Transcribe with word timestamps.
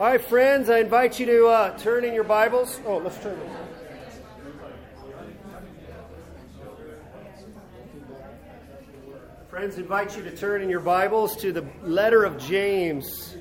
All 0.00 0.06
right, 0.06 0.18
friends, 0.18 0.70
I 0.70 0.78
invite 0.78 1.20
you 1.20 1.26
to 1.26 1.46
uh, 1.48 1.76
turn 1.76 2.06
in 2.06 2.14
your 2.14 2.24
Bibles. 2.24 2.80
Oh, 2.86 2.96
let's 2.96 3.18
turn. 3.18 3.38
Friends, 9.50 9.76
invite 9.76 10.16
you 10.16 10.22
to 10.22 10.34
turn 10.34 10.62
in 10.62 10.70
your 10.70 10.80
Bibles 10.80 11.36
to 11.42 11.52
the 11.52 11.66
letter 11.82 12.24
of 12.24 12.38
James. 12.38 13.36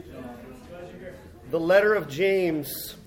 The 1.50 1.58
letter 1.58 1.94
of 1.94 2.10
James. 2.10 2.98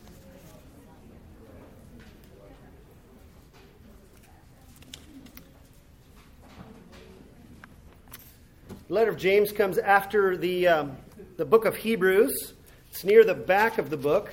The 8.88 8.94
letter 8.94 9.10
of 9.10 9.18
James 9.18 9.52
comes 9.52 9.76
after 9.76 10.38
the, 10.38 10.68
um, 10.68 10.96
the 11.36 11.44
book 11.44 11.66
of 11.66 11.76
Hebrews. 11.76 12.54
It's 12.92 13.04
near 13.04 13.24
the 13.24 13.32
back 13.32 13.78
of 13.78 13.88
the 13.88 13.96
book. 13.96 14.30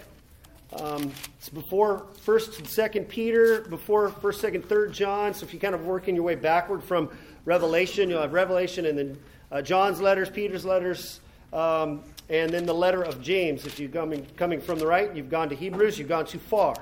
Um, 0.73 1.13
it's 1.37 1.47
before 1.47 2.07
First 2.23 2.59
and 2.59 2.67
Second 2.67 3.07
Peter, 3.07 3.61
before 3.61 4.09
First, 4.09 4.41
Second, 4.41 4.65
Third 4.65 4.91
John. 4.91 5.33
So 5.33 5.45
if 5.45 5.53
you 5.53 5.61
kind 5.61 5.73
of 5.73 5.85
working 5.85 6.13
your 6.13 6.25
way 6.25 6.35
backward 6.35 6.83
from 6.83 7.09
Revelation, 7.45 8.09
you'll 8.09 8.21
have 8.21 8.33
Revelation 8.33 8.85
and 8.85 8.97
then 8.97 9.17
uh, 9.49 9.61
John's 9.61 10.01
letters, 10.01 10.29
Peter's 10.29 10.65
letters, 10.65 11.21
um, 11.53 12.03
and 12.27 12.51
then 12.51 12.65
the 12.65 12.73
letter 12.73 13.01
of 13.01 13.21
James. 13.21 13.65
If 13.65 13.79
you're 13.79 13.89
coming 13.89 14.27
coming 14.35 14.59
from 14.59 14.77
the 14.77 14.85
right, 14.85 15.15
you've 15.15 15.29
gone 15.29 15.47
to 15.47 15.55
Hebrews. 15.55 15.97
You've 15.97 16.09
gone 16.09 16.25
too 16.25 16.39
far. 16.39 16.75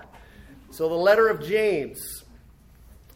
So 0.71 0.89
the 0.89 0.95
letter 0.95 1.27
of 1.27 1.45
James, 1.45 2.23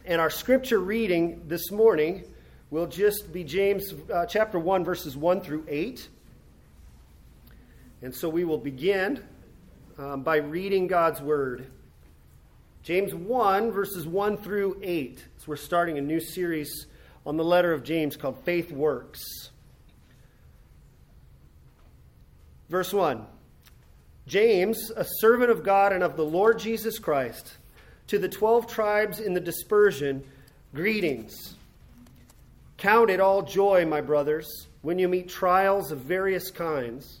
and 0.04 0.20
our 0.20 0.30
scripture 0.30 0.78
reading 0.78 1.42
this 1.48 1.72
morning 1.72 2.22
will 2.70 2.86
just 2.86 3.32
be 3.32 3.42
James 3.42 3.92
uh, 4.14 4.24
chapter 4.26 4.60
one, 4.60 4.84
verses 4.84 5.16
one 5.16 5.40
through 5.40 5.64
eight. 5.66 6.08
And 8.02 8.12
so 8.12 8.28
we 8.28 8.44
will 8.44 8.58
begin 8.58 9.22
um, 9.96 10.24
by 10.24 10.38
reading 10.38 10.88
God's 10.88 11.22
Word. 11.22 11.68
James 12.82 13.14
1, 13.14 13.70
verses 13.70 14.08
1 14.08 14.38
through 14.38 14.80
8. 14.82 15.24
So 15.38 15.44
we're 15.46 15.56
starting 15.56 15.98
a 15.98 16.00
new 16.00 16.18
series 16.18 16.86
on 17.24 17.36
the 17.36 17.44
letter 17.44 17.72
of 17.72 17.84
James 17.84 18.16
called 18.16 18.42
Faith 18.44 18.72
Works. 18.72 19.22
Verse 22.68 22.92
1 22.92 23.24
James, 24.26 24.90
a 24.96 25.04
servant 25.18 25.52
of 25.52 25.62
God 25.62 25.92
and 25.92 26.02
of 26.02 26.16
the 26.16 26.24
Lord 26.24 26.58
Jesus 26.58 26.98
Christ, 26.98 27.56
to 28.08 28.18
the 28.18 28.28
twelve 28.28 28.66
tribes 28.66 29.20
in 29.20 29.32
the 29.32 29.40
dispersion, 29.40 30.24
greetings. 30.74 31.54
Count 32.78 33.10
it 33.10 33.20
all 33.20 33.42
joy, 33.42 33.86
my 33.86 34.00
brothers, 34.00 34.66
when 34.80 34.98
you 34.98 35.06
meet 35.06 35.28
trials 35.28 35.92
of 35.92 36.00
various 36.00 36.50
kinds 36.50 37.20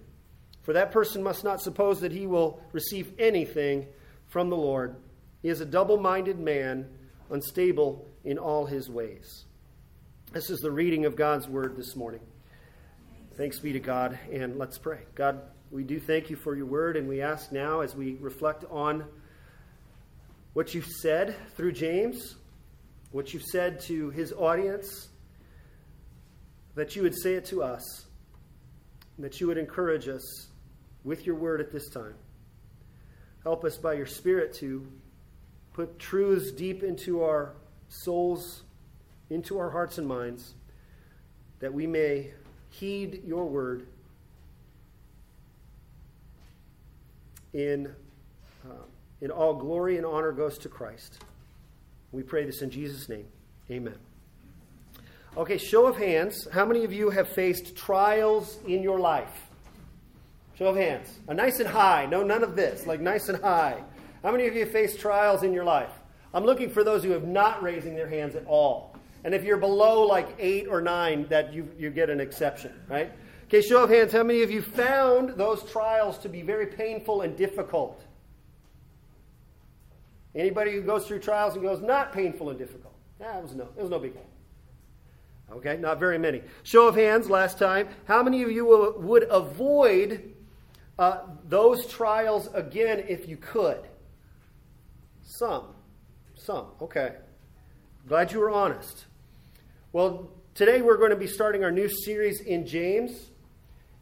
For 0.63 0.73
that 0.73 0.91
person 0.91 1.23
must 1.23 1.43
not 1.43 1.61
suppose 1.61 2.01
that 2.01 2.11
he 2.11 2.27
will 2.27 2.61
receive 2.71 3.13
anything 3.17 3.87
from 4.27 4.49
the 4.49 4.57
Lord. 4.57 4.95
He 5.41 5.49
is 5.49 5.61
a 5.61 5.65
double 5.65 5.97
minded 5.97 6.39
man, 6.39 6.87
unstable 7.29 8.07
in 8.23 8.37
all 8.37 8.65
his 8.65 8.89
ways. 8.89 9.45
This 10.31 10.49
is 10.49 10.59
the 10.59 10.71
reading 10.71 11.05
of 11.05 11.15
God's 11.15 11.47
word 11.47 11.75
this 11.75 11.95
morning. 11.95 12.21
Thanks 13.37 13.59
be 13.59 13.73
to 13.73 13.79
God, 13.79 14.19
and 14.31 14.57
let's 14.57 14.77
pray. 14.77 14.99
God, 15.15 15.41
we 15.71 15.83
do 15.83 15.99
thank 15.99 16.29
you 16.29 16.35
for 16.35 16.55
your 16.55 16.67
word, 16.67 16.95
and 16.95 17.07
we 17.07 17.21
ask 17.21 17.51
now 17.51 17.79
as 17.79 17.95
we 17.95 18.15
reflect 18.19 18.63
on 18.69 19.05
what 20.53 20.73
you've 20.75 20.85
said 20.85 21.35
through 21.55 21.71
James, 21.71 22.35
what 23.11 23.33
you've 23.33 23.43
said 23.43 23.79
to 23.81 24.09
his 24.11 24.31
audience, 24.33 25.09
that 26.75 26.95
you 26.95 27.01
would 27.01 27.17
say 27.17 27.33
it 27.33 27.45
to 27.45 27.63
us, 27.63 28.05
that 29.17 29.41
you 29.41 29.47
would 29.47 29.57
encourage 29.57 30.07
us 30.07 30.47
with 31.03 31.25
your 31.25 31.35
word 31.35 31.61
at 31.61 31.71
this 31.71 31.89
time. 31.89 32.13
Help 33.43 33.63
us 33.63 33.77
by 33.77 33.93
your 33.93 34.05
Spirit 34.05 34.53
to 34.55 34.87
put 35.73 35.97
truths 35.97 36.51
deep 36.51 36.83
into 36.83 37.23
our 37.23 37.53
souls, 37.89 38.63
into 39.29 39.57
our 39.57 39.69
hearts 39.69 39.97
and 39.97 40.07
minds, 40.07 40.53
that 41.59 41.73
we 41.73 41.87
may 41.87 42.31
heed 42.69 43.23
your 43.25 43.45
word 43.45 43.87
in, 47.53 47.93
uh, 48.65 48.73
in 49.21 49.31
all 49.31 49.53
glory 49.53 49.97
and 49.97 50.05
honor 50.05 50.31
goes 50.31 50.57
to 50.59 50.69
Christ. 50.69 51.23
We 52.11 52.23
pray 52.23 52.45
this 52.45 52.61
in 52.61 52.69
Jesus' 52.69 53.09
name. 53.09 53.25
Amen. 53.69 53.95
Okay, 55.37 55.57
show 55.57 55.87
of 55.87 55.97
hands. 55.97 56.47
How 56.51 56.65
many 56.65 56.83
of 56.83 56.91
you 56.91 57.09
have 57.09 57.29
faced 57.29 57.75
trials 57.75 58.57
in 58.67 58.83
your 58.83 58.99
life? 58.99 59.50
Show 60.61 60.67
of 60.67 60.75
hands. 60.75 61.17
A 61.27 61.33
nice 61.33 61.59
and 61.59 61.67
high. 61.67 62.05
No, 62.05 62.21
none 62.21 62.43
of 62.43 62.55
this. 62.55 62.85
Like 62.85 63.01
nice 63.01 63.29
and 63.29 63.41
high. 63.41 63.83
How 64.21 64.31
many 64.31 64.45
of 64.45 64.55
you 64.55 64.67
face 64.67 64.95
trials 64.95 65.41
in 65.41 65.53
your 65.53 65.63
life? 65.63 65.89
I'm 66.35 66.45
looking 66.45 66.69
for 66.69 66.83
those 66.83 67.03
who 67.03 67.09
have 67.09 67.25
not 67.25 67.63
raising 67.63 67.95
their 67.95 68.07
hands 68.07 68.35
at 68.35 68.45
all. 68.45 68.95
And 69.23 69.33
if 69.33 69.43
you're 69.43 69.57
below 69.57 70.05
like 70.05 70.35
eight 70.37 70.67
or 70.67 70.79
nine, 70.79 71.25
that 71.29 71.51
you, 71.51 71.67
you 71.79 71.89
get 71.89 72.11
an 72.11 72.19
exception, 72.19 72.79
right? 72.87 73.11
Okay, 73.45 73.63
show 73.63 73.85
of 73.85 73.89
hands. 73.89 74.11
How 74.11 74.21
many 74.21 74.43
of 74.43 74.51
you 74.51 74.61
found 74.61 75.31
those 75.31 75.63
trials 75.63 76.19
to 76.19 76.29
be 76.29 76.43
very 76.43 76.67
painful 76.67 77.21
and 77.21 77.35
difficult? 77.35 78.05
Anybody 80.35 80.73
who 80.73 80.81
goes 80.81 81.07
through 81.07 81.21
trials 81.21 81.55
and 81.55 81.63
goes 81.63 81.81
not 81.81 82.13
painful 82.13 82.51
and 82.51 82.59
difficult? 82.59 82.93
Yeah, 83.19 83.35
it 83.35 83.41
was 83.41 83.55
no, 83.55 83.67
it 83.75 83.81
was 83.81 83.89
no 83.89 83.97
big 83.97 84.13
deal. 84.13 84.27
Okay, 85.53 85.77
not 85.77 85.99
very 85.99 86.19
many. 86.19 86.43
Show 86.61 86.87
of 86.87 86.95
hands 86.95 87.31
last 87.31 87.57
time. 87.57 87.89
How 88.05 88.21
many 88.21 88.43
of 88.43 88.51
you 88.51 88.95
would 88.99 89.23
avoid 89.23 90.30
uh, 91.01 91.21
those 91.49 91.87
trials 91.87 92.47
again 92.53 93.03
if 93.09 93.27
you 93.27 93.35
could? 93.35 93.79
Some. 95.23 95.73
Some. 96.35 96.67
Okay. 96.79 97.15
Glad 98.07 98.31
you 98.31 98.39
were 98.39 98.51
honest. 98.51 99.05
Well, 99.93 100.29
today 100.53 100.83
we're 100.83 100.97
going 100.97 101.09
to 101.09 101.15
be 101.15 101.25
starting 101.25 101.63
our 101.63 101.71
new 101.71 101.89
series 101.89 102.41
in 102.41 102.67
James. 102.67 103.31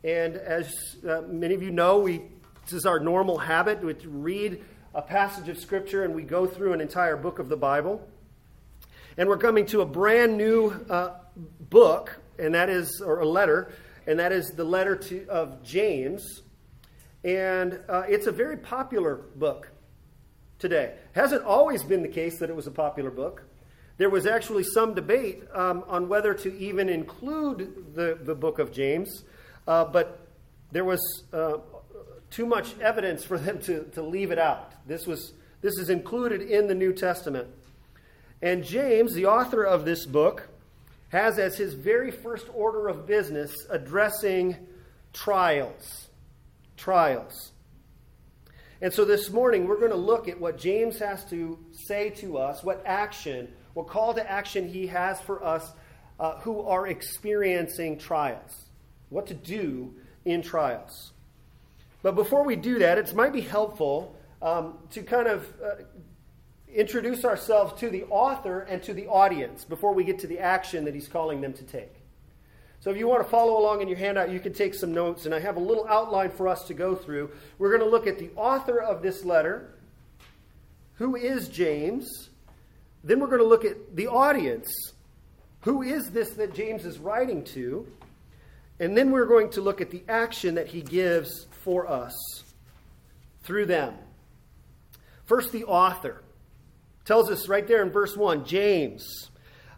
And 0.04 0.36
as 0.36 0.98
uh, 1.08 1.22
many 1.22 1.56
of 1.56 1.64
you 1.64 1.72
know, 1.72 2.00
we, 2.00 2.22
this 2.66 2.74
is 2.74 2.86
our 2.86 3.00
normal 3.00 3.38
habit 3.38 3.80
to 4.02 4.10
read 4.10 4.62
a 4.94 5.02
passage 5.02 5.48
of 5.48 5.58
Scripture 5.58 6.04
and 6.04 6.14
we 6.14 6.24
go 6.24 6.46
through 6.46 6.74
an 6.74 6.82
entire 6.82 7.16
book 7.16 7.40
of 7.40 7.48
the 7.48 7.58
Bible. 7.58 8.06
And 9.18 9.30
we're 9.30 9.38
coming 9.38 9.66
to 9.68 9.80
a 9.80 9.86
brand 9.86 10.36
new 10.36 10.72
uh, 10.90 11.12
book, 11.70 12.20
and 12.38 12.54
that 12.56 12.70
is, 12.70 13.02
or 13.02 13.22
a 13.22 13.26
letter, 13.26 13.72
and 14.06 14.20
that 14.20 14.34
is 14.34 14.52
the 14.52 14.66
letter 14.66 14.98
to, 14.98 15.26
of 15.30 15.64
James. 15.64 16.42
And 17.24 17.80
uh, 17.90 18.04
it's 18.08 18.28
a 18.28 18.32
very 18.32 18.58
popular 18.58 19.16
book 19.36 19.70
today. 20.58 20.94
Hasn't 21.14 21.44
always 21.44 21.84
been 21.84 22.02
the 22.02 22.10
case 22.10 22.40
that 22.40 22.50
it 22.50 22.56
was 22.56 22.68
a 22.68 22.72
popular 22.72 23.12
book. 23.12 23.44
There 23.98 24.10
was 24.10 24.26
actually 24.26 24.64
some 24.64 24.94
debate 24.94 25.44
um, 25.54 25.84
on 25.88 26.08
whether 26.08 26.34
to 26.34 26.58
even 26.58 26.88
include 26.88 27.94
the, 27.96 28.18
the 28.22 28.36
book 28.36 28.60
of 28.60 28.72
James, 28.72 29.24
uh, 29.68 29.84
but 29.86 30.28
there 30.72 30.86
was 30.86 31.02
uh, 31.34 31.58
too 32.30 32.46
much 32.46 32.78
evidence 32.80 33.26
for 33.26 33.38
them 33.38 33.60
to, 33.62 33.84
to 33.94 34.02
leave 34.02 34.32
it 34.32 34.40
out. 34.40 34.72
This, 34.88 35.06
was, 35.06 35.34
this 35.62 35.78
is 35.78 35.90
included 35.90 36.42
in 36.42 36.68
the 36.68 36.76
New 36.76 36.94
Testament. 36.94 37.50
And 38.42 38.64
James, 38.64 39.14
the 39.14 39.26
author 39.26 39.64
of 39.64 39.84
this 39.84 40.06
book, 40.06 40.48
has 41.10 41.38
as 41.38 41.58
his 41.58 41.74
very 41.74 42.12
first 42.12 42.48
order 42.54 42.88
of 42.88 43.06
business 43.06 43.54
addressing 43.70 44.56
trials 45.12 46.09
trials. 46.80 47.52
And 48.82 48.94
so 48.94 49.04
this 49.04 49.30
morning, 49.30 49.68
we're 49.68 49.80
going 49.80 49.92
to 49.92 49.98
look 49.98 50.30
at 50.30 50.40
what 50.40 50.58
James 50.58 50.98
has 51.00 51.26
to 51.26 51.60
say 51.72 52.10
to 52.12 52.38
us, 52.38 52.64
what 52.64 52.82
action, 52.86 53.50
what 53.74 53.88
call 53.88 54.14
to 54.14 54.32
action 54.32 54.68
he 54.68 54.88
has 54.88 55.20
for 55.20 55.44
us 55.44 55.70
uh, 56.20 56.40
who 56.40 56.62
are 56.62 56.88
experiencing 56.88 57.98
trials, 57.98 58.66
what 59.10 59.28
to 59.28 59.34
do 59.34 59.94
in 60.24 60.42
trials. 60.42 61.12
But 62.02 62.16
before 62.16 62.46
we 62.46 62.56
do 62.56 62.80
that, 62.80 62.98
it 62.98 63.14
might 63.14 63.34
be 63.34 63.42
helpful 63.42 64.16
um, 64.42 64.78
to 64.92 65.04
kind 65.04 65.28
of 65.28 65.46
uh, 65.62 65.84
introduce 66.74 67.26
ourselves 67.26 67.78
to 67.82 67.90
the 67.90 68.06
author 68.06 68.62
and 68.62 68.82
to 68.84 68.94
the 68.94 69.08
audience 69.08 69.66
before 69.66 69.94
we 69.94 70.06
get 70.06 70.20
to 70.20 70.28
the 70.28 70.40
action 70.40 70.86
that 70.86 70.94
he's 70.94 71.10
calling 71.10 71.42
them 71.42 71.52
to 71.54 71.64
take. 71.64 71.99
So 72.82 72.92
if 72.92 72.98
you 72.98 73.08
want 73.08 73.24
to 73.24 73.30
follow 73.30 73.60
along 73.60 73.82
in 73.82 73.90
your 73.90 73.98
handout, 73.98 74.32
you 74.32 74.40
can 74.40 74.54
take 74.54 74.74
some 74.74 74.94
notes, 74.94 75.26
and 75.26 75.36
I 75.36 75.40
have 75.40 75.58
a 75.58 75.60
little 75.60 75.86
outline 75.88 76.32
for 76.32 76.48
us 76.48 76.64
to 76.68 76.74
go 76.74 76.96
through. 76.96 77.30
We're 77.58 77.70
going 77.70 77.84
to 77.84 77.90
look 77.90 78.08
at 78.08 78.20
the 78.20 78.30
author 78.36 78.80
of 78.80 79.02
this 79.02 79.26
letter, 79.26 79.74
who 80.96 81.16
is 81.16 81.50
James. 81.50 82.30
Then 83.04 83.20
we're 83.20 83.28
going 83.28 83.42
to 83.42 83.48
look 83.48 83.66
at 83.66 83.96
the 83.96 84.08
audience. 84.08 84.72
Who 85.62 85.82
is 85.82 86.12
this 86.12 86.32
that 86.32 86.54
James 86.54 86.86
is 86.86 87.00
writing 87.00 87.44
to? 87.46 87.86
And 88.80 88.96
then 88.96 89.12
we're 89.12 89.26
going 89.26 89.50
to 89.52 89.62
look 89.62 89.82
at 89.82 89.92
the 89.92 90.04
action 90.08 90.56
that 90.56 90.68
he 90.68 90.82
gives 90.82 91.48
for 91.64 91.86
us 91.86 92.14
through 93.44 93.66
them. 93.66 93.96
First, 95.26 95.52
the 95.52 95.66
author 95.66 96.24
tells 97.04 97.30
us 97.30 97.50
right 97.50 97.68
there 97.68 97.82
in 97.84 97.90
verse 97.90 98.16
1 98.16 98.46
James. 98.46 99.29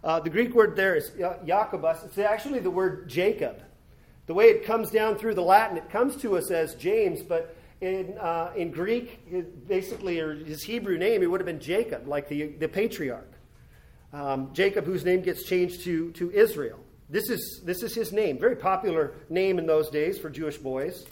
Uh, 0.03 0.19
the 0.19 0.29
Greek 0.29 0.53
word 0.55 0.75
there 0.75 0.95
is 0.95 1.11
Jacobus. 1.45 2.03
It's 2.03 2.17
actually 2.17 2.59
the 2.59 2.71
word 2.71 3.07
Jacob. 3.07 3.61
The 4.25 4.33
way 4.33 4.45
it 4.45 4.65
comes 4.65 4.89
down 4.89 5.17
through 5.17 5.35
the 5.35 5.43
Latin, 5.43 5.77
it 5.77 5.89
comes 5.89 6.15
to 6.17 6.37
us 6.37 6.49
as 6.51 6.75
James, 6.75 7.21
but 7.21 7.55
in, 7.81 8.17
uh, 8.17 8.51
in 8.55 8.71
Greek, 8.71 9.67
basically, 9.67 10.19
or 10.19 10.35
his 10.35 10.63
Hebrew 10.63 10.97
name, 10.97 11.21
it 11.21 11.29
would 11.29 11.39
have 11.39 11.45
been 11.45 11.59
Jacob, 11.59 12.07
like 12.07 12.29
the, 12.29 12.47
the 12.47 12.67
patriarch. 12.67 13.31
Um, 14.13 14.49
Jacob, 14.53 14.85
whose 14.85 15.05
name 15.05 15.21
gets 15.21 15.43
changed 15.43 15.81
to, 15.81 16.11
to 16.13 16.31
Israel. 16.31 16.79
This 17.09 17.29
is, 17.29 17.61
this 17.65 17.83
is 17.83 17.93
his 17.93 18.11
name, 18.11 18.39
very 18.39 18.55
popular 18.55 19.13
name 19.29 19.59
in 19.59 19.65
those 19.65 19.89
days 19.89 20.17
for 20.17 20.29
Jewish 20.29 20.57
boys. 20.57 21.05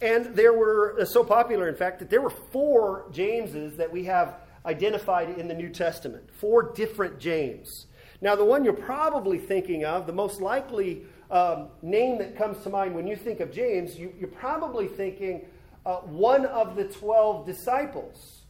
And 0.00 0.34
there 0.34 0.52
were, 0.52 1.00
uh, 1.00 1.04
so 1.04 1.24
popular, 1.24 1.68
in 1.68 1.74
fact, 1.74 1.98
that 2.00 2.10
there 2.10 2.20
were 2.20 2.30
four 2.30 3.06
Jameses 3.12 3.76
that 3.76 3.90
we 3.90 4.04
have 4.04 4.36
identified 4.66 5.38
in 5.38 5.48
the 5.48 5.54
New 5.54 5.68
Testament. 5.68 6.28
Four 6.32 6.72
different 6.72 7.18
James. 7.18 7.86
Now, 8.22 8.36
the 8.36 8.44
one 8.44 8.64
you're 8.64 8.72
probably 8.72 9.36
thinking 9.36 9.84
of, 9.84 10.06
the 10.06 10.12
most 10.12 10.40
likely 10.40 11.02
um, 11.28 11.68
name 11.82 12.18
that 12.18 12.36
comes 12.36 12.62
to 12.62 12.70
mind 12.70 12.94
when 12.94 13.06
you 13.06 13.16
think 13.16 13.40
of 13.40 13.52
James, 13.52 13.98
you, 13.98 14.14
are 14.22 14.28
probably 14.28 14.86
thinking 14.86 15.44
uh, 15.84 15.96
one 15.96 16.46
of 16.46 16.76
the 16.76 16.84
12 16.84 17.44
disciples 17.44 18.42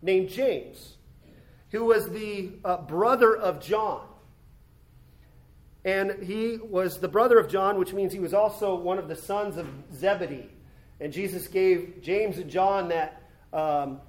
named 0.00 0.28
James, 0.28 0.94
who 1.72 1.86
was 1.86 2.08
the 2.10 2.52
uh, 2.64 2.76
brother 2.82 3.36
of 3.36 3.60
John. 3.60 4.06
And 5.84 6.22
he 6.22 6.58
was 6.58 7.00
the 7.00 7.08
brother 7.08 7.38
of 7.38 7.48
John, 7.48 7.78
which 7.80 7.92
means 7.92 8.12
he 8.12 8.20
was 8.20 8.32
also 8.32 8.76
one 8.76 8.98
of 8.98 9.08
the 9.08 9.16
sons 9.16 9.56
of 9.56 9.66
Zebedee. 9.92 10.48
And 11.00 11.12
Jesus 11.12 11.48
gave 11.48 12.00
James 12.00 12.38
and 12.38 12.48
John 12.48 12.88
that, 12.90 13.22
um, 13.52 14.00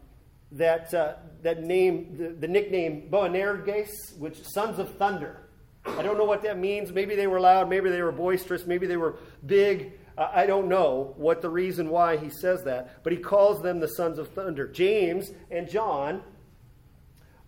that, 0.52 0.94
uh, 0.94 1.14
that 1.42 1.64
name, 1.64 2.16
the, 2.18 2.30
the 2.30 2.48
nickname 2.48 3.10
Boanerges, 3.10 4.18
which 4.18 4.44
sons 4.44 4.80
of 4.80 4.96
thunder. 4.96 5.50
I 5.86 6.02
don't 6.02 6.18
know 6.18 6.26
what 6.26 6.44
that 6.44 6.58
means. 6.58 6.92
Maybe 6.92 7.16
they 7.16 7.28
were 7.28 7.40
loud, 7.40 7.70
maybe 7.70 7.90
they 7.90 8.02
were 8.02 8.12
boisterous, 8.12 8.66
maybe 8.66 8.88
they 8.88 8.98
were 8.98 9.18
big. 9.46 9.94
I 10.18 10.46
don't 10.46 10.70
know 10.70 11.14
what 11.18 11.42
the 11.42 11.50
reason 11.50 11.90
why 11.90 12.16
he 12.16 12.30
says 12.30 12.64
that, 12.64 13.04
but 13.04 13.12
he 13.12 13.20
calls 13.20 13.62
them 13.62 13.80
the 13.80 13.88
sons 13.88 14.18
of 14.18 14.30
thunder. 14.30 14.66
James 14.66 15.32
and 15.52 15.70
John, 15.70 16.24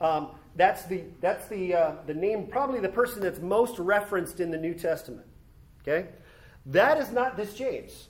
um, 0.02 0.32
that's 0.58 0.84
the, 0.86 1.06
that's 1.22 1.48
the, 1.48 1.74
uh, 1.74 1.96
the 2.08 2.14
name, 2.14 2.48
probably 2.48 2.82
the 2.82 2.90
person 2.90 3.22
that's 3.22 3.40
most 3.40 3.80
referenced 3.80 4.42
in 4.42 4.52
the 4.52 4.58
New 4.58 4.74
Testament. 4.74 5.26
Okay? 5.82 6.10
That 6.66 6.98
is 6.98 7.12
not 7.12 7.38
this 7.38 7.54
James. 7.54 8.10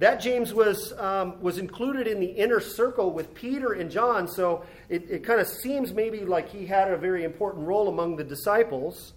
That 0.00 0.16
James 0.16 0.54
was, 0.54 0.94
um, 0.94 1.38
was 1.42 1.58
included 1.58 2.06
in 2.06 2.20
the 2.20 2.26
inner 2.26 2.58
circle 2.58 3.12
with 3.12 3.34
Peter 3.34 3.74
and 3.74 3.90
John, 3.90 4.26
so 4.26 4.64
it, 4.88 5.04
it 5.10 5.24
kind 5.24 5.42
of 5.42 5.46
seems 5.46 5.92
maybe 5.92 6.20
like 6.20 6.48
he 6.48 6.64
had 6.64 6.90
a 6.90 6.96
very 6.96 7.22
important 7.22 7.66
role 7.66 7.86
among 7.86 8.16
the 8.16 8.24
disciples. 8.24 9.12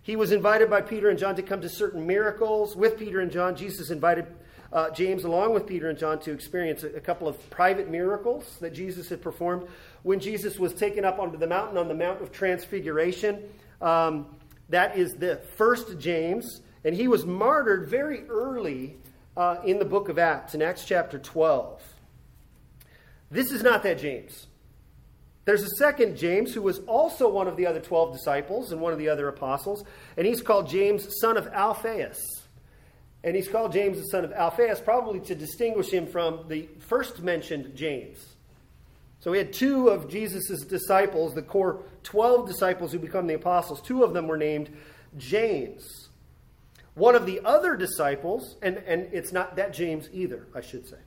He 0.00 0.16
was 0.16 0.32
invited 0.32 0.70
by 0.70 0.80
Peter 0.80 1.10
and 1.10 1.18
John 1.18 1.36
to 1.36 1.42
come 1.42 1.60
to 1.60 1.68
certain 1.68 2.06
miracles. 2.06 2.74
With 2.74 2.98
Peter 2.98 3.20
and 3.20 3.30
John, 3.30 3.54
Jesus 3.54 3.90
invited 3.90 4.26
uh, 4.72 4.88
James, 4.90 5.24
along 5.24 5.52
with 5.52 5.66
Peter 5.66 5.90
and 5.90 5.98
John, 5.98 6.18
to 6.20 6.32
experience 6.32 6.84
a, 6.84 6.88
a, 6.96 7.00
couple 7.00 7.28
of 7.28 7.50
private 7.50 7.90
miracles 7.90 8.56
that 8.62 8.72
Jesus 8.72 9.10
had 9.10 9.20
performed. 9.20 9.68
When 10.04 10.20
Jesus 10.20 10.58
was 10.58 10.72
taken 10.72 11.04
up 11.04 11.18
onto 11.18 11.36
the 11.36 11.46
mountain, 11.46 11.76
on 11.76 11.86
the 11.86 11.94
Mount 11.94 12.22
of 12.22 12.32
Transfiguration, 12.32 13.42
um, 13.82 14.24
that 14.70 14.96
is 14.96 15.12
the 15.16 15.36
first 15.56 15.98
James, 15.98 16.62
and 16.82 16.94
he 16.94 17.08
was 17.08 17.26
martyred 17.26 17.90
very 17.90 18.26
early 18.28 18.96
uh, 19.36 19.56
in 19.64 19.78
the 19.78 19.84
book 19.84 20.08
of 20.08 20.18
Acts, 20.18 20.54
in 20.54 20.62
Acts 20.62 20.84
chapter 20.84 21.18
12. 21.18 21.82
This 23.30 23.50
is 23.50 23.62
not 23.62 23.82
that 23.82 23.98
James. 23.98 24.46
There's 25.44 25.62
a 25.62 25.76
second 25.76 26.16
James 26.16 26.54
who 26.54 26.62
was 26.62 26.78
also 26.80 27.28
one 27.28 27.48
of 27.48 27.56
the 27.56 27.66
other 27.66 27.80
12 27.80 28.12
disciples 28.12 28.72
and 28.72 28.80
one 28.80 28.92
of 28.92 28.98
the 28.98 29.08
other 29.08 29.28
apostles, 29.28 29.84
and 30.16 30.26
he's 30.26 30.40
called 30.40 30.68
James, 30.68 31.06
son 31.20 31.36
of 31.36 31.48
Alphaeus. 31.48 32.22
And 33.22 33.34
he's 33.34 33.48
called 33.48 33.72
James, 33.72 33.98
the 33.98 34.04
son 34.04 34.24
of 34.24 34.32
Alphaeus, 34.32 34.80
probably 34.80 35.20
to 35.20 35.34
distinguish 35.34 35.90
him 35.90 36.06
from 36.06 36.44
the 36.48 36.68
first 36.78 37.22
mentioned 37.22 37.74
James. 37.74 38.34
So 39.20 39.30
we 39.30 39.38
had 39.38 39.52
two 39.52 39.88
of 39.88 40.10
Jesus' 40.10 40.62
disciples, 40.62 41.34
the 41.34 41.42
core 41.42 41.82
12 42.02 42.46
disciples 42.46 42.92
who 42.92 42.98
become 42.98 43.26
the 43.26 43.34
apostles. 43.34 43.80
Two 43.80 44.04
of 44.04 44.12
them 44.12 44.28
were 44.28 44.36
named 44.36 44.70
James. 45.16 46.03
One 46.94 47.14
of 47.16 47.26
the 47.26 47.40
other 47.44 47.76
disciples, 47.76 48.56
and, 48.62 48.78
and 48.86 49.08
it's 49.12 49.32
not 49.32 49.56
that 49.56 49.72
James 49.72 50.08
either, 50.12 50.46
I 50.54 50.60
should 50.60 50.88
say. 50.88 50.98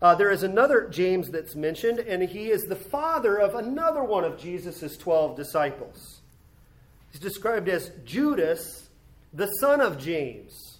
Uh, 0.00 0.16
there 0.16 0.30
is 0.30 0.42
another 0.42 0.88
James 0.88 1.30
that's 1.30 1.54
mentioned, 1.54 2.00
and 2.00 2.24
he 2.24 2.50
is 2.50 2.62
the 2.62 2.74
father 2.74 3.38
of 3.38 3.54
another 3.54 4.02
one 4.02 4.24
of 4.24 4.36
Jesus' 4.36 4.96
12 4.96 5.36
disciples. 5.36 6.20
He's 7.12 7.20
described 7.20 7.68
as 7.68 7.92
Judas, 8.04 8.88
the 9.32 9.46
son 9.46 9.80
of 9.80 9.98
James. 9.98 10.78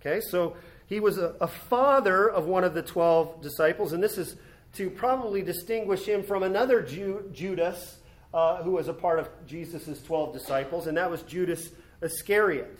Okay, 0.00 0.20
so 0.20 0.54
he 0.86 1.00
was 1.00 1.18
a, 1.18 1.34
a 1.40 1.48
father 1.48 2.30
of 2.30 2.46
one 2.46 2.62
of 2.62 2.74
the 2.74 2.82
12 2.82 3.42
disciples, 3.42 3.92
and 3.92 4.00
this 4.00 4.18
is 4.18 4.36
to 4.74 4.88
probably 4.88 5.42
distinguish 5.42 6.04
him 6.04 6.22
from 6.22 6.44
another 6.44 6.80
Ju- 6.80 7.28
Judas 7.32 7.98
uh, 8.32 8.62
who 8.62 8.72
was 8.72 8.86
a 8.86 8.92
part 8.92 9.18
of 9.18 9.28
Jesus' 9.46 10.00
12 10.02 10.32
disciples, 10.32 10.86
and 10.86 10.96
that 10.96 11.10
was 11.10 11.22
Judas 11.22 11.70
Iscariot. 12.04 12.78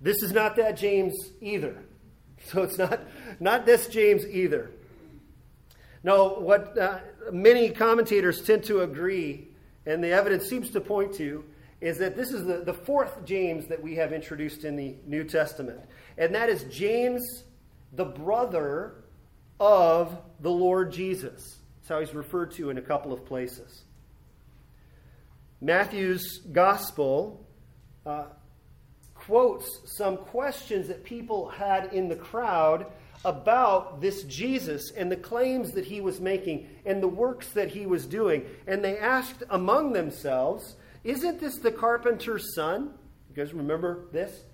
This 0.00 0.22
is 0.22 0.32
not 0.32 0.56
that 0.56 0.76
James 0.76 1.14
either. 1.40 1.76
So 2.52 2.62
it's 2.62 2.78
not, 2.78 3.00
not 3.40 3.66
this 3.66 3.88
James 3.88 4.24
either. 4.24 4.70
No, 6.04 6.34
what 6.34 6.78
uh, 6.78 7.00
many 7.32 7.70
commentators 7.70 8.42
tend 8.42 8.62
to 8.64 8.82
agree, 8.82 9.48
and 9.84 10.04
the 10.04 10.10
evidence 10.10 10.46
seems 10.46 10.70
to 10.70 10.80
point 10.80 11.14
to, 11.14 11.44
is 11.80 11.98
that 11.98 12.14
this 12.14 12.30
is 12.30 12.44
the, 12.44 12.58
the 12.58 12.74
fourth 12.74 13.24
James 13.24 13.66
that 13.66 13.82
we 13.82 13.96
have 13.96 14.12
introduced 14.12 14.64
in 14.64 14.76
the 14.76 14.94
New 15.06 15.24
Testament. 15.24 15.80
And 16.18 16.34
that 16.34 16.48
is 16.48 16.64
James, 16.64 17.44
the 17.94 18.04
brother 18.04 18.94
of 19.58 20.16
the 20.40 20.50
Lord 20.50 20.92
Jesus. 20.92 21.58
That's 21.78 21.88
how 21.88 22.00
he's 22.00 22.14
referred 22.14 22.52
to 22.52 22.70
in 22.70 22.78
a 22.78 22.82
couple 22.82 23.12
of 23.12 23.24
places. 23.24 23.82
Matthew's 25.60 26.38
gospel 26.52 27.45
uh, 28.06 28.24
quotes 29.14 29.80
some 29.96 30.16
questions 30.16 30.88
that 30.88 31.04
people 31.04 31.48
had 31.48 31.92
in 31.92 32.08
the 32.08 32.16
crowd 32.16 32.86
about 33.24 34.00
this 34.00 34.22
Jesus 34.24 34.92
and 34.92 35.10
the 35.10 35.16
claims 35.16 35.72
that 35.72 35.84
he 35.84 36.00
was 36.00 36.20
making 36.20 36.68
and 36.84 37.02
the 37.02 37.08
works 37.08 37.50
that 37.50 37.68
he 37.68 37.84
was 37.84 38.06
doing. 38.06 38.44
And 38.66 38.84
they 38.84 38.98
asked 38.98 39.42
among 39.50 39.92
themselves, 39.92 40.76
Isn't 41.02 41.40
this 41.40 41.56
the 41.56 41.72
carpenter's 41.72 42.54
son? 42.54 42.94
You 43.28 43.34
guys 43.34 43.52
remember 43.52 44.06
this? 44.12 44.44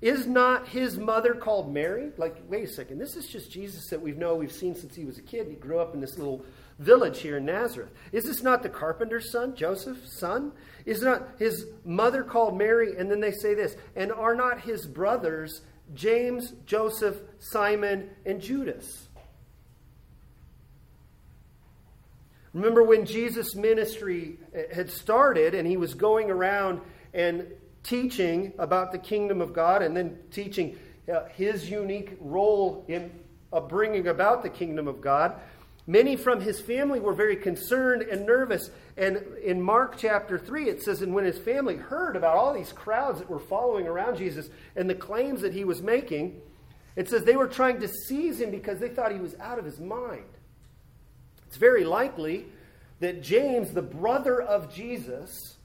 Is 0.00 0.26
not 0.26 0.66
his 0.66 0.98
mother 0.98 1.34
called 1.34 1.72
Mary? 1.72 2.10
Like, 2.16 2.42
wait 2.48 2.64
a 2.64 2.72
second, 2.72 2.98
this 2.98 3.14
is 3.14 3.28
just 3.28 3.52
Jesus 3.52 3.86
that 3.90 4.02
we've 4.02 4.18
know 4.18 4.34
we've 4.34 4.50
seen 4.50 4.74
since 4.74 4.96
he 4.96 5.04
was 5.04 5.18
a 5.18 5.22
kid. 5.22 5.46
He 5.46 5.54
grew 5.54 5.78
up 5.78 5.94
in 5.94 6.00
this 6.00 6.18
little 6.18 6.44
village 6.82 7.20
here 7.20 7.38
in 7.38 7.44
Nazareth. 7.44 7.90
Is 8.12 8.24
this 8.24 8.42
not 8.42 8.62
the 8.62 8.68
carpenter's 8.68 9.30
son, 9.30 9.54
Joseph's 9.54 10.18
son? 10.18 10.52
Is 10.84 11.02
not 11.02 11.28
his 11.38 11.66
mother 11.84 12.22
called 12.22 12.58
Mary? 12.58 12.96
And 12.98 13.10
then 13.10 13.20
they 13.20 13.32
say 13.32 13.54
this, 13.54 13.76
and 13.96 14.12
are 14.12 14.34
not 14.34 14.60
his 14.60 14.86
brothers 14.86 15.62
James, 15.94 16.52
Joseph, 16.64 17.16
Simon, 17.38 18.10
and 18.24 18.40
Judas? 18.40 19.08
Remember 22.54 22.82
when 22.82 23.06
Jesus' 23.06 23.54
ministry 23.54 24.38
had 24.72 24.90
started 24.90 25.54
and 25.54 25.66
he 25.66 25.76
was 25.76 25.94
going 25.94 26.30
around 26.30 26.80
and 27.14 27.46
teaching 27.82 28.52
about 28.58 28.92
the 28.92 28.98
kingdom 28.98 29.40
of 29.40 29.52
God 29.52 29.82
and 29.82 29.96
then 29.96 30.18
teaching 30.30 30.76
uh, 31.12 31.24
his 31.34 31.70
unique 31.70 32.16
role 32.20 32.84
in 32.88 33.10
bringing 33.68 34.06
about 34.06 34.42
the 34.42 34.50
kingdom 34.50 34.86
of 34.86 35.00
God? 35.00 35.40
Many 35.86 36.14
from 36.14 36.40
his 36.40 36.60
family 36.60 37.00
were 37.00 37.12
very 37.12 37.36
concerned 37.36 38.02
and 38.02 38.24
nervous. 38.24 38.70
And 38.96 39.16
in 39.42 39.60
Mark 39.60 39.96
chapter 39.98 40.38
3, 40.38 40.68
it 40.68 40.82
says, 40.82 41.02
And 41.02 41.12
when 41.12 41.24
his 41.24 41.38
family 41.38 41.76
heard 41.76 42.14
about 42.14 42.36
all 42.36 42.54
these 42.54 42.72
crowds 42.72 43.18
that 43.18 43.28
were 43.28 43.40
following 43.40 43.88
around 43.88 44.16
Jesus 44.16 44.48
and 44.76 44.88
the 44.88 44.94
claims 44.94 45.40
that 45.40 45.52
he 45.52 45.64
was 45.64 45.82
making, 45.82 46.40
it 46.94 47.08
says 47.08 47.24
they 47.24 47.36
were 47.36 47.48
trying 47.48 47.80
to 47.80 47.88
seize 47.88 48.40
him 48.40 48.50
because 48.50 48.78
they 48.78 48.90
thought 48.90 49.12
he 49.12 49.18
was 49.18 49.34
out 49.40 49.58
of 49.58 49.64
his 49.64 49.80
mind. 49.80 50.24
It's 51.46 51.56
very 51.56 51.84
likely 51.84 52.46
that 53.00 53.22
James, 53.22 53.72
the 53.72 53.82
brother 53.82 54.40
of 54.40 54.72
Jesus, 54.72 55.56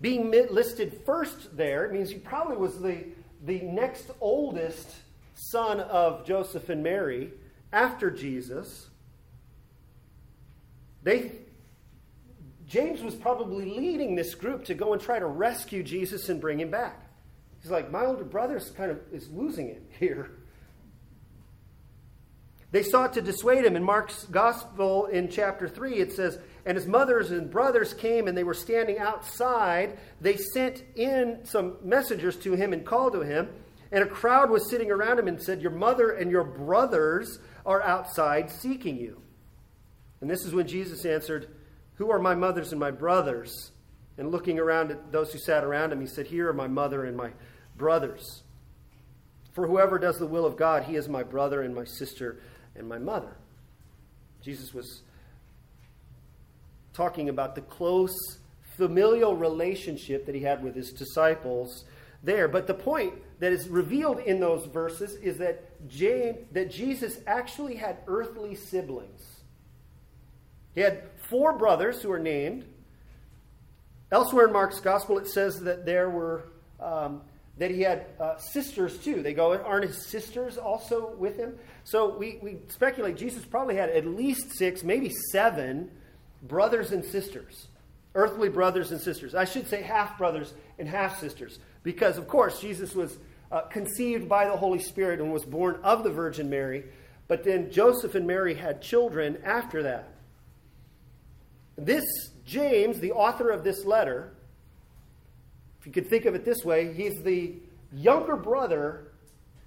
being 0.00 0.30
listed 0.30 1.00
first 1.06 1.56
there, 1.56 1.88
means 1.88 2.10
he 2.10 2.18
probably 2.18 2.58
was 2.58 2.78
the, 2.80 3.04
the 3.46 3.60
next 3.60 4.10
oldest 4.20 4.94
son 5.34 5.80
of 5.80 6.26
Joseph 6.26 6.68
and 6.68 6.82
Mary 6.82 7.32
after 7.74 8.10
Jesus. 8.10 8.88
They, 11.02 11.32
James 12.66 13.02
was 13.02 13.14
probably 13.14 13.66
leading 13.66 14.14
this 14.14 14.34
group 14.34 14.64
to 14.66 14.74
go 14.74 14.94
and 14.94 15.02
try 15.02 15.18
to 15.18 15.26
rescue 15.26 15.82
Jesus 15.82 16.28
and 16.28 16.40
bring 16.40 16.60
him 16.60 16.70
back. 16.70 17.10
He's 17.60 17.70
like, 17.70 17.90
my 17.90 18.06
older 18.06 18.24
brother's 18.24 18.70
kind 18.70 18.90
of 18.90 19.00
is 19.12 19.28
losing 19.28 19.68
it 19.68 19.82
here. 19.98 20.30
They 22.70 22.82
sought 22.82 23.12
to 23.14 23.22
dissuade 23.22 23.64
him. 23.64 23.76
In 23.76 23.84
Mark's 23.84 24.24
gospel 24.24 25.06
in 25.06 25.28
chapter 25.28 25.68
3, 25.68 25.94
it 25.94 26.12
says, 26.12 26.38
And 26.66 26.76
his 26.76 26.88
mothers 26.88 27.30
and 27.30 27.48
brothers 27.48 27.94
came 27.94 28.26
and 28.26 28.36
they 28.36 28.42
were 28.42 28.54
standing 28.54 28.98
outside. 28.98 29.98
They 30.20 30.36
sent 30.36 30.82
in 30.96 31.44
some 31.44 31.76
messengers 31.84 32.36
to 32.38 32.54
him 32.54 32.72
and 32.72 32.84
called 32.84 33.12
to 33.12 33.20
him. 33.20 33.48
And 33.92 34.02
a 34.02 34.08
crowd 34.08 34.50
was 34.50 34.68
sitting 34.70 34.90
around 34.90 35.18
him 35.18 35.28
and 35.28 35.40
said, 35.40 35.62
Your 35.62 35.70
mother 35.70 36.10
and 36.10 36.30
your 36.30 36.44
brothers 36.44 37.38
are 37.64 37.82
outside 37.82 38.50
seeking 38.50 38.96
you. 38.96 39.20
And 40.20 40.30
this 40.30 40.44
is 40.44 40.54
when 40.54 40.66
Jesus 40.66 41.04
answered, 41.04 41.48
Who 41.94 42.10
are 42.10 42.18
my 42.18 42.34
mothers 42.34 42.72
and 42.72 42.80
my 42.80 42.90
brothers? 42.90 43.72
And 44.16 44.30
looking 44.30 44.58
around 44.58 44.90
at 44.90 45.12
those 45.12 45.32
who 45.32 45.38
sat 45.38 45.64
around 45.64 45.92
him, 45.92 46.00
he 46.00 46.06
said, 46.06 46.26
Here 46.26 46.48
are 46.48 46.54
my 46.54 46.68
mother 46.68 47.04
and 47.04 47.16
my 47.16 47.30
brothers. 47.76 48.42
For 49.52 49.66
whoever 49.66 49.98
does 49.98 50.18
the 50.18 50.26
will 50.26 50.46
of 50.46 50.56
God, 50.56 50.84
he 50.84 50.96
is 50.96 51.08
my 51.08 51.22
brother 51.22 51.62
and 51.62 51.74
my 51.74 51.84
sister 51.84 52.40
and 52.74 52.88
my 52.88 52.98
mother. 52.98 53.36
Jesus 54.42 54.74
was 54.74 55.02
talking 56.92 57.28
about 57.28 57.54
the 57.54 57.60
close 57.60 58.38
familial 58.76 59.36
relationship 59.36 60.26
that 60.26 60.34
he 60.34 60.40
had 60.42 60.62
with 60.62 60.74
his 60.74 60.92
disciples 60.92 61.84
there. 62.22 62.48
But 62.48 62.66
the 62.66 62.74
point 62.74 63.14
that 63.40 63.52
is 63.52 63.68
revealed 63.68 64.20
in 64.20 64.40
those 64.40 64.66
verses 64.66 65.14
is 65.16 65.38
that, 65.38 65.88
James, 65.88 66.38
that 66.52 66.70
Jesus 66.70 67.18
actually 67.26 67.76
had 67.76 67.98
earthly 68.06 68.54
siblings. 68.54 69.22
He 70.74 70.80
had 70.80 71.02
four 71.28 71.56
brothers 71.56 72.02
who 72.02 72.10
are 72.10 72.18
named. 72.18 72.64
Elsewhere 74.10 74.46
in 74.46 74.52
Mark's 74.52 74.80
gospel, 74.80 75.18
it 75.18 75.26
says 75.26 75.60
that 75.60 75.84
there 75.84 76.10
were 76.10 76.44
um, 76.80 77.22
that 77.58 77.70
he 77.70 77.82
had 77.82 78.06
uh, 78.18 78.36
sisters 78.36 78.98
too. 78.98 79.22
They 79.22 79.34
go, 79.34 79.56
aren't 79.56 79.84
his 79.84 80.06
sisters 80.06 80.58
also 80.58 81.14
with 81.16 81.36
him? 81.36 81.56
So 81.84 82.16
we, 82.16 82.38
we 82.42 82.58
speculate 82.68 83.16
Jesus 83.16 83.44
probably 83.44 83.76
had 83.76 83.90
at 83.90 84.06
least 84.06 84.56
six, 84.56 84.82
maybe 84.82 85.10
seven 85.30 85.90
brothers 86.42 86.90
and 86.90 87.04
sisters, 87.04 87.68
earthly 88.14 88.48
brothers 88.48 88.90
and 88.90 89.00
sisters. 89.00 89.34
I 89.34 89.44
should 89.44 89.68
say 89.68 89.82
half 89.82 90.18
brothers 90.18 90.52
and 90.78 90.88
half 90.88 91.20
sisters, 91.20 91.58
because 91.84 92.18
of 92.18 92.26
course 92.26 92.60
Jesus 92.60 92.92
was 92.96 93.16
uh, 93.52 93.60
conceived 93.62 94.28
by 94.28 94.46
the 94.46 94.56
Holy 94.56 94.80
Spirit 94.80 95.20
and 95.20 95.32
was 95.32 95.44
born 95.44 95.78
of 95.84 96.02
the 96.02 96.10
Virgin 96.10 96.50
Mary, 96.50 96.84
but 97.28 97.44
then 97.44 97.70
Joseph 97.70 98.16
and 98.16 98.26
Mary 98.26 98.54
had 98.54 98.82
children 98.82 99.38
after 99.44 99.84
that. 99.84 100.08
This 101.78 102.04
James, 102.44 102.98
the 102.98 103.12
author 103.12 103.50
of 103.50 103.62
this 103.62 103.84
letter, 103.84 104.32
if 105.78 105.86
you 105.86 105.92
could 105.92 106.08
think 106.08 106.24
of 106.24 106.34
it 106.34 106.44
this 106.44 106.64
way, 106.64 106.92
he's 106.92 107.22
the 107.22 107.54
younger 107.92 108.36
brother 108.36 109.12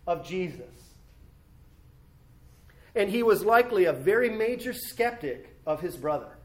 of 0.05 0.27
Jesus. 0.27 0.65
And 2.95 3.09
he 3.09 3.23
was 3.23 3.43
likely 3.45 3.85
a 3.85 3.93
very 3.93 4.29
major 4.29 4.73
skeptic 4.73 5.55
of 5.65 5.81
his 5.81 5.95
brother. 5.95 6.36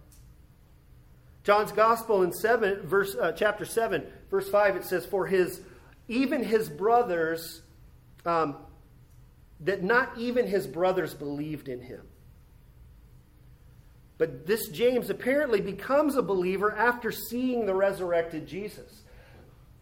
John's 1.45 1.73
Gospel 1.73 2.23
in 2.23 2.33
seven, 2.33 2.81
verse, 2.87 3.17
uh, 3.17 3.33
chapter 3.33 3.65
7, 3.65 4.05
verse 4.31 4.49
5, 4.49 4.77
it 4.77 4.85
says, 4.85 5.05
For 5.05 5.27
his, 5.27 5.61
even 6.09 6.45
his 6.45 6.69
brothers, 6.69 7.63
um, 8.25 8.57
that 9.61 9.83
not 9.83 10.17
even 10.17 10.47
his 10.47 10.67
brothers 10.67 11.15
believed 11.15 11.69
in 11.69 11.81
him. 11.81 12.03
But 14.19 14.47
this 14.47 14.69
James 14.69 15.11
apparently 15.11 15.61
becomes 15.61 16.15
a 16.15 16.23
believer 16.23 16.73
after 16.77 17.11
seeing 17.11 17.67
the 17.67 17.75
resurrected 17.75 18.47
Jesus. 18.47 19.03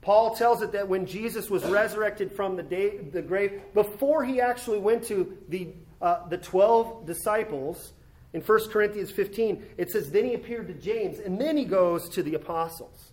Paul 0.00 0.34
tells 0.34 0.62
it 0.62 0.72
that 0.72 0.88
when 0.88 1.04
Jesus 1.04 1.50
was 1.50 1.62
resurrected 1.66 2.32
from 2.32 2.56
the, 2.56 2.62
day, 2.62 2.98
the 2.98 3.20
grave, 3.20 3.60
before 3.74 4.24
he 4.24 4.40
actually 4.40 4.78
went 4.78 5.04
to 5.04 5.36
the, 5.50 5.68
uh, 6.00 6.26
the 6.28 6.38
12 6.38 7.04
disciples, 7.04 7.92
in 8.32 8.40
1 8.40 8.68
Corinthians 8.68 9.10
15, 9.10 9.64
it 9.76 9.90
says, 9.90 10.10
Then 10.10 10.24
he 10.24 10.34
appeared 10.34 10.68
to 10.68 10.74
James, 10.74 11.18
and 11.18 11.40
then 11.40 11.56
he 11.56 11.64
goes 11.64 12.08
to 12.10 12.22
the 12.22 12.34
apostles. 12.34 13.12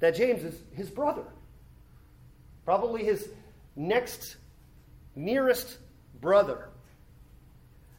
That 0.00 0.14
James 0.14 0.44
is 0.44 0.54
his 0.74 0.90
brother, 0.90 1.24
probably 2.64 3.04
his 3.04 3.28
next 3.76 4.36
nearest 5.14 5.78
brother. 6.20 6.68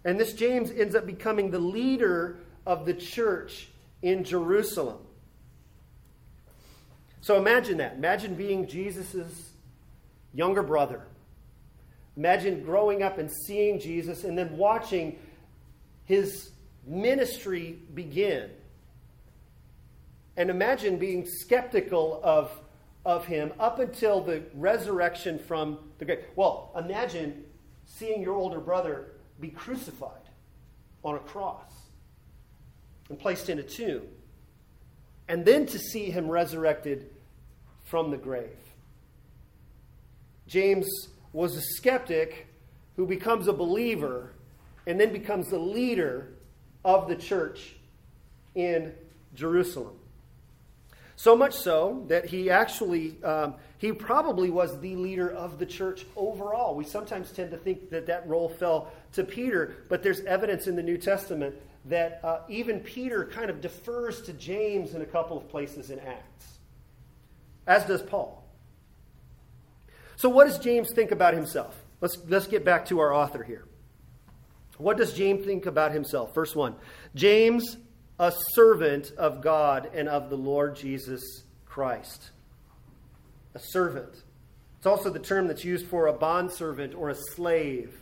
And 0.06 0.20
this 0.20 0.34
James 0.34 0.72
ends 0.72 0.96
up 0.96 1.06
becoming 1.06 1.52
the 1.52 1.60
leader 1.60 2.38
of 2.66 2.86
the 2.86 2.94
church 2.94 3.70
in 4.02 4.24
Jerusalem. 4.24 5.00
So 7.22 7.38
imagine 7.38 7.78
that. 7.78 7.96
Imagine 7.96 8.36
being 8.36 8.68
Jesus' 8.68 9.52
younger 10.34 10.62
brother. 10.62 11.04
Imagine 12.18 12.64
growing 12.64 13.02
up 13.02 13.18
and 13.18 13.32
seeing 13.32 13.80
Jesus 13.80 14.26
and 14.26 14.38
then 14.38 14.58
watching 14.58 15.18
his 16.06 16.52
ministry 16.86 17.80
begin. 17.94 18.50
And 20.36 20.50
imagine 20.50 20.98
being 20.98 21.26
skeptical 21.28 22.20
of, 22.24 22.52
of 23.06 23.26
him 23.26 23.54
up 23.60 23.80
until 23.80 24.22
the 24.22 24.44
resurrection 24.56 25.40
from 25.40 25.78
the 26.00 26.06
grave. 26.06 26.24
Well, 26.36 26.72
imagine 26.78 27.46
seeing 27.86 28.22
your 28.22 28.36
older 28.36 28.60
brother 28.60 29.12
be 29.40 29.50
crucified 29.50 30.12
on 31.04 31.16
a 31.16 31.20
cross 31.20 31.72
and 33.10 33.20
placed 33.20 33.50
in 33.50 33.60
a 33.60 33.64
tomb. 33.64 34.04
And 35.28 35.46
then 35.46 35.66
to 35.68 35.80
see 35.80 36.10
him 36.10 36.28
resurrected 36.28 37.10
from 37.84 38.12
the 38.12 38.18
grave. 38.18 38.58
James 40.48 40.88
was 41.32 41.56
a 41.56 41.62
skeptic 41.62 42.48
who 42.96 43.06
becomes 43.06 43.48
a 43.48 43.54
believer 43.54 44.33
and 44.86 45.00
then 45.00 45.12
becomes 45.12 45.50
the 45.50 45.60
leader 45.60 46.34
of 46.84 47.08
the 47.08 47.16
church 47.16 47.76
in 48.56 48.94
Jerusalem. 49.36 49.96
So 51.16 51.36
much 51.36 51.54
so 51.54 52.04
that 52.08 52.26
he 52.26 52.50
actually, 52.50 53.24
um, 53.24 53.56
he 53.78 53.92
probably 53.92 54.50
was 54.50 54.80
the 54.82 54.96
leader 54.96 55.30
of 55.30 55.60
the 55.60 55.66
church 55.66 56.06
overall. 56.16 56.76
We 56.76 56.84
sometimes 56.84 57.32
tend 57.32 57.52
to 57.52 57.58
think 57.58 57.90
that 57.92 58.08
that 58.08 58.28
role 58.28 58.50
fell 58.50 58.92
to 59.14 59.24
Peter, 59.24 59.76
but 59.90 60.04
there's 60.04 60.22
evidence 60.22 60.68
in 60.68 60.76
the 60.76 60.84
New 60.84 60.98
Testament 60.98 61.56
that 61.86 62.20
uh, 62.24 62.40
even 62.50 62.80
Peter 62.80 63.26
kind 63.26 63.50
of 63.50 63.62
defers 63.62 64.22
to 64.24 64.34
James 64.34 64.96
in 64.96 65.02
a 65.02 65.06
couple 65.06 65.38
of 65.38 65.48
places 65.50 65.90
in 65.92 66.00
Acts 66.00 66.54
as 67.68 67.86
does 67.86 68.02
Paul. 68.02 68.44
So, 70.16 70.30
what 70.30 70.46
does 70.46 70.60
James 70.60 70.92
think 70.92 71.12
about 71.12 71.34
himself? 71.34 71.76
Let's, 72.02 72.18
let's 72.28 72.48
get 72.48 72.66
back 72.66 72.86
to 72.88 73.00
our 73.00 73.14
author 73.14 73.44
here. 73.44 73.66
What 74.78 74.98
does 74.98 75.14
James 75.14 75.46
think 75.46 75.66
about 75.66 75.92
himself? 75.92 76.34
Verse 76.34 76.56
1 76.56 76.76
James, 77.16 77.78
a 78.20 78.34
servant 78.54 79.12
of 79.18 79.42
God 79.42 79.90
and 79.94 80.08
of 80.08 80.30
the 80.30 80.38
Lord 80.38 80.76
Jesus 80.76 81.44
Christ. 81.66 82.32
A 83.56 83.60
servant. 83.60 84.24
It's 84.78 84.88
also 84.88 85.10
the 85.10 85.20
term 85.20 85.48
that's 85.48 85.64
used 85.64 85.88
for 85.88 86.08
a 86.08 86.14
bondservant 86.14 86.96
or 86.96 87.10
a 87.10 87.16
slave. 87.16 87.96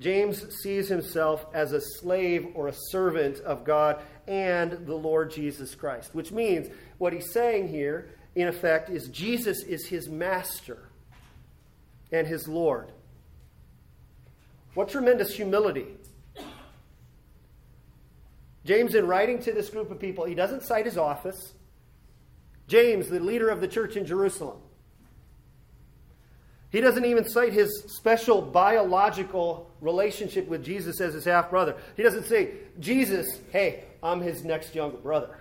James 0.00 0.46
sees 0.62 0.88
himself 0.88 1.44
as 1.52 1.72
a 1.72 1.80
slave 1.80 2.46
or 2.54 2.68
a 2.68 2.74
servant 2.90 3.40
of 3.40 3.64
God 3.64 4.00
and 4.28 4.86
the 4.86 4.94
Lord 4.94 5.32
Jesus 5.32 5.74
Christ, 5.74 6.14
which 6.14 6.30
means 6.30 6.68
what 6.98 7.12
he's 7.12 7.32
saying 7.32 7.68
here 7.68 8.10
in 8.34 8.46
effect, 8.46 8.88
is 8.88 9.08
Jesus 9.08 9.64
is 9.64 9.86
his 9.86 10.08
master 10.08 10.90
and 12.12 12.26
his 12.26 12.46
Lord. 12.46 12.92
What 14.78 14.90
tremendous 14.90 15.34
humility. 15.34 15.86
James, 18.64 18.94
in 18.94 19.08
writing 19.08 19.42
to 19.42 19.50
this 19.50 19.70
group 19.70 19.90
of 19.90 19.98
people, 19.98 20.24
he 20.24 20.36
doesn't 20.36 20.62
cite 20.62 20.84
his 20.84 20.96
office. 20.96 21.52
James, 22.68 23.08
the 23.08 23.18
leader 23.18 23.48
of 23.48 23.60
the 23.60 23.66
church 23.66 23.96
in 23.96 24.06
Jerusalem. 24.06 24.58
He 26.70 26.80
doesn't 26.80 27.04
even 27.04 27.28
cite 27.28 27.52
his 27.54 27.86
special 27.88 28.40
biological 28.40 29.68
relationship 29.80 30.46
with 30.46 30.64
Jesus 30.64 31.00
as 31.00 31.12
his 31.12 31.24
half 31.24 31.50
brother. 31.50 31.74
He 31.96 32.04
doesn't 32.04 32.26
say, 32.26 32.52
Jesus, 32.78 33.26
hey, 33.50 33.82
I'm 34.00 34.20
his 34.20 34.44
next 34.44 34.76
younger 34.76 34.98
brother. 34.98 35.40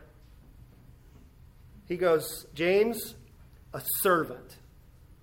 He 1.85 1.95
goes, 1.95 2.47
James, 2.55 3.13
a 3.71 3.83
servant 3.99 4.57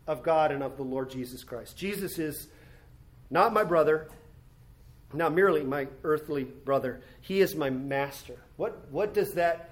of 0.07 0.23
God 0.23 0.53
and 0.53 0.63
of 0.63 0.77
the 0.77 0.85
Lord 0.85 1.11
Jesus 1.11 1.43
Christ. 1.43 1.77
Jesus 1.77 2.21
is 2.21 2.47
not 3.31 3.53
my 3.53 3.65
brother, 3.65 4.09
not 5.13 5.33
merely 5.33 5.63
my 5.63 5.89
earthly 6.03 6.45
brother. 6.45 7.01
He 7.21 7.41
is 7.41 7.55
my 7.55 7.71
master. 7.71 8.37
What, 8.57 8.91
what 8.91 9.15
does 9.15 9.35
that 9.35 9.71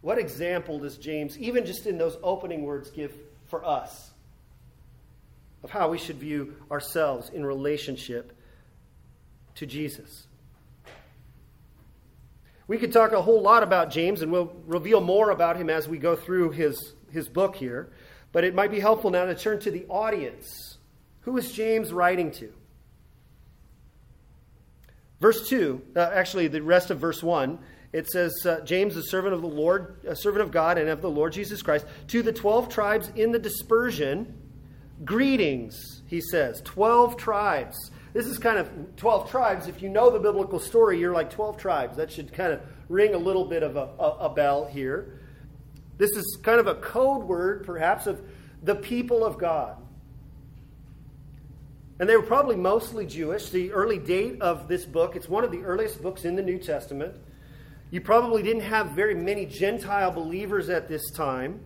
What 0.00 0.18
example 0.18 0.78
does 0.80 0.98
James, 0.98 1.38
even 1.38 1.64
just 1.64 1.86
in 1.86 1.96
those 1.96 2.18
opening 2.22 2.62
words, 2.62 2.90
give 2.90 3.12
for 3.46 3.64
us 3.64 4.10
of 5.62 5.70
how 5.70 5.88
we 5.88 5.96
should 5.96 6.16
view 6.16 6.54
ourselves 6.70 7.30
in 7.30 7.44
relationship 7.44 8.32
to 9.54 9.66
Jesus? 9.66 10.26
We 12.66 12.78
could 12.78 12.92
talk 12.92 13.12
a 13.12 13.22
whole 13.22 13.40
lot 13.40 13.62
about 13.62 13.90
James, 13.90 14.22
and 14.22 14.30
we'll 14.30 14.54
reveal 14.66 15.00
more 15.00 15.30
about 15.30 15.56
him 15.56 15.70
as 15.70 15.88
we 15.88 15.98
go 15.98 16.16
through 16.16 16.50
his, 16.50 16.94
his 17.10 17.28
book 17.28 17.56
here. 17.56 17.90
But 18.32 18.44
it 18.44 18.54
might 18.54 18.70
be 18.70 18.80
helpful 18.80 19.10
now 19.10 19.24
to 19.26 19.34
turn 19.34 19.60
to 19.60 19.70
the 19.70 19.86
audience. 19.88 20.76
Who 21.22 21.36
is 21.38 21.52
James 21.52 21.92
writing 21.92 22.30
to? 22.32 22.52
Verse 25.20 25.48
2, 25.48 25.82
uh, 25.96 26.10
actually, 26.12 26.48
the 26.48 26.62
rest 26.62 26.90
of 26.90 26.98
verse 26.98 27.22
1 27.22 27.58
it 27.94 28.08
says, 28.08 28.34
uh, 28.44 28.58
James, 28.64 28.96
a 28.96 29.04
servant 29.04 29.34
of 29.34 29.40
the 29.40 29.46
Lord, 29.46 30.00
a 30.04 30.16
servant 30.16 30.42
of 30.42 30.50
God 30.50 30.78
and 30.78 30.88
of 30.88 31.00
the 31.00 31.08
Lord 31.08 31.32
Jesus 31.32 31.62
Christ, 31.62 31.86
to 32.08 32.22
the 32.22 32.32
12 32.32 32.68
tribes 32.68 33.08
in 33.14 33.30
the 33.30 33.38
dispersion, 33.38 34.34
greetings, 35.04 36.02
he 36.08 36.20
says. 36.20 36.60
12 36.64 37.16
tribes. 37.16 37.92
This 38.12 38.26
is 38.26 38.36
kind 38.40 38.58
of 38.58 38.96
12 38.96 39.30
tribes. 39.30 39.68
If 39.68 39.80
you 39.80 39.88
know 39.88 40.10
the 40.10 40.18
biblical 40.18 40.58
story, 40.58 40.98
you're 40.98 41.12
like 41.12 41.30
12 41.30 41.56
tribes. 41.56 41.96
That 41.96 42.10
should 42.10 42.32
kind 42.32 42.52
of 42.52 42.62
ring 42.88 43.14
a 43.14 43.18
little 43.18 43.44
bit 43.44 43.62
of 43.62 43.76
a, 43.76 43.88
a, 44.00 44.10
a 44.22 44.28
bell 44.28 44.64
here. 44.64 45.20
This 45.96 46.10
is 46.16 46.36
kind 46.42 46.58
of 46.58 46.66
a 46.66 46.74
code 46.74 47.22
word, 47.22 47.64
perhaps, 47.64 48.08
of 48.08 48.20
the 48.60 48.74
people 48.74 49.24
of 49.24 49.38
God. 49.38 49.76
And 52.00 52.08
they 52.08 52.16
were 52.16 52.22
probably 52.22 52.56
mostly 52.56 53.06
Jewish. 53.06 53.50
The 53.50 53.72
early 53.72 53.98
date 53.98 54.40
of 54.40 54.66
this 54.68 54.84
book, 54.84 55.14
it's 55.14 55.28
one 55.28 55.44
of 55.44 55.52
the 55.52 55.62
earliest 55.62 56.02
books 56.02 56.24
in 56.24 56.34
the 56.34 56.42
New 56.42 56.58
Testament. 56.58 57.14
You 57.90 58.00
probably 58.00 58.42
didn't 58.42 58.62
have 58.62 58.90
very 58.90 59.14
many 59.14 59.46
Gentile 59.46 60.10
believers 60.10 60.68
at 60.68 60.88
this 60.88 61.10
time 61.12 61.60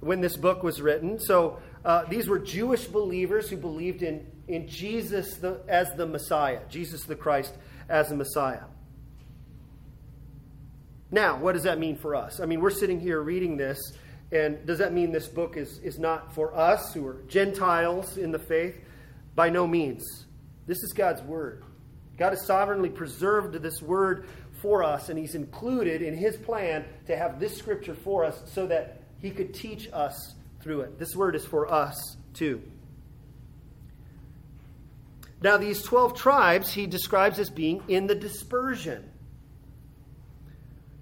when 0.00 0.20
this 0.20 0.36
book 0.36 0.62
was 0.62 0.82
written. 0.82 1.18
So 1.18 1.58
uh, 1.84 2.04
these 2.04 2.28
were 2.28 2.38
Jewish 2.38 2.84
believers 2.84 3.48
who 3.48 3.56
believed 3.56 4.02
in, 4.02 4.26
in 4.46 4.68
Jesus 4.68 5.36
the, 5.36 5.60
as 5.66 5.90
the 5.96 6.06
Messiah, 6.06 6.60
Jesus 6.68 7.04
the 7.04 7.16
Christ 7.16 7.54
as 7.88 8.10
the 8.10 8.16
Messiah. 8.16 8.64
Now, 11.10 11.38
what 11.38 11.54
does 11.54 11.62
that 11.62 11.78
mean 11.78 11.96
for 11.96 12.14
us? 12.14 12.38
I 12.40 12.44
mean, 12.44 12.60
we're 12.60 12.68
sitting 12.68 13.00
here 13.00 13.22
reading 13.22 13.56
this, 13.56 13.78
and 14.30 14.66
does 14.66 14.78
that 14.78 14.92
mean 14.92 15.10
this 15.10 15.26
book 15.26 15.56
is, 15.56 15.78
is 15.78 15.98
not 15.98 16.34
for 16.34 16.54
us 16.54 16.92
who 16.92 17.06
are 17.06 17.22
Gentiles 17.28 18.18
in 18.18 18.30
the 18.30 18.38
faith? 18.38 18.76
By 19.38 19.50
no 19.50 19.68
means. 19.68 20.26
This 20.66 20.82
is 20.82 20.92
God's 20.92 21.22
Word. 21.22 21.62
God 22.16 22.30
has 22.30 22.44
sovereignly 22.44 22.90
preserved 22.90 23.54
this 23.62 23.80
Word 23.80 24.26
for 24.60 24.82
us, 24.82 25.10
and 25.10 25.16
He's 25.16 25.36
included 25.36 26.02
in 26.02 26.16
His 26.16 26.36
plan 26.36 26.84
to 27.06 27.16
have 27.16 27.38
this 27.38 27.56
scripture 27.56 27.94
for 27.94 28.24
us 28.24 28.42
so 28.46 28.66
that 28.66 29.00
He 29.20 29.30
could 29.30 29.54
teach 29.54 29.88
us 29.92 30.34
through 30.60 30.80
it. 30.80 30.98
This 30.98 31.14
word 31.14 31.36
is 31.36 31.46
for 31.46 31.72
us 31.72 32.16
too. 32.34 32.60
Now, 35.40 35.56
these 35.56 35.84
12 35.84 36.16
tribes 36.16 36.72
he 36.72 36.88
describes 36.88 37.38
as 37.38 37.48
being 37.48 37.80
in 37.86 38.08
the 38.08 38.16
dispersion. 38.16 39.08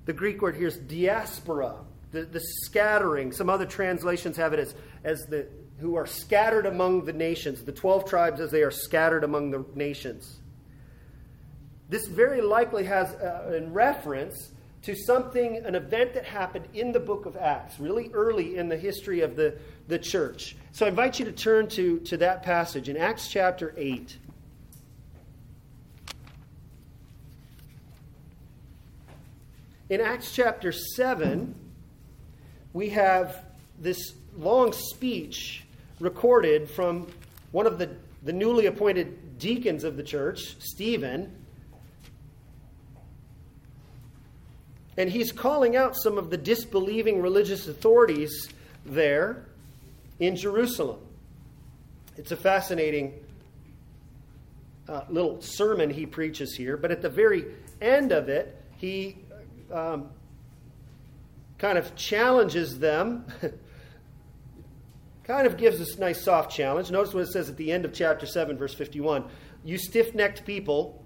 The 0.05 0.13
Greek 0.13 0.43
word 0.43 0.57
here 0.57 0.69
is 0.69 0.77
diaspora, 0.77 1.77
the, 2.13 2.27
the 2.27 2.41
scattering. 2.41 3.33
Some 3.33 3.49
other 3.49 3.65
translations 3.65 4.37
have 4.37 4.53
it 4.53 4.59
as, 4.59 4.75
as 5.05 5.25
the 5.25 5.49
who 5.79 5.97
are 5.97 6.07
scattered 6.07 6.67
among 6.67 7.05
the 7.05 7.13
nations, 7.13 7.63
the 7.63 7.73
12 7.73 8.09
tribes 8.09 8.41
as 8.41 8.51
they 8.51 8.63
are 8.63 8.71
scattered 8.71 9.25
among 9.25 9.51
the 9.51 9.65
nations. 9.75 10.39
This 11.89 12.07
very 12.07 12.41
likely 12.41 12.85
has 12.85 13.15
uh, 13.15 13.53
in 13.57 13.73
reference 13.73 14.53
to 14.83 14.95
something, 14.95 15.59
an 15.65 15.75
event 15.75 16.15
that 16.15 16.25
happened 16.25 16.67
in 16.73 16.93
the 16.93 17.01
book 17.01 17.27
of 17.27 17.37
Acts, 17.37 17.79
really 17.79 18.11
early 18.13 18.57
in 18.57 18.69
the 18.69 18.77
history 18.77 19.21
of 19.21 19.37
the, 19.37 19.59
the 19.89 19.99
church. 19.99 20.57
So 20.73 20.87
I 20.87 20.89
invite 20.89 21.19
you 21.19 21.25
to 21.25 21.33
turn 21.33 21.69
to, 21.71 21.99
to 22.01 22.17
that 22.19 22.43
passage 22.43 22.89
in 22.89 22.97
Acts 22.97 23.29
chapter 23.29 23.75
8. 23.77 24.17
In 29.89 30.01
Acts 30.01 30.33
chapter 30.33 30.73
7, 30.73 31.55
we 32.73 32.89
have 32.91 33.45
this 33.79 34.15
long 34.37 34.73
speech 34.73 35.66
recorded 36.01 36.71
from 36.71 37.07
one 37.53 37.67
of 37.67 37.79
the, 37.79 37.91
the 38.23 38.33
newly 38.33 38.67
appointed 38.67 39.39
deacons 39.39 39.85
of 39.85 39.97
the 39.97 40.03
church, 40.03 40.57
Stephen 40.59 41.33
And 44.97 45.11
he's 45.11 45.31
calling 45.31 45.77
out 45.77 45.95
some 45.95 46.17
of 46.17 46.31
the 46.31 46.37
disbelieving 46.37 47.21
religious 47.21 47.69
authorities 47.69 48.49
there 48.85 49.45
in 50.19 50.37
Jerusalem. 50.37 51.01
It's 52.17 52.33
a 52.33 52.37
fascinating 52.37 53.13
uh, 54.89 55.03
little 55.11 55.43
sermon 55.43 55.91
he 55.91 56.07
preaches 56.07 56.55
here, 56.55 56.77
but 56.79 56.91
at 56.91 57.03
the 57.03 57.11
very 57.11 57.45
end 57.83 58.13
of 58.13 58.31
it, 58.31 58.57
he 58.79 59.17
um, 59.71 60.09
kind 61.59 61.77
of 61.77 61.95
challenges 61.95 62.79
them. 62.79 63.27
kind 65.27 65.47
of 65.47 65.57
gives 65.57 65.81
us 65.81 65.97
a 65.97 66.01
nice 66.01 66.23
soft 66.23 66.55
challenge. 66.55 66.91
Notice 66.91 67.13
what 67.13 67.25
it 67.25 67.33
says 67.33 67.49
at 67.49 67.57
the 67.57 67.73
end 67.73 67.85
of 67.85 67.93
chapter 67.93 68.27
7, 68.27 68.57
verse 68.57 68.75
51. 68.75 69.25
You 69.65 69.77
stiff 69.77 70.15
necked 70.15 70.45
people, 70.45 71.05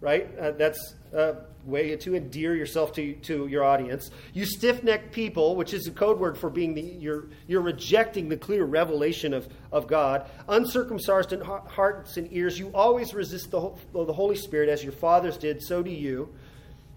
right? 0.00 0.30
Uh, 0.38 0.50
that's 0.52 0.94
a 1.14 1.36
way 1.64 1.96
to 1.96 2.14
endear 2.14 2.54
yourself 2.54 2.92
to, 2.92 3.14
to 3.14 3.46
your 3.46 3.64
audience. 3.64 4.10
You 4.34 4.44
stiff 4.44 4.82
necked 4.82 5.12
people, 5.12 5.56
which 5.56 5.72
is 5.72 5.86
a 5.86 5.90
code 5.90 6.18
word 6.18 6.36
for 6.36 6.50
being 6.50 6.74
the, 6.74 6.82
you're, 6.82 7.28
you're 7.46 7.62
rejecting 7.62 8.28
the 8.28 8.36
clear 8.36 8.64
revelation 8.64 9.32
of, 9.32 9.48
of 9.70 9.86
God. 9.86 10.28
Uncircumcised 10.48 11.32
in 11.32 11.40
hearts 11.40 12.18
and 12.18 12.30
ears, 12.32 12.58
you 12.58 12.70
always 12.74 13.14
resist 13.14 13.50
the, 13.50 13.72
the 13.94 14.12
Holy 14.12 14.36
Spirit 14.36 14.68
as 14.68 14.82
your 14.82 14.92
fathers 14.92 15.38
did, 15.38 15.62
so 15.62 15.82
do 15.82 15.90
you. 15.90 16.28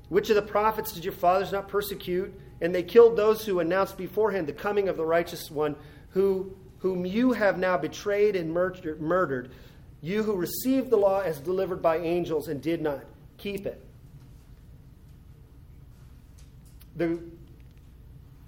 Which 0.09 0.29
of 0.29 0.35
the 0.35 0.41
prophets 0.41 0.91
did 0.91 1.05
your 1.05 1.13
fathers 1.13 1.51
not 1.51 1.69
persecute? 1.69 2.33
And 2.61 2.73
they 2.73 2.83
killed 2.83 3.17
those 3.17 3.45
who 3.45 3.59
announced 3.59 3.97
beforehand 3.97 4.47
the 4.47 4.53
coming 4.53 4.87
of 4.87 4.97
the 4.97 5.05
righteous 5.05 5.49
one, 5.51 5.75
who, 6.15 6.55
whom 6.79 7.05
you 7.05 7.33
have 7.33 7.59
now 7.59 7.77
betrayed 7.77 8.37
and 8.37 8.51
murdered. 8.53 9.51
You 10.01 10.23
who 10.23 10.35
received 10.37 10.89
the 10.89 10.95
law 10.95 11.19
as 11.19 11.41
delivered 11.41 11.81
by 11.81 11.97
angels 11.97 12.47
and 12.47 12.61
did 12.61 12.81
not 12.81 13.01
keep 13.37 13.65
it. 13.65 13.85
The 16.95 17.19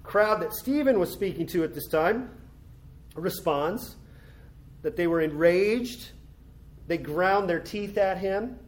crowd 0.02 0.40
that 0.40 0.54
Stephen 0.54 0.98
was 0.98 1.12
speaking 1.12 1.46
to 1.48 1.62
at 1.62 1.74
this 1.74 1.86
time 1.88 2.30
responds 3.14 3.96
that 4.80 4.96
they 4.96 5.06
were 5.06 5.20
enraged, 5.20 6.12
they 6.86 6.96
ground 6.96 7.50
their 7.50 7.60
teeth 7.60 7.98
at 7.98 8.16
him, 8.16 8.58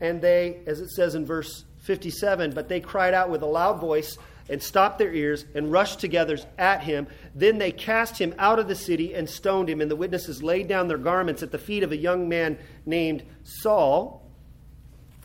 and 0.00 0.20
they, 0.20 0.62
as 0.66 0.80
it 0.80 0.90
says 0.90 1.14
in 1.14 1.24
verse 1.24 1.64
57, 1.82 2.50
but 2.50 2.68
they 2.68 2.80
cried 2.80 3.14
out 3.14 3.30
with 3.30 3.42
a 3.42 3.46
loud 3.46 3.80
voice 3.80 4.18
and 4.48 4.62
stopped 4.62 4.98
their 4.98 5.12
ears 5.12 5.44
and 5.54 5.72
rushed 5.72 6.00
together 6.00 6.38
at 6.58 6.82
him. 6.82 7.06
Then 7.34 7.58
they 7.58 7.72
cast 7.72 8.18
him 8.18 8.34
out 8.38 8.58
of 8.58 8.68
the 8.68 8.74
city 8.74 9.14
and 9.14 9.28
stoned 9.28 9.68
him, 9.68 9.80
and 9.80 9.90
the 9.90 9.96
witnesses 9.96 10.42
laid 10.42 10.68
down 10.68 10.88
their 10.88 10.98
garments 10.98 11.42
at 11.42 11.52
the 11.52 11.58
feet 11.58 11.82
of 11.82 11.92
a 11.92 11.96
young 11.96 12.28
man 12.28 12.58
named 12.84 13.24
Saul, 13.44 14.22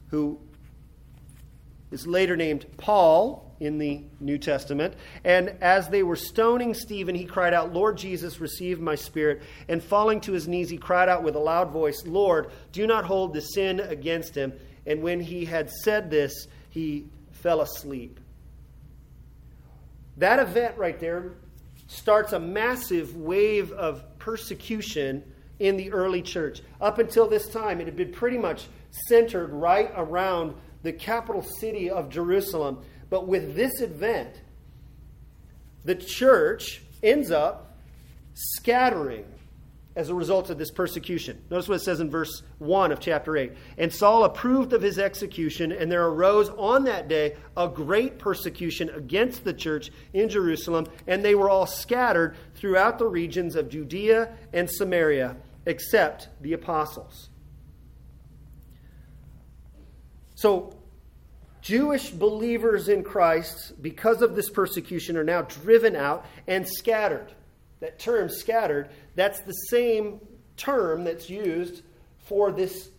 who 0.10 0.40
is 1.92 2.08
later 2.08 2.36
named 2.36 2.66
Paul 2.78 3.52
in 3.60 3.78
the 3.78 4.02
New 4.20 4.40
Testament. 4.40 4.96
And 5.24 5.50
as 5.62 5.88
they 5.90 6.02
were 6.02 6.16
stoning 6.16 6.74
Stephen, 6.74 7.14
he 7.14 7.26
cried 7.26 7.54
out, 7.54 7.74
Lord 7.74 7.98
Jesus, 7.98 8.42
receive 8.42 8.80
my 8.80 8.96
spirit. 8.96 9.44
And 9.68 9.84
falling 9.84 10.20
to 10.22 10.32
his 10.32 10.48
knees, 10.48 10.70
he 10.70 10.78
cried 10.78 11.10
out 11.10 11.22
with 11.22 11.36
a 11.36 11.40
loud 11.40 11.70
voice, 11.70 12.02
Lord, 12.06 12.50
do 12.72 12.88
not 12.88 13.06
hold 13.06 13.34
the 13.34 13.42
sin 13.42 13.80
against 13.80 14.34
him. 14.34 14.54
And 14.88 15.04
when 15.04 15.20
he 15.20 15.46
had 15.46 15.70
said 15.70 16.10
this, 16.10 16.48
he 16.72 17.06
fell 17.34 17.62
asleep. 17.62 18.20
That 20.22 20.38
event 20.38 20.78
right 20.78 21.00
there 21.00 21.32
starts 21.88 22.32
a 22.32 22.40
massive 22.40 23.16
wave 23.16 23.72
of 23.72 24.20
persecution 24.20 25.24
in 25.58 25.78
the 25.78 25.92
early 25.92 26.22
church. 26.22 26.62
Up 26.80 27.00
until 27.00 27.28
this 27.28 27.48
time, 27.48 27.82
it 27.82 27.88
had 27.88 27.96
been 27.96 28.12
pretty 28.12 28.38
much 28.38 28.68
centered 29.08 29.48
right 29.48 29.92
around 29.96 30.54
the 30.84 30.94
capital 30.94 31.42
city 31.42 31.90
of 31.90 32.10
Jerusalem. 32.10 32.84
But 33.10 33.28
with 33.28 33.56
this 33.56 33.82
event, 33.82 34.40
the 35.86 35.96
church 35.96 36.84
ends 37.02 37.32
up 37.32 37.76
scattering 38.36 39.26
as 39.96 40.10
a 40.10 40.16
result 40.16 40.50
of 40.50 40.58
this 40.58 40.72
persecution. 40.72 41.42
Notice 41.50 41.68
what 41.68 41.76
it 41.76 41.84
says 41.84 42.00
in 42.00 42.10
verse 42.10 42.44
1 42.60 42.92
of 42.92 43.00
chapter 43.00 43.36
8. 43.36 43.52
And 43.78 43.94
Saul 43.94 44.24
approved 44.24 44.72
of 44.74 44.82
his 44.82 44.98
execution, 44.98 45.72
and 45.72 45.92
there 45.92 46.06
arose 46.06 46.50
on 46.50 46.86
that 46.86 47.08
day 47.08 47.36
a 47.58 47.68
great 47.68 48.18
persecution 48.18 48.90
against 48.90 49.44
the 49.44 49.54
church 49.54 49.92
in 50.14 50.30
Jerusalem, 50.30 50.88
and 51.08 51.24
they 51.24 51.36
were 51.36 51.50
all 51.50 51.66
scattered 51.66 52.36
throughout 52.56 53.00
the 53.00 53.08
regions 53.08 53.56
of 53.56 53.70
Judea 53.70 54.34
and 54.54 54.70
Samaria, 54.70 55.36
except 55.66 56.30
the 56.40 56.54
apostles. 56.54 57.30
So, 60.36 60.74
Jewish 61.62 62.10
believers 62.10 62.90
in 62.90 63.04
Christ, 63.04 63.74
because 63.82 64.24
of 64.24 64.36
this 64.36 64.50
persecution, 64.50 65.16
are 65.16 65.24
now 65.24 65.44
driven 65.44 65.96
out 65.96 66.26
and 66.48 66.68
scattered. 66.68 67.32
That 67.82 68.00
term, 68.00 68.30
scattered, 68.30 68.90
that's 69.16 69.40
the 69.42 69.54
same 69.54 70.20
term 70.58 71.04
that's 71.04 71.30
used 71.30 71.82
for 72.20 72.52
this 72.52 72.90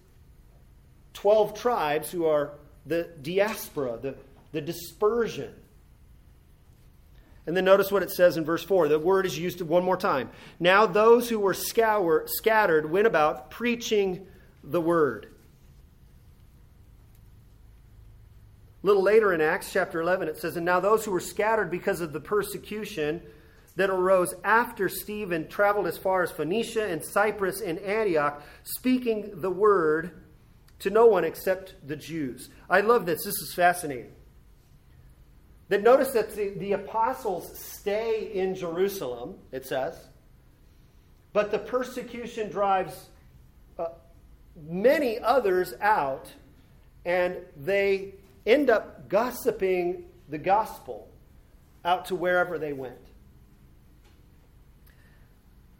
12 1.14 1.58
tribes 1.58 2.10
who 2.10 2.26
are 2.26 2.52
the 2.86 3.08
diaspora, 3.22 3.98
the, 4.00 4.16
the 4.52 4.60
dispersion. 4.60 5.54
And 7.46 7.56
then 7.56 7.64
notice 7.64 7.90
what 7.90 8.02
it 8.02 8.10
says 8.10 8.36
in 8.36 8.44
verse 8.44 8.62
4. 8.62 8.88
The 8.88 8.98
word 8.98 9.26
is 9.26 9.38
used 9.38 9.60
one 9.60 9.84
more 9.84 9.96
time. 9.96 10.30
Now 10.60 10.86
those 10.86 11.28
who 11.28 11.40
were 11.40 11.54
scour, 11.54 12.24
scattered 12.26 12.90
went 12.90 13.06
about 13.06 13.50
preaching 13.50 14.26
the 14.62 14.80
word. 14.80 15.28
A 18.82 18.86
little 18.86 19.02
later 19.02 19.32
in 19.32 19.40
Acts 19.40 19.72
chapter 19.72 20.00
11, 20.00 20.28
it 20.28 20.38
says, 20.38 20.56
And 20.56 20.66
now 20.66 20.80
those 20.80 21.04
who 21.04 21.12
were 21.12 21.20
scattered 21.20 21.70
because 21.70 22.00
of 22.00 22.12
the 22.12 22.20
persecution 22.20 23.22
that 23.76 23.90
arose 23.90 24.34
after 24.44 24.88
Stephen 24.88 25.48
traveled 25.48 25.86
as 25.86 25.96
far 25.96 26.22
as 26.22 26.30
Phoenicia 26.30 26.86
and 26.86 27.04
Cyprus 27.04 27.60
and 27.60 27.78
Antioch, 27.78 28.42
speaking 28.64 29.40
the 29.40 29.50
word 29.50 30.22
to 30.80 30.90
no 30.90 31.06
one 31.06 31.24
except 31.24 31.74
the 31.86 31.96
Jews. 31.96 32.50
I 32.68 32.80
love 32.80 33.06
this. 33.06 33.24
This 33.24 33.34
is 33.34 33.54
fascinating. 33.54 34.12
That 35.68 35.82
notice 35.82 36.10
that 36.10 36.34
the, 36.34 36.50
the 36.50 36.72
apostles 36.72 37.58
stay 37.58 38.30
in 38.34 38.54
Jerusalem, 38.54 39.36
it 39.52 39.64
says, 39.64 40.08
but 41.32 41.50
the 41.50 41.58
persecution 41.58 42.50
drives 42.50 43.08
uh, 43.78 43.86
many 44.68 45.18
others 45.18 45.72
out, 45.80 46.30
and 47.06 47.36
they 47.56 48.14
end 48.44 48.68
up 48.68 49.08
gossiping 49.08 50.04
the 50.28 50.36
gospel 50.36 51.08
out 51.84 52.04
to 52.06 52.14
wherever 52.14 52.58
they 52.58 52.72
went. 52.72 53.01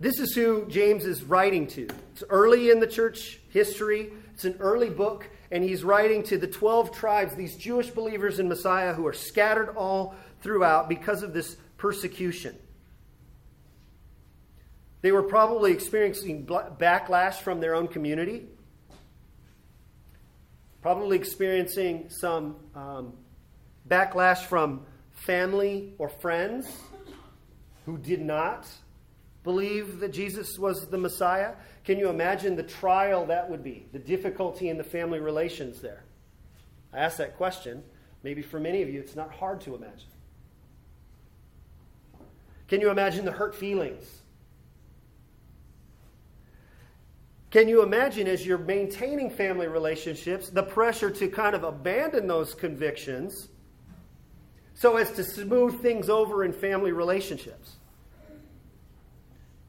This 0.02 0.18
is 0.18 0.34
who 0.34 0.66
James 0.66 1.04
is 1.04 1.22
writing 1.22 1.68
to. 1.68 1.86
It's 2.10 2.24
early 2.28 2.70
in 2.70 2.80
the 2.80 2.88
church 2.88 3.38
history, 3.50 4.10
it's 4.34 4.44
an 4.44 4.56
early 4.58 4.90
book, 4.90 5.30
and 5.52 5.62
he's 5.62 5.84
writing 5.84 6.24
to 6.24 6.36
the 6.36 6.48
12 6.48 6.90
tribes, 6.90 7.36
these 7.36 7.56
Jewish 7.56 7.88
believers 7.88 8.40
in 8.40 8.48
Messiah 8.48 8.94
who 8.94 9.06
are 9.06 9.12
scattered 9.12 9.76
all 9.76 10.16
throughout 10.40 10.88
because 10.88 11.22
of 11.22 11.32
this 11.32 11.56
persecution. 11.76 12.58
They 15.02 15.12
were 15.12 15.22
probably 15.22 15.70
experiencing 15.70 16.46
backlash 16.46 17.34
from 17.34 17.60
their 17.60 17.76
own 17.76 17.86
community, 17.86 18.48
probably 20.80 21.16
experiencing 21.16 22.10
some 22.10 22.56
um, 22.74 23.12
backlash 23.88 24.38
from 24.38 24.84
family 25.12 25.94
or 25.98 26.08
friends 26.08 26.66
who 27.86 27.98
did 27.98 28.20
not 28.20 28.66
believe 29.44 30.00
that 30.00 30.12
Jesus 30.12 30.58
was 30.58 30.88
the 30.88 30.98
Messiah? 30.98 31.54
Can 31.84 31.98
you 31.98 32.08
imagine 32.08 32.56
the 32.56 32.62
trial 32.62 33.26
that 33.26 33.50
would 33.50 33.62
be, 33.62 33.86
the 33.92 33.98
difficulty 33.98 34.68
in 34.68 34.78
the 34.78 34.84
family 34.84 35.20
relations 35.20 35.80
there? 35.80 36.04
I 36.92 36.98
ask 36.98 37.16
that 37.16 37.36
question. 37.36 37.82
Maybe 38.22 38.42
for 38.42 38.60
many 38.60 38.82
of 38.82 38.88
you, 38.88 39.00
it's 39.00 39.16
not 39.16 39.32
hard 39.32 39.60
to 39.62 39.74
imagine. 39.74 40.08
Can 42.68 42.80
you 42.80 42.90
imagine 42.90 43.24
the 43.24 43.32
hurt 43.32 43.54
feelings? 43.54 44.22
Can 47.50 47.68
you 47.68 47.82
imagine 47.82 48.26
as 48.26 48.46
you're 48.46 48.56
maintaining 48.56 49.28
family 49.28 49.66
relationships 49.66 50.48
the 50.48 50.62
pressure 50.62 51.10
to 51.10 51.28
kind 51.28 51.54
of 51.54 51.64
abandon 51.64 52.26
those 52.26 52.54
convictions 52.54 53.48
so 54.72 54.96
as 54.96 55.12
to 55.12 55.22
smooth 55.22 55.82
things 55.82 56.08
over 56.08 56.44
in 56.44 56.52
family 56.52 56.92
relationships? 56.92 57.76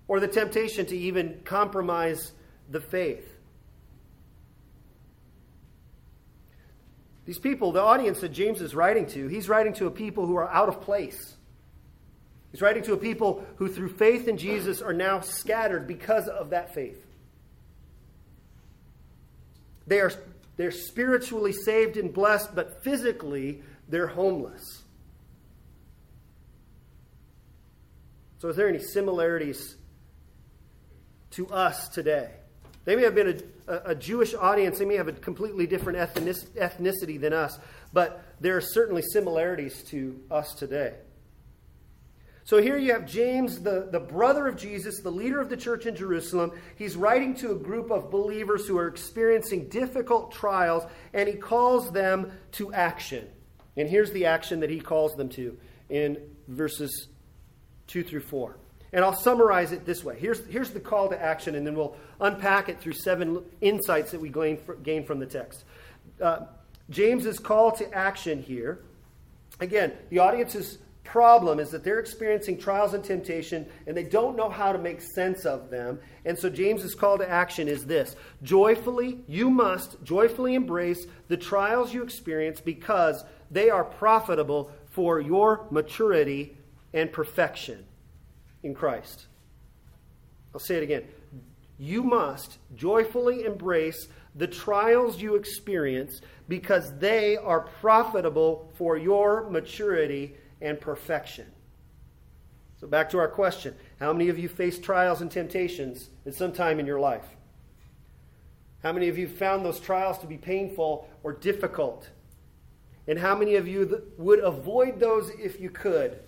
Or 0.07 0.19
the 0.19 0.27
temptation 0.27 0.85
to 0.87 0.97
even 0.97 1.39
compromise 1.43 2.31
the 2.69 2.79
faith. 2.79 3.29
These 7.25 7.39
people, 7.39 7.71
the 7.71 7.81
audience 7.81 8.19
that 8.19 8.29
James 8.29 8.61
is 8.61 8.75
writing 8.75 9.05
to, 9.07 9.27
he's 9.27 9.47
writing 9.47 9.73
to 9.75 9.87
a 9.87 9.91
people 9.91 10.25
who 10.25 10.35
are 10.35 10.49
out 10.49 10.67
of 10.67 10.81
place. 10.81 11.35
He's 12.51 12.61
writing 12.61 12.83
to 12.83 12.93
a 12.93 12.97
people 12.97 13.45
who, 13.55 13.67
through 13.69 13.89
faith 13.89 14.27
in 14.27 14.37
Jesus, 14.37 14.81
are 14.81 14.93
now 14.93 15.21
scattered 15.21 15.87
because 15.87 16.27
of 16.27 16.49
that 16.49 16.73
faith. 16.73 17.03
They 19.87 19.99
are 19.99 20.11
they're 20.55 20.71
spiritually 20.71 21.51
saved 21.51 21.97
and 21.97 22.13
blessed, 22.13 22.53
but 22.53 22.83
physically 22.83 23.63
they're 23.89 24.07
homeless. 24.07 24.83
So, 28.39 28.49
is 28.49 28.55
there 28.55 28.67
any 28.67 28.79
similarities 28.79 29.75
to 31.33 31.47
us 31.49 31.89
today. 31.89 32.29
They 32.85 32.95
may 32.95 33.03
have 33.03 33.15
been 33.15 33.41
a, 33.67 33.73
a, 33.85 33.95
Jewish 33.95 34.33
audience, 34.33 34.79
they 34.79 34.85
may 34.85 34.97
have 34.97 35.07
a 35.07 35.13
completely 35.13 35.67
different 35.67 35.97
ethnicity 35.97 37.19
than 37.19 37.31
us, 37.31 37.57
but 37.93 38.23
there 38.41 38.57
are 38.57 38.61
certainly 38.61 39.01
similarities 39.01 39.83
to 39.83 40.19
us 40.29 40.53
today. 40.53 40.95
So 42.45 42.61
here 42.61 42.77
you 42.77 42.91
have 42.91 43.05
James, 43.05 43.61
the, 43.61 43.87
the 43.89 44.01
brother 44.01 44.47
of 44.47 44.57
Jesus, 44.57 44.99
the 44.99 45.09
leader 45.09 45.39
of 45.39 45.49
the 45.49 45.55
church 45.55 45.85
in 45.85 45.95
Jerusalem. 45.95 46.51
He's 46.75 46.97
writing 46.97 47.35
to 47.35 47.51
a 47.51 47.55
group 47.55 47.89
of 47.89 48.11
believers 48.11 48.67
who 48.67 48.77
are 48.77 48.87
experiencing 48.87 49.69
difficult 49.69 50.33
trials, 50.33 50.83
and 51.13 51.29
he 51.29 51.35
calls 51.35 51.89
them 51.91 52.33
to 52.53 52.73
action. 52.73 53.29
And 53.77 53.89
here's 53.89 54.11
the 54.11 54.25
action 54.25 54.59
that 54.59 54.69
he 54.69 54.81
calls 54.81 55.15
them 55.15 55.29
to 55.29 55.57
in 55.87 56.17
verses 56.49 57.07
2 57.87 58.03
through 58.03 58.21
4. 58.21 58.57
And 58.93 59.03
I'll 59.03 59.15
summarize 59.15 59.71
it 59.71 59.85
this 59.85 60.03
way. 60.03 60.17
Here's, 60.19 60.45
here's 60.45 60.69
the 60.69 60.79
call 60.79 61.09
to 61.09 61.19
action, 61.19 61.55
and 61.55 61.65
then 61.65 61.75
we'll 61.75 61.95
unpack 62.21 62.69
it 62.69 62.79
through 62.79 62.93
seven 62.93 63.43
insights 63.59 64.11
that 64.11 64.21
we 64.21 64.29
gain, 64.29 64.59
gain 64.83 65.03
from 65.03 65.19
the 65.19 65.25
text. 65.25 65.65
Uh, 66.21 66.41
James's 66.91 67.39
call 67.39 67.71
to 67.71 67.91
action 67.91 68.43
here, 68.43 68.83
again, 69.59 69.93
the 70.11 70.19
audience's 70.19 70.77
problem 71.03 71.59
is 71.59 71.71
that 71.71 71.83
they're 71.83 71.99
experiencing 71.99 72.57
trials 72.57 72.93
and 72.93 73.03
temptation, 73.03 73.65
and 73.87 73.97
they 73.97 74.03
don't 74.03 74.37
know 74.37 74.49
how 74.49 74.71
to 74.71 74.77
make 74.77 75.01
sense 75.01 75.43
of 75.43 75.71
them. 75.71 75.99
And 76.23 76.37
so 76.37 76.49
James's 76.49 76.93
call 76.93 77.17
to 77.17 77.27
action 77.27 77.67
is 77.67 77.85
this 77.87 78.15
Joyfully, 78.43 79.21
you 79.27 79.49
must 79.49 80.03
joyfully 80.03 80.53
embrace 80.53 81.07
the 81.29 81.37
trials 81.37 81.93
you 81.95 82.03
experience 82.03 82.61
because 82.61 83.23
they 83.49 83.71
are 83.71 83.83
profitable 83.83 84.71
for 84.91 85.19
your 85.19 85.65
maturity 85.71 86.55
and 86.93 87.11
perfection 87.11 87.85
in 88.63 88.73
Christ. 88.73 89.27
I'll 90.53 90.59
say 90.59 90.75
it 90.75 90.83
again. 90.83 91.03
You 91.77 92.03
must 92.03 92.59
joyfully 92.75 93.45
embrace 93.45 94.07
the 94.35 94.47
trials 94.47 95.21
you 95.21 95.35
experience 95.35 96.21
because 96.47 96.97
they 96.97 97.37
are 97.37 97.61
profitable 97.61 98.71
for 98.75 98.97
your 98.97 99.49
maturity 99.49 100.35
and 100.61 100.79
perfection. 100.79 101.45
So, 102.79 102.87
back 102.87 103.09
to 103.11 103.17
our 103.17 103.27
question 103.27 103.75
How 103.99 104.13
many 104.13 104.29
of 104.29 104.37
you 104.37 104.49
face 104.49 104.79
trials 104.79 105.21
and 105.21 105.31
temptations 105.31 106.09
at 106.25 106.35
some 106.35 106.51
time 106.51 106.79
in 106.79 106.85
your 106.85 106.99
life? 106.99 107.25
How 108.81 108.91
many 108.91 109.07
of 109.07 109.17
you 109.17 109.27
found 109.27 109.65
those 109.65 109.79
trials 109.79 110.17
to 110.19 110.27
be 110.27 110.37
painful 110.37 111.09
or 111.23 111.33
difficult? 111.33 112.09
And 113.07 113.17
how 113.17 113.35
many 113.35 113.55
of 113.55 113.67
you 113.67 114.03
would 114.17 114.39
avoid 114.39 114.99
those 114.99 115.29
if 115.39 115.59
you 115.59 115.69
could? 115.69 116.19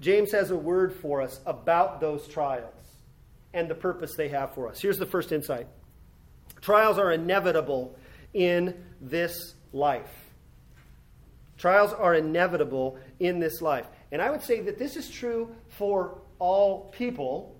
James 0.00 0.32
has 0.32 0.50
a 0.50 0.56
word 0.56 0.92
for 0.94 1.22
us 1.22 1.40
about 1.46 2.00
those 2.00 2.28
trials 2.28 2.72
and 3.54 3.68
the 3.68 3.74
purpose 3.74 4.14
they 4.16 4.28
have 4.28 4.54
for 4.54 4.68
us. 4.68 4.80
Here's 4.80 4.98
the 4.98 5.06
first 5.06 5.32
insight 5.32 5.66
trials 6.60 6.98
are 6.98 7.12
inevitable 7.12 7.96
in 8.34 8.74
this 9.00 9.54
life. 9.72 10.10
Trials 11.58 11.92
are 11.92 12.14
inevitable 12.14 12.98
in 13.18 13.40
this 13.40 13.62
life. 13.62 13.86
And 14.12 14.20
I 14.20 14.30
would 14.30 14.42
say 14.42 14.60
that 14.62 14.78
this 14.78 14.96
is 14.96 15.08
true 15.10 15.54
for 15.68 16.18
all 16.38 16.90
people. 16.90 17.56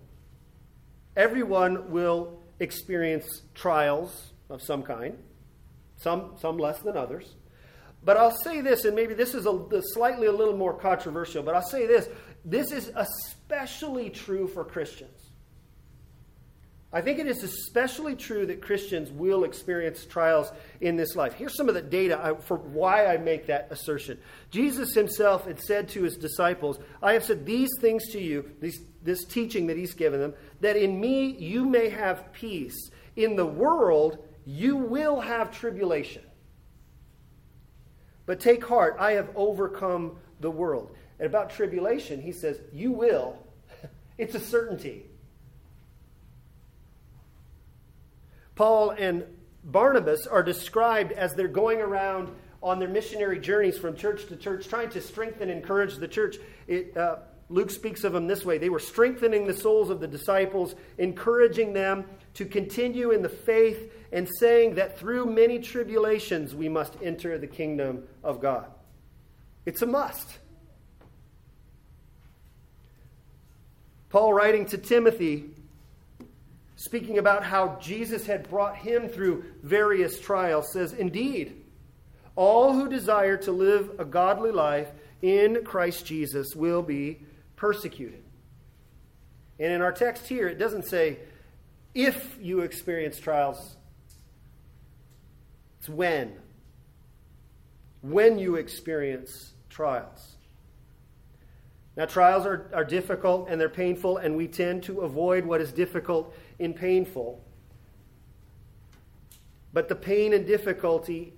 Everyone 1.17 1.91
will 1.91 2.39
experience 2.61 3.43
trials 3.55 4.33
of 4.51 4.63
some 4.63 4.83
kind, 4.83 5.17
some, 5.97 6.33
some 6.39 6.59
less 6.59 6.81
than 6.81 6.97
others. 6.97 7.35
But 8.07 8.17
I'll 8.17 8.31
say 8.31 8.61
this, 8.61 8.85
and 8.85 8.95
maybe 8.95 9.15
this 9.15 9.35
is 9.35 9.47
a, 9.47 9.83
slightly 9.83 10.29
a 10.29 10.33
little 10.33 10.57
more 10.57 10.73
controversial, 10.73 11.43
but 11.43 11.57
I'll 11.57 11.61
say 11.61 11.89
this. 11.89 12.09
This 12.45 12.71
is 12.71 12.93
especially 12.95 14.11
true 14.11 14.47
for 14.47 14.65
Christians. 14.65 15.33
I 16.93 17.01
think 17.01 17.19
it 17.19 17.27
is 17.27 17.43
especially 17.43 18.15
true 18.15 18.47
that 18.47 18.63
Christians 18.63 19.11
will 19.11 19.43
experience 19.43 20.07
trials 20.07 20.53
in 20.81 20.95
this 20.95 21.17
life. 21.17 21.35
Here's 21.35 21.57
some 21.57 21.69
of 21.69 21.75
the 21.75 21.83
data 21.83 22.37
for 22.43 22.59
why 22.59 23.07
I 23.07 23.17
make 23.17 23.49
that 23.49 23.67
assertion. 23.71 24.21
Jesus 24.53 24.95
himself 24.95 25.45
had 25.45 25.59
said 25.59 25.89
to 25.91 26.05
his 26.05 26.17
disciples, 26.17 26.79
I 27.03 27.15
have 27.15 27.25
said 27.25 27.45
these 27.45 27.71
things 27.81 28.13
to 28.13 28.21
you, 28.21 28.53
these, 28.61 28.81
this 29.03 29.25
teaching 29.25 29.67
that 29.67 29.77
he's 29.77 29.95
given 29.95 30.21
them, 30.21 30.35
that 30.61 30.77
in 30.77 31.01
me 31.01 31.37
you 31.41 31.65
may 31.65 31.89
have 31.89 32.33
peace. 32.33 32.89
In 33.17 33.35
the 33.35 33.47
world 33.47 34.25
you 34.45 34.77
will 34.77 35.21
have 35.21 35.51
tribulation. 35.51 36.23
But 38.27 38.41
take 38.41 38.65
heart, 38.65 38.97
I 38.99 39.13
have 39.13 39.31
overcome 39.37 40.17
the 40.41 40.51
world. 40.51 40.95
And 41.19 41.27
about 41.27 41.51
tribulation, 41.51 42.21
he 42.21 42.33
says, 42.33 42.61
You 42.73 42.93
will. 42.93 43.39
it's 44.19 44.35
a 44.35 44.41
certainty. 44.41 45.07
Paul 48.57 48.91
and 48.91 49.25
Barnabas 49.65 50.27
are 50.27 50.43
described 50.43 51.13
as 51.13 51.35
they're 51.35 51.49
going 51.49 51.81
around 51.81 52.31
on 52.63 52.79
their 52.79 52.89
missionary 52.89 53.39
journeys 53.39 53.79
from 53.79 53.97
church 53.97 54.27
to 54.27 54.37
church, 54.37 54.69
trying 54.69 54.91
to 54.91 55.01
strengthen 55.01 55.51
and 55.51 55.59
encourage 55.61 55.97
the 55.97 56.09
church. 56.09 56.37
It, 56.67 56.97
uh, 56.97 57.19
Luke 57.49 57.71
speaks 57.71 58.03
of 58.03 58.13
them 58.13 58.27
this 58.27 58.45
way 58.45 58.59
they 58.59 58.71
were 58.71 58.81
strengthening 58.81 59.47
the 59.47 59.55
souls 59.55 59.91
of 59.91 60.01
the 60.01 60.09
disciples, 60.09 60.75
encouraging 60.99 61.73
them 61.73 62.05
to 62.35 62.45
continue 62.45 63.11
in 63.11 63.23
the 63.23 63.29
faith, 63.29 63.93
and 64.17 64.27
saying 64.41 64.77
that 64.77 64.99
through 64.99 65.27
many 65.27 65.59
tribulations 65.59 66.55
we 66.55 66.71
must 66.71 66.97
enter 67.03 67.37
the 67.37 67.47
kingdom 67.47 68.03
of 68.25 68.41
God. 68.41 68.65
It's 69.67 69.83
a 69.83 69.87
must. 69.87 70.39
Paul, 74.09 74.33
writing 74.33 74.65
to 74.67 74.79
Timothy, 74.79 75.51
speaking 76.77 77.19
about 77.19 77.45
how 77.45 77.77
Jesus 77.79 78.25
had 78.25 78.49
brought 78.49 78.75
him 78.75 79.11
through 79.11 79.45
various 79.63 80.19
trials, 80.19 80.73
says, 80.73 80.95
Indeed, 80.95 81.63
all 82.37 82.73
who 82.73 82.89
desire 82.89 83.37
to 83.37 83.53
live 83.53 83.97
a 83.99 84.07
godly 84.07 84.51
life 84.51 84.89
in 85.21 85.63
Christ 85.63 86.07
Jesus 86.07 86.57
will 86.57 86.81
be 86.81 87.21
persecuted. 87.55 88.25
And 89.61 89.75
in 89.75 89.83
our 89.83 89.93
text 89.93 90.27
here, 90.27 90.49
it 90.49 90.59
doesn't 90.59 90.87
say 90.87 91.19
if 91.95 92.39
you 92.41 92.61
experience 92.61 93.21
trials, 93.21 93.77
it's 95.87 95.95
when. 95.95 96.33
When 98.01 98.39
you 98.39 98.57
experience 98.57 99.53
trials. 99.69 100.37
Now, 101.97 102.05
trials 102.05 102.45
are, 102.45 102.71
are 102.75 102.85
difficult 102.85 103.49
and 103.49 103.61
they're 103.61 103.69
painful, 103.69 104.19
and 104.19 104.37
we 104.37 104.49
tend 104.49 104.83
to 104.85 105.01
avoid 105.01 105.47
what 105.47 105.61
is 105.61 105.73
difficult 105.73 106.35
and 106.61 106.75
painful. 106.75 107.43
But 109.73 109.89
the 109.89 109.95
pain 109.95 110.33
and 110.35 110.47
difficulty 110.47 111.33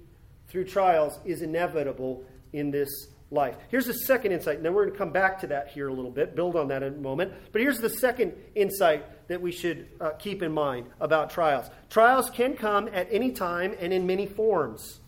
through 0.48 0.64
trials 0.64 1.18
is 1.24 1.42
inevitable 1.42 2.24
in 2.52 2.70
this 2.70 2.88
life. 3.30 3.56
Here's 3.68 3.86
the 3.86 3.94
second 3.94 4.32
insight, 4.32 4.56
and 4.56 4.64
then 4.64 4.74
we're 4.74 4.84
going 4.84 4.94
to 4.94 4.98
come 4.98 5.12
back 5.12 5.40
to 5.40 5.46
that 5.48 5.68
here 5.68 5.88
a 5.88 5.92
little 5.92 6.10
bit, 6.10 6.34
build 6.34 6.56
on 6.56 6.68
that 6.68 6.82
in 6.82 6.94
a 6.94 6.96
moment. 6.96 7.32
But 7.52 7.60
here's 7.60 7.80
the 7.80 7.90
second 7.90 8.32
insight 8.54 9.04
that 9.28 9.40
we 9.40 9.52
should 9.52 9.88
uh, 10.00 10.10
keep 10.18 10.42
in 10.42 10.52
mind 10.52 10.86
about 11.00 11.30
trials 11.30 11.70
trials 11.88 12.30
can 12.30 12.54
come 12.54 12.88
at 12.92 13.06
any 13.10 13.30
time 13.30 13.74
and 13.78 13.92
in 13.92 14.06
many 14.06 14.26
forms. 14.26 15.00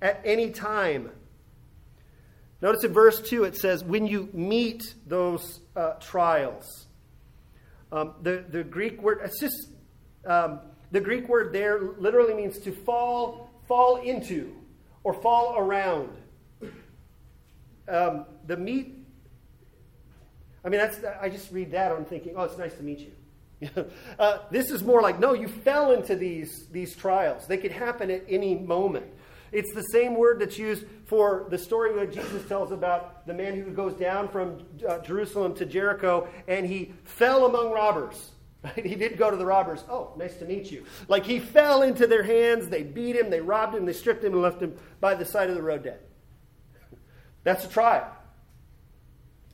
At 0.00 0.20
any 0.24 0.50
time. 0.50 1.10
Notice 2.60 2.84
in 2.84 2.92
verse 2.92 3.20
2 3.20 3.44
it 3.44 3.56
says, 3.56 3.84
when 3.84 4.06
you 4.06 4.28
meet 4.32 4.94
those 5.06 5.60
uh, 5.76 5.92
trials. 5.94 6.86
Um, 7.92 8.14
the, 8.22 8.44
the 8.48 8.64
Greek 8.64 9.00
word, 9.02 9.20
it's 9.22 9.38
just, 9.38 9.68
um, 10.26 10.60
the 10.90 11.00
Greek 11.00 11.28
word 11.28 11.52
there 11.52 11.80
literally 11.98 12.34
means 12.34 12.58
to 12.60 12.72
fall, 12.72 13.50
fall 13.68 13.96
into 13.96 14.54
or 15.04 15.14
fall 15.14 15.56
around 15.56 16.10
um, 17.88 18.26
the 18.46 18.56
meet. 18.56 18.98
I 20.64 20.70
mean, 20.70 20.80
that's 20.80 20.98
I 21.20 21.28
just 21.28 21.52
read 21.52 21.70
that. 21.72 21.92
I'm 21.92 22.06
thinking, 22.06 22.34
oh, 22.36 22.44
it's 22.44 22.56
nice 22.56 22.74
to 22.74 22.82
meet 22.82 23.00
you. 23.00 23.12
uh, 24.18 24.38
this 24.50 24.70
is 24.70 24.82
more 24.82 25.00
like, 25.00 25.18
no, 25.18 25.32
you 25.32 25.48
fell 25.48 25.92
into 25.92 26.16
these 26.16 26.66
these 26.70 26.94
trials. 26.94 27.46
They 27.46 27.56
could 27.56 27.72
happen 27.72 28.10
at 28.10 28.24
any 28.28 28.54
moment. 28.54 29.06
It's 29.52 29.72
the 29.72 29.82
same 29.82 30.16
word 30.16 30.40
that's 30.40 30.58
used 30.58 30.84
for 31.06 31.46
the 31.48 31.58
story 31.58 31.94
that 31.94 32.12
Jesus 32.12 32.46
tells 32.48 32.72
about 32.72 33.24
the 33.24 33.34
man 33.34 33.54
who 33.54 33.70
goes 33.70 33.94
down 33.94 34.28
from 34.28 34.64
uh, 34.86 34.98
Jerusalem 34.98 35.54
to 35.54 35.64
Jericho 35.64 36.26
and 36.48 36.66
he 36.66 36.92
fell 37.04 37.46
among 37.46 37.70
robbers. 37.70 38.32
He 38.74 38.94
did 38.94 39.18
go 39.18 39.30
to 39.30 39.36
the 39.36 39.44
robbers. 39.44 39.84
Oh, 39.90 40.14
nice 40.16 40.36
to 40.38 40.46
meet 40.46 40.72
you. 40.72 40.86
Like 41.06 41.24
he 41.24 41.38
fell 41.38 41.82
into 41.82 42.06
their 42.06 42.22
hands. 42.22 42.66
They 42.66 42.82
beat 42.82 43.14
him, 43.14 43.30
they 43.30 43.40
robbed 43.40 43.74
him, 43.74 43.84
they 43.84 43.92
stripped 43.92 44.24
him, 44.24 44.32
and 44.32 44.42
left 44.42 44.60
him 44.60 44.74
by 45.00 45.14
the 45.14 45.24
side 45.24 45.50
of 45.50 45.54
the 45.54 45.62
road 45.62 45.84
dead. 45.84 46.00
That's 47.44 47.64
a 47.64 47.68
trial. 47.68 48.10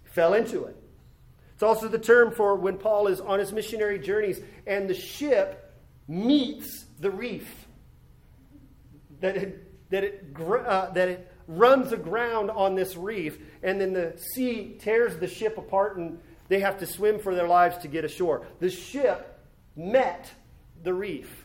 Fell 0.05 0.33
into 0.33 0.65
it. 0.65 0.80
It's 1.61 1.63
also 1.63 1.89
the 1.89 1.99
term 1.99 2.33
for 2.33 2.55
when 2.55 2.79
Paul 2.79 3.09
is 3.09 3.21
on 3.21 3.39
his 3.39 3.53
missionary 3.53 3.99
journeys 3.99 4.41
and 4.67 4.89
the 4.89 4.95
ship 4.95 5.75
meets 6.09 6.87
the 6.99 7.11
reef. 7.11 7.67
That 9.21 9.37
it, 9.37 9.91
that 9.91 10.05
it, 10.05 10.25
uh, 10.41 10.91
that 10.93 11.09
it 11.09 11.31
runs 11.47 11.93
aground 11.93 12.51
on 12.51 12.77
this 12.77 12.97
reef, 12.97 13.39
and 13.63 13.79
then 13.79 13.93
the 13.93 14.19
sea 14.33 14.79
tears 14.81 15.19
the 15.19 15.29
ship 15.29 15.59
apart, 15.59 15.99
and 15.99 16.19
they 16.49 16.61
have 16.61 16.79
to 16.79 16.87
swim 16.87 17.19
for 17.19 17.35
their 17.35 17.47
lives 17.47 17.77
to 17.83 17.89
get 17.89 18.07
ashore. 18.07 18.47
The 18.61 18.71
ship 18.71 19.39
met 19.77 20.33
the 20.83 20.95
reef. 20.95 21.45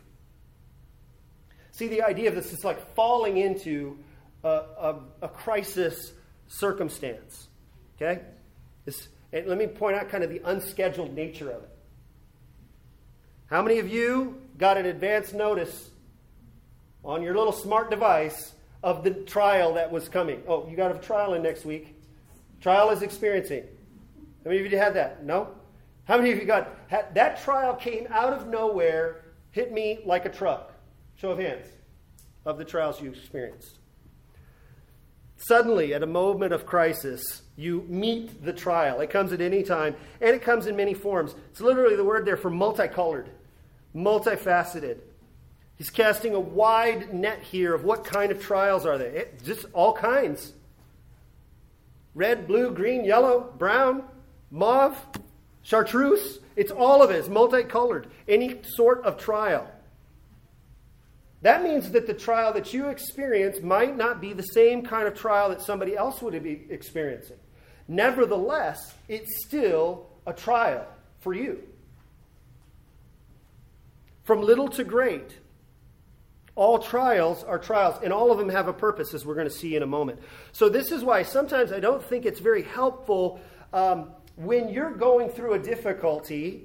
See 1.72 1.90
the 1.90 2.04
idea 2.04 2.30
of 2.30 2.36
this 2.36 2.54
is 2.54 2.64
like 2.64 2.96
falling 2.96 3.36
into 3.36 4.00
a, 4.46 4.48
a, 4.48 5.00
a 5.24 5.28
crisis 5.28 6.14
circumstance. 6.48 7.50
Okay? 7.98 8.22
This, 8.86 9.10
and 9.34 9.48
let 9.48 9.58
me 9.58 9.68
point 9.68 9.96
out 9.96 10.10
kind 10.10 10.24
of 10.24 10.30
the 10.30 10.42
unscheduled 10.46 11.14
nature 11.16 11.50
of 11.52 11.64
it. 11.64 11.70
How 13.48 13.62
many 13.62 13.80
of 13.80 13.90
you 13.90 14.42
got 14.58 14.78
an 14.78 14.86
advance 14.86 15.34
notice 15.34 15.92
on 17.04 17.22
your 17.22 17.36
little 17.36 17.54
smart 17.54 17.90
device 17.90 18.54
of 18.84 19.04
the 19.04 19.12
trial 19.12 19.74
that 19.76 19.92
was 19.92 20.10
coming? 20.10 20.42
Oh, 20.48 20.68
you 20.70 20.76
got 20.76 20.96
a 20.96 21.00
trial 21.00 21.34
in 21.34 21.44
next 21.44 21.66
week. 21.66 21.96
Trial 22.62 22.90
is 22.90 23.02
experiencing. 23.02 23.64
How 24.44 24.50
many 24.50 24.66
of 24.66 24.72
you 24.72 24.78
had 24.78 24.94
that? 24.96 25.24
No? 25.24 25.50
How 26.06 26.18
many 26.18 26.32
of 26.32 26.40
you 26.40 26.46
got 26.46 26.70
had, 26.88 27.14
that 27.16 27.44
trial 27.44 27.76
came 27.76 28.08
out 28.10 28.34
of 28.34 28.48
nowhere, 28.48 29.26
hit 29.52 29.72
me 29.72 30.00
like 30.06 30.26
a 30.26 30.30
truck? 30.30 30.72
Show 31.16 31.32
of 31.32 31.40
hands 31.40 31.68
of 32.46 32.58
the 32.58 32.66
trials 32.66 33.02
you 33.02 33.10
experienced. 33.10 33.80
Suddenly, 35.48 35.94
at 35.94 36.02
a 36.02 36.08
moment 36.08 36.54
of 36.54 36.66
crisis, 36.66 37.44
you 37.56 37.86
meet 37.88 38.44
the 38.44 38.52
trial. 38.52 39.00
It 39.02 39.12
comes 39.12 39.32
at 39.32 39.42
any 39.42 39.62
time, 39.62 39.96
and 40.20 40.36
it 40.36 40.42
comes 40.42 40.66
in 40.66 40.76
many 40.76 40.96
forms. 40.96 41.36
It's 41.52 41.62
literally 41.62 41.96
the 41.96 42.04
word 42.04 42.26
there 42.26 42.36
for 42.36 42.50
multicolored, 42.50 43.30
multifaceted. 43.96 45.02
He's 45.78 45.92
casting 45.92 46.34
a 46.34 46.40
wide 46.40 47.14
net 47.14 47.44
here 47.44 47.76
of 47.76 47.84
what 47.84 48.04
kind 48.04 48.32
of 48.32 48.42
trials 48.42 48.88
are 48.88 48.98
they. 48.98 49.06
It, 49.06 49.44
just 49.44 49.68
all 49.74 49.94
kinds 49.94 50.54
red, 52.16 52.48
blue, 52.48 52.72
green, 52.72 53.06
yellow, 53.06 53.54
brown, 53.60 54.04
mauve, 54.50 54.98
chartreuse. 55.62 56.40
It's 56.56 56.72
all 56.72 57.04
of 57.04 57.12
it. 57.12 57.18
It's 57.18 57.28
multicolored. 57.28 58.08
Any 58.28 58.62
sort 58.64 59.04
of 59.04 59.18
trial. 59.20 59.70
That 61.46 61.62
means 61.62 61.92
that 61.92 62.08
the 62.08 62.14
trial 62.16 62.54
that 62.54 62.74
you 62.74 62.88
experience 62.88 63.62
might 63.62 63.96
not 63.96 64.20
be 64.20 64.34
the 64.34 64.42
same 64.42 64.84
kind 64.84 65.08
of 65.08 65.14
trial 65.14 65.50
that 65.50 65.62
somebody 65.62 65.96
else 65.96 66.20
would 66.24 66.42
be 66.42 66.66
experiencing. 66.72 67.38
Nevertheless, 67.88 68.96
it's 69.08 69.46
still 69.46 70.08
a 70.26 70.34
trial 70.34 70.88
for 71.20 71.36
you. 71.36 71.62
From 74.24 74.42
little 74.42 74.70
to 74.70 74.84
great, 74.84 75.38
all 76.56 76.80
trials 76.80 77.44
are 77.44 77.60
trials, 77.60 78.02
and 78.04 78.12
all 78.12 78.32
of 78.32 78.40
them 78.40 78.50
have 78.50 78.68
a 78.68 78.74
purpose, 78.74 79.14
as 79.14 79.24
we're 79.24 79.36
going 79.36 79.48
to 79.48 79.54
see 79.54 79.76
in 79.76 79.84
a 79.84 79.86
moment. 79.86 80.18
So, 80.52 80.68
this 80.68 80.92
is 80.92 81.04
why 81.04 81.22
sometimes 81.22 81.72
I 81.72 81.80
don't 81.80 82.04
think 82.04 82.26
it's 82.26 82.40
very 82.40 82.64
helpful 82.64 83.40
um, 83.72 84.14
when 84.36 84.70
you're 84.70 84.96
going 84.96 85.30
through 85.30 85.54
a 85.54 85.60
difficulty 85.60 86.64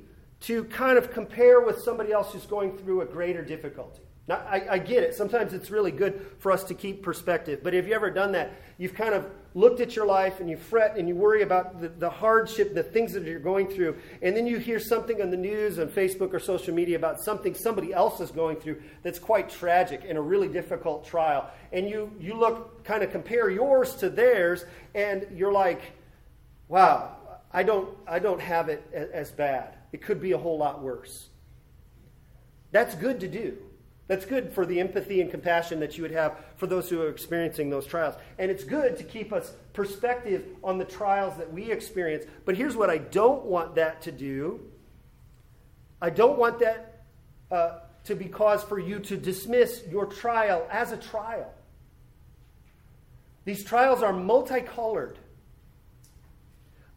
to 0.48 0.64
kind 0.64 0.96
of 0.96 1.10
compare 1.10 1.60
with 1.60 1.82
somebody 1.84 2.12
else 2.12 2.32
who's 2.32 2.46
going 2.46 2.78
through 2.78 3.02
a 3.02 3.04
greater 3.04 3.44
difficulty. 3.44 4.00
Now, 4.28 4.36
I, 4.48 4.66
I, 4.70 4.78
get 4.78 5.02
it. 5.02 5.14
Sometimes 5.14 5.52
it's 5.52 5.70
really 5.70 5.90
good 5.90 6.24
for 6.38 6.52
us 6.52 6.62
to 6.64 6.74
keep 6.74 7.02
perspective. 7.02 7.60
But 7.64 7.74
have 7.74 7.88
you 7.88 7.94
ever 7.94 8.10
done 8.10 8.32
that? 8.32 8.52
You've 8.78 8.94
kind 8.94 9.12
of 9.12 9.28
looked 9.54 9.80
at 9.80 9.96
your 9.96 10.06
life 10.06 10.38
and 10.38 10.48
you 10.48 10.56
fret 10.56 10.96
and 10.96 11.08
you 11.08 11.16
worry 11.16 11.42
about 11.42 11.80
the, 11.80 11.88
the 11.88 12.08
hardship, 12.08 12.72
the 12.74 12.82
things 12.82 13.12
that 13.14 13.24
you're 13.24 13.40
going 13.40 13.66
through. 13.66 13.96
And 14.22 14.36
then 14.36 14.46
you 14.46 14.58
hear 14.58 14.78
something 14.78 15.20
on 15.20 15.30
the 15.30 15.36
news, 15.36 15.80
on 15.80 15.88
Facebook 15.88 16.32
or 16.32 16.38
social 16.38 16.72
media 16.72 16.96
about 16.96 17.20
something 17.20 17.54
somebody 17.54 17.92
else 17.92 18.20
is 18.20 18.30
going 18.30 18.56
through 18.58 18.80
that's 19.02 19.18
quite 19.18 19.50
tragic 19.50 20.02
and 20.08 20.16
a 20.16 20.20
really 20.20 20.48
difficult 20.48 21.04
trial. 21.04 21.50
And 21.72 21.88
you, 21.88 22.12
you 22.20 22.34
look, 22.34 22.84
kind 22.84 23.02
of 23.02 23.10
compare 23.10 23.50
yours 23.50 23.94
to 23.96 24.10
theirs, 24.10 24.64
and 24.94 25.26
you're 25.34 25.52
like, 25.52 25.80
wow, 26.68 27.16
I 27.52 27.64
don't, 27.64 27.88
I 28.06 28.20
don't 28.20 28.40
have 28.40 28.68
it 28.68 28.88
as 28.92 29.32
bad. 29.32 29.74
It 29.92 30.02
could 30.02 30.20
be 30.20 30.32
a 30.32 30.38
whole 30.38 30.58
lot 30.58 30.82
worse. 30.82 31.28
That's 32.70 32.94
good 32.94 33.18
to 33.20 33.28
do. 33.28 33.58
That's 34.10 34.26
good 34.26 34.52
for 34.52 34.66
the 34.66 34.80
empathy 34.80 35.20
and 35.20 35.30
compassion 35.30 35.78
that 35.78 35.96
you 35.96 36.02
would 36.02 36.10
have 36.10 36.36
for 36.56 36.66
those 36.66 36.90
who 36.90 37.00
are 37.00 37.10
experiencing 37.10 37.70
those 37.70 37.86
trials. 37.86 38.16
And 38.40 38.50
it's 38.50 38.64
good 38.64 38.98
to 38.98 39.04
keep 39.04 39.32
us 39.32 39.52
perspective 39.72 40.46
on 40.64 40.78
the 40.78 40.84
trials 40.84 41.36
that 41.36 41.52
we 41.52 41.70
experience. 41.70 42.24
But 42.44 42.56
here's 42.56 42.74
what 42.74 42.90
I 42.90 42.98
don't 42.98 43.44
want 43.44 43.76
that 43.76 44.02
to 44.02 44.10
do 44.10 44.62
I 46.02 46.10
don't 46.10 46.40
want 46.40 46.58
that 46.58 47.04
uh, 47.52 47.78
to 48.02 48.16
be 48.16 48.24
cause 48.24 48.64
for 48.64 48.80
you 48.80 48.98
to 48.98 49.16
dismiss 49.16 49.84
your 49.88 50.06
trial 50.06 50.66
as 50.72 50.90
a 50.90 50.96
trial. 50.96 51.54
These 53.44 53.62
trials 53.62 54.02
are 54.02 54.12
multicolored. 54.12 55.20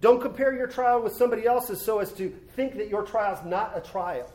Don't 0.01 0.19
compare 0.19 0.51
your 0.51 0.65
trial 0.65 1.03
with 1.03 1.13
somebody 1.13 1.45
else's 1.45 1.79
so 1.79 1.99
as 1.99 2.11
to 2.13 2.35
think 2.55 2.75
that 2.77 2.87
your 2.89 3.03
trial 3.03 3.37
is 3.37 3.45
not 3.45 3.77
a 3.77 3.81
trial. 3.81 4.33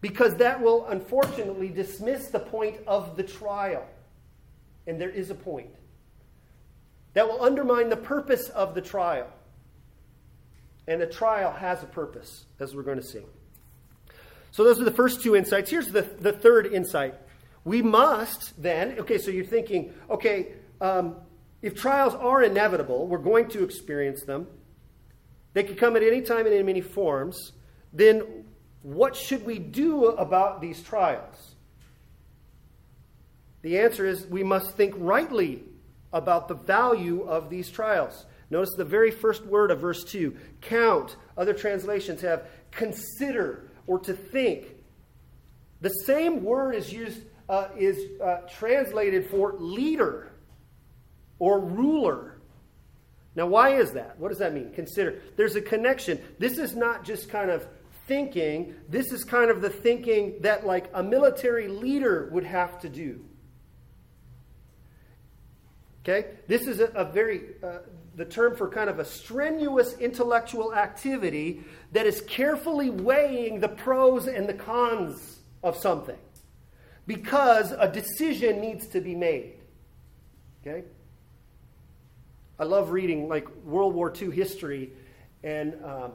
Because 0.00 0.36
that 0.36 0.60
will 0.60 0.86
unfortunately 0.86 1.68
dismiss 1.68 2.28
the 2.28 2.38
point 2.38 2.78
of 2.86 3.16
the 3.16 3.22
trial. 3.22 3.86
And 4.86 5.00
there 5.00 5.10
is 5.10 5.30
a 5.30 5.34
point. 5.34 5.70
That 7.14 7.28
will 7.28 7.42
undermine 7.42 7.88
the 7.88 7.96
purpose 7.96 8.48
of 8.48 8.74
the 8.74 8.80
trial. 8.80 9.28
And 10.86 11.02
a 11.02 11.06
trial 11.06 11.52
has 11.52 11.82
a 11.82 11.86
purpose, 11.86 12.46
as 12.58 12.74
we're 12.74 12.82
going 12.82 13.00
to 13.00 13.06
see. 13.06 13.22
So, 14.52 14.64
those 14.64 14.80
are 14.80 14.84
the 14.84 14.90
first 14.90 15.22
two 15.22 15.36
insights. 15.36 15.70
Here's 15.70 15.88
the, 15.88 16.02
the 16.02 16.32
third 16.32 16.66
insight. 16.66 17.14
We 17.64 17.82
must 17.82 18.60
then, 18.60 18.98
okay, 19.00 19.18
so 19.18 19.30
you're 19.30 19.44
thinking, 19.44 19.92
okay, 20.08 20.54
um, 20.80 21.16
if 21.62 21.74
trials 21.74 22.14
are 22.14 22.42
inevitable, 22.42 23.06
we're 23.06 23.18
going 23.18 23.48
to 23.50 23.62
experience 23.62 24.24
them, 24.24 24.46
they 25.52 25.62
can 25.62 25.76
come 25.76 25.96
at 25.96 26.02
any 26.02 26.22
time 26.22 26.46
and 26.46 26.54
in 26.54 26.64
many 26.64 26.80
forms, 26.80 27.52
then 27.92 28.39
what 28.82 29.14
should 29.14 29.44
we 29.44 29.58
do 29.58 30.06
about 30.06 30.60
these 30.60 30.82
trials? 30.82 31.54
The 33.62 33.80
answer 33.80 34.06
is 34.06 34.26
we 34.26 34.42
must 34.42 34.76
think 34.76 34.94
rightly 34.96 35.62
about 36.12 36.48
the 36.48 36.54
value 36.54 37.22
of 37.22 37.50
these 37.50 37.70
trials. 37.70 38.26
Notice 38.48 38.74
the 38.76 38.84
very 38.84 39.10
first 39.10 39.44
word 39.44 39.70
of 39.70 39.80
verse 39.80 40.02
2 40.04 40.36
count. 40.60 41.16
Other 41.36 41.52
translations 41.52 42.20
have 42.22 42.46
consider 42.70 43.70
or 43.86 43.98
to 44.00 44.12
think. 44.12 44.66
The 45.80 45.90
same 45.90 46.42
word 46.42 46.74
is 46.74 46.92
used, 46.92 47.22
uh, 47.48 47.68
is 47.76 48.20
uh, 48.20 48.38
translated 48.48 49.30
for 49.30 49.54
leader 49.58 50.32
or 51.38 51.60
ruler. 51.60 52.36
Now, 53.36 53.46
why 53.46 53.76
is 53.76 53.92
that? 53.92 54.18
What 54.18 54.28
does 54.30 54.38
that 54.38 54.52
mean? 54.52 54.72
Consider. 54.74 55.20
There's 55.36 55.54
a 55.54 55.60
connection. 55.60 56.20
This 56.38 56.58
is 56.58 56.74
not 56.74 57.04
just 57.04 57.28
kind 57.28 57.50
of 57.50 57.66
thinking, 58.10 58.74
this 58.88 59.12
is 59.12 59.22
kind 59.22 59.52
of 59.52 59.60
the 59.60 59.70
thinking 59.70 60.34
that, 60.40 60.66
like, 60.66 60.90
a 60.94 61.00
military 61.00 61.68
leader 61.68 62.28
would 62.32 62.42
have 62.42 62.80
to 62.80 62.88
do. 62.88 63.24
Okay? 66.02 66.30
This 66.48 66.62
is 66.62 66.80
a, 66.80 66.86
a 66.86 67.04
very, 67.04 67.54
uh, 67.62 67.78
the 68.16 68.24
term 68.24 68.56
for 68.56 68.68
kind 68.68 68.90
of 68.90 68.98
a 68.98 69.04
strenuous 69.04 69.96
intellectual 69.98 70.74
activity 70.74 71.62
that 71.92 72.04
is 72.04 72.20
carefully 72.22 72.90
weighing 72.90 73.60
the 73.60 73.68
pros 73.68 74.26
and 74.26 74.48
the 74.48 74.54
cons 74.54 75.38
of 75.62 75.76
something 75.76 76.18
because 77.06 77.70
a 77.78 77.86
decision 77.86 78.60
needs 78.60 78.88
to 78.88 79.00
be 79.00 79.14
made. 79.14 79.54
Okay? 80.62 80.82
I 82.58 82.64
love 82.64 82.90
reading 82.90 83.28
like 83.28 83.48
World 83.64 83.94
War 83.94 84.12
II 84.20 84.32
history 84.32 84.94
and 85.44 85.76
um, 85.84 86.12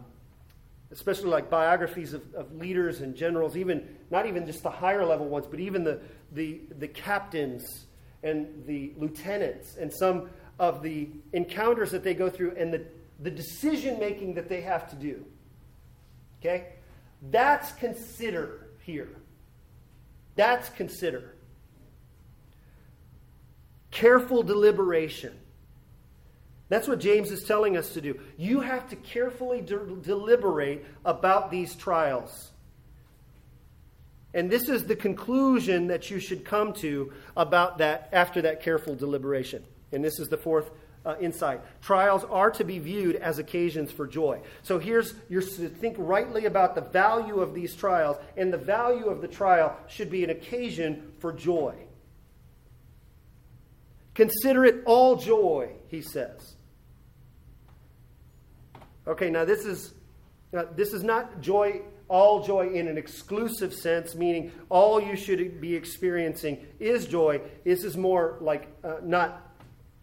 especially 0.91 1.29
like 1.29 1.49
biographies 1.49 2.13
of, 2.13 2.21
of, 2.33 2.55
leaders 2.55 3.01
and 3.01 3.15
generals, 3.15 3.57
even 3.57 3.97
not 4.11 4.25
even 4.25 4.45
just 4.45 4.63
the 4.63 4.69
higher 4.69 5.05
level 5.05 5.27
ones, 5.27 5.47
but 5.47 5.59
even 5.59 5.83
the, 5.83 5.99
the, 6.31 6.61
the 6.77 6.87
captains 6.87 7.85
and 8.23 8.47
the 8.65 8.93
lieutenants 8.97 9.77
and 9.77 9.91
some 9.91 10.29
of 10.59 10.81
the 10.81 11.09
encounters 11.33 11.91
that 11.91 12.03
they 12.03 12.13
go 12.13 12.29
through 12.29 12.55
and 12.57 12.73
the, 12.73 12.85
the 13.19 13.31
decision 13.31 13.99
making 13.99 14.33
that 14.35 14.47
they 14.47 14.61
have 14.61 14.89
to 14.89 14.95
do. 14.95 15.25
Okay? 16.39 16.67
That's 17.31 17.71
consider 17.73 18.67
here. 18.83 19.09
That's 20.35 20.69
consider. 20.69 21.35
Careful 23.91 24.43
deliberation. 24.43 25.33
That's 26.67 26.87
what 26.87 26.99
James 26.99 27.31
is 27.31 27.43
telling 27.43 27.77
us 27.77 27.93
to 27.93 28.01
do. 28.01 28.19
You 28.37 28.61
have 28.61 28.89
to 28.89 28.95
carefully 28.95 29.61
de- 29.61 29.95
deliberate 30.01 30.85
about 31.05 31.51
these 31.51 31.75
trials. 31.75 32.51
And 34.33 34.49
this 34.49 34.67
is 34.67 34.85
the 34.85 34.95
conclusion 34.95 35.87
that 35.87 36.09
you 36.09 36.19
should 36.19 36.43
come 36.43 36.73
to 36.73 37.13
about 37.37 37.77
that 37.77 38.09
after 38.11 38.41
that 38.41 38.61
careful 38.61 38.95
deliberation. 38.95 39.63
And 39.91 40.03
this 40.03 40.19
is 40.19 40.27
the 40.27 40.37
fourth 40.37 40.71
uh, 41.05 41.15
insight. 41.21 41.61
Trials 41.81 42.23
are 42.25 42.49
to 42.51 42.63
be 42.63 42.79
viewed 42.79 43.15
as 43.15 43.37
occasions 43.37 43.91
for 43.91 44.07
joy. 44.07 44.41
So 44.63 44.79
here's 44.79 45.13
you're 45.29 45.41
to 45.41 45.69
think 45.69 45.95
rightly 45.99 46.45
about 46.45 46.75
the 46.75 46.81
value 46.81 47.39
of 47.39 47.53
these 47.53 47.75
trials, 47.75 48.17
and 48.35 48.51
the 48.51 48.57
value 48.57 49.05
of 49.05 49.21
the 49.21 49.27
trial 49.27 49.77
should 49.87 50.09
be 50.09 50.23
an 50.23 50.31
occasion 50.31 51.13
for 51.19 51.31
joy. 51.31 51.75
Consider 54.15 54.65
it 54.65 54.81
all 54.85 55.15
joy, 55.15 55.69
he 55.89 56.01
says. 56.01 56.54
Okay, 59.07 59.29
now 59.29 59.45
this 59.45 59.65
is 59.65 59.93
uh, 60.55 60.65
this 60.75 60.93
is 60.93 61.03
not 61.03 61.41
joy, 61.41 61.81
all 62.07 62.43
joy 62.43 62.69
in 62.69 62.87
an 62.87 62.97
exclusive 62.97 63.73
sense, 63.73 64.15
meaning 64.15 64.51
all 64.69 65.01
you 65.01 65.15
should 65.15 65.61
be 65.61 65.75
experiencing 65.75 66.65
is 66.79 67.05
joy. 67.05 67.41
This 67.63 67.83
is 67.83 67.97
more 67.97 68.37
like 68.41 68.67
uh, 68.83 68.95
not 69.03 69.53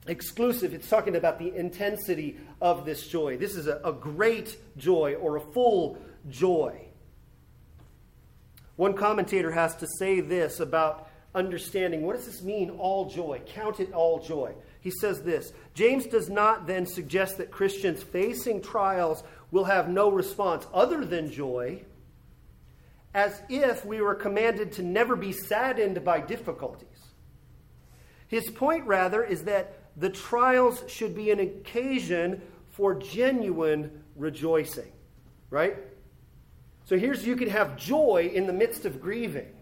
exclusive. 0.06 0.74
It's 0.74 0.88
talking 0.88 1.16
about 1.16 1.38
the 1.38 1.54
intensity 1.54 2.38
of 2.60 2.84
this 2.84 3.06
joy. 3.06 3.36
This 3.38 3.56
is 3.56 3.66
a, 3.66 3.80
a 3.84 3.92
great 3.92 4.56
joy 4.76 5.14
or 5.14 5.36
a 5.36 5.40
full 5.40 5.98
joy. 6.28 6.86
One 8.76 8.94
commentator 8.94 9.50
has 9.50 9.76
to 9.76 9.86
say 9.98 10.20
this 10.20 10.60
about 10.60 11.08
understanding 11.34 12.02
what 12.02 12.16
does 12.16 12.26
this 12.26 12.42
mean, 12.42 12.70
all 12.70 13.08
joy? 13.08 13.40
Count 13.46 13.80
it 13.80 13.92
all 13.92 14.20
joy 14.20 14.54
he 14.82 14.90
says 14.90 15.22
this 15.22 15.52
James 15.72 16.06
does 16.06 16.28
not 16.28 16.66
then 16.66 16.84
suggest 16.84 17.38
that 17.38 17.50
Christians 17.50 18.02
facing 18.02 18.60
trials 18.60 19.22
will 19.50 19.64
have 19.64 19.88
no 19.88 20.10
response 20.10 20.66
other 20.74 21.04
than 21.04 21.30
joy, 21.30 21.82
as 23.14 23.40
if 23.48 23.84
we 23.84 24.02
were 24.02 24.14
commanded 24.14 24.72
to 24.72 24.82
never 24.82 25.16
be 25.16 25.32
saddened 25.32 26.04
by 26.04 26.20
difficulties. 26.20 26.88
His 28.26 28.50
point, 28.50 28.84
rather, 28.86 29.22
is 29.22 29.44
that 29.44 29.78
the 29.96 30.10
trials 30.10 30.82
should 30.88 31.14
be 31.14 31.30
an 31.30 31.38
occasion 31.38 32.42
for 32.70 32.94
genuine 32.94 34.02
rejoicing, 34.16 34.90
right? 35.50 35.76
So 36.84 36.98
here's 36.98 37.24
you 37.24 37.36
can 37.36 37.50
have 37.50 37.76
joy 37.76 38.30
in 38.34 38.46
the 38.46 38.52
midst 38.52 38.84
of 38.84 39.00
grieving. 39.00 39.52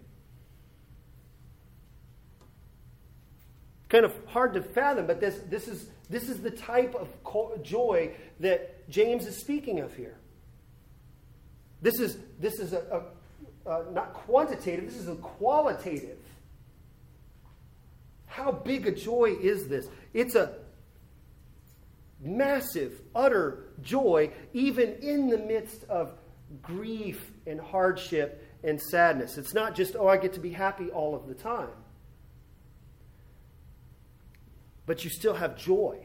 Kind 3.90 4.04
of 4.04 4.14
hard 4.26 4.54
to 4.54 4.62
fathom, 4.62 5.06
but 5.06 5.20
this, 5.20 5.40
this, 5.48 5.68
is, 5.68 5.86
this 6.08 6.28
is 6.28 6.40
the 6.40 6.50
type 6.50 6.94
of 6.94 7.08
joy 7.62 8.12
that 8.38 8.88
James 8.88 9.26
is 9.26 9.36
speaking 9.36 9.80
of 9.80 9.94
here. 9.94 10.16
This 11.82 11.98
is, 11.98 12.16
this 12.38 12.60
is 12.60 12.72
a, 12.72 13.02
a, 13.66 13.70
a 13.70 13.92
not 13.92 14.14
quantitative, 14.14 14.86
this 14.86 14.96
is 14.96 15.08
a 15.08 15.16
qualitative. 15.16 16.18
How 18.26 18.52
big 18.52 18.86
a 18.86 18.92
joy 18.92 19.36
is 19.40 19.66
this? 19.66 19.88
It's 20.14 20.36
a 20.36 20.54
massive, 22.20 23.00
utter 23.12 23.64
joy, 23.82 24.30
even 24.52 24.94
in 25.02 25.28
the 25.28 25.38
midst 25.38 25.82
of 25.84 26.12
grief 26.62 27.32
and 27.44 27.60
hardship 27.60 28.46
and 28.62 28.80
sadness. 28.80 29.36
It's 29.36 29.54
not 29.54 29.74
just, 29.74 29.96
oh, 29.96 30.06
I 30.06 30.16
get 30.16 30.34
to 30.34 30.40
be 30.40 30.50
happy 30.50 30.90
all 30.90 31.16
of 31.16 31.26
the 31.26 31.34
time 31.34 31.70
but 34.90 35.04
you 35.04 35.08
still 35.08 35.34
have 35.34 35.56
joy. 35.56 35.96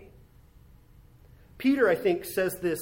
Peter, 1.57 1.89
I 1.89 1.95
think, 1.95 2.23
says 2.23 2.55
this, 2.61 2.77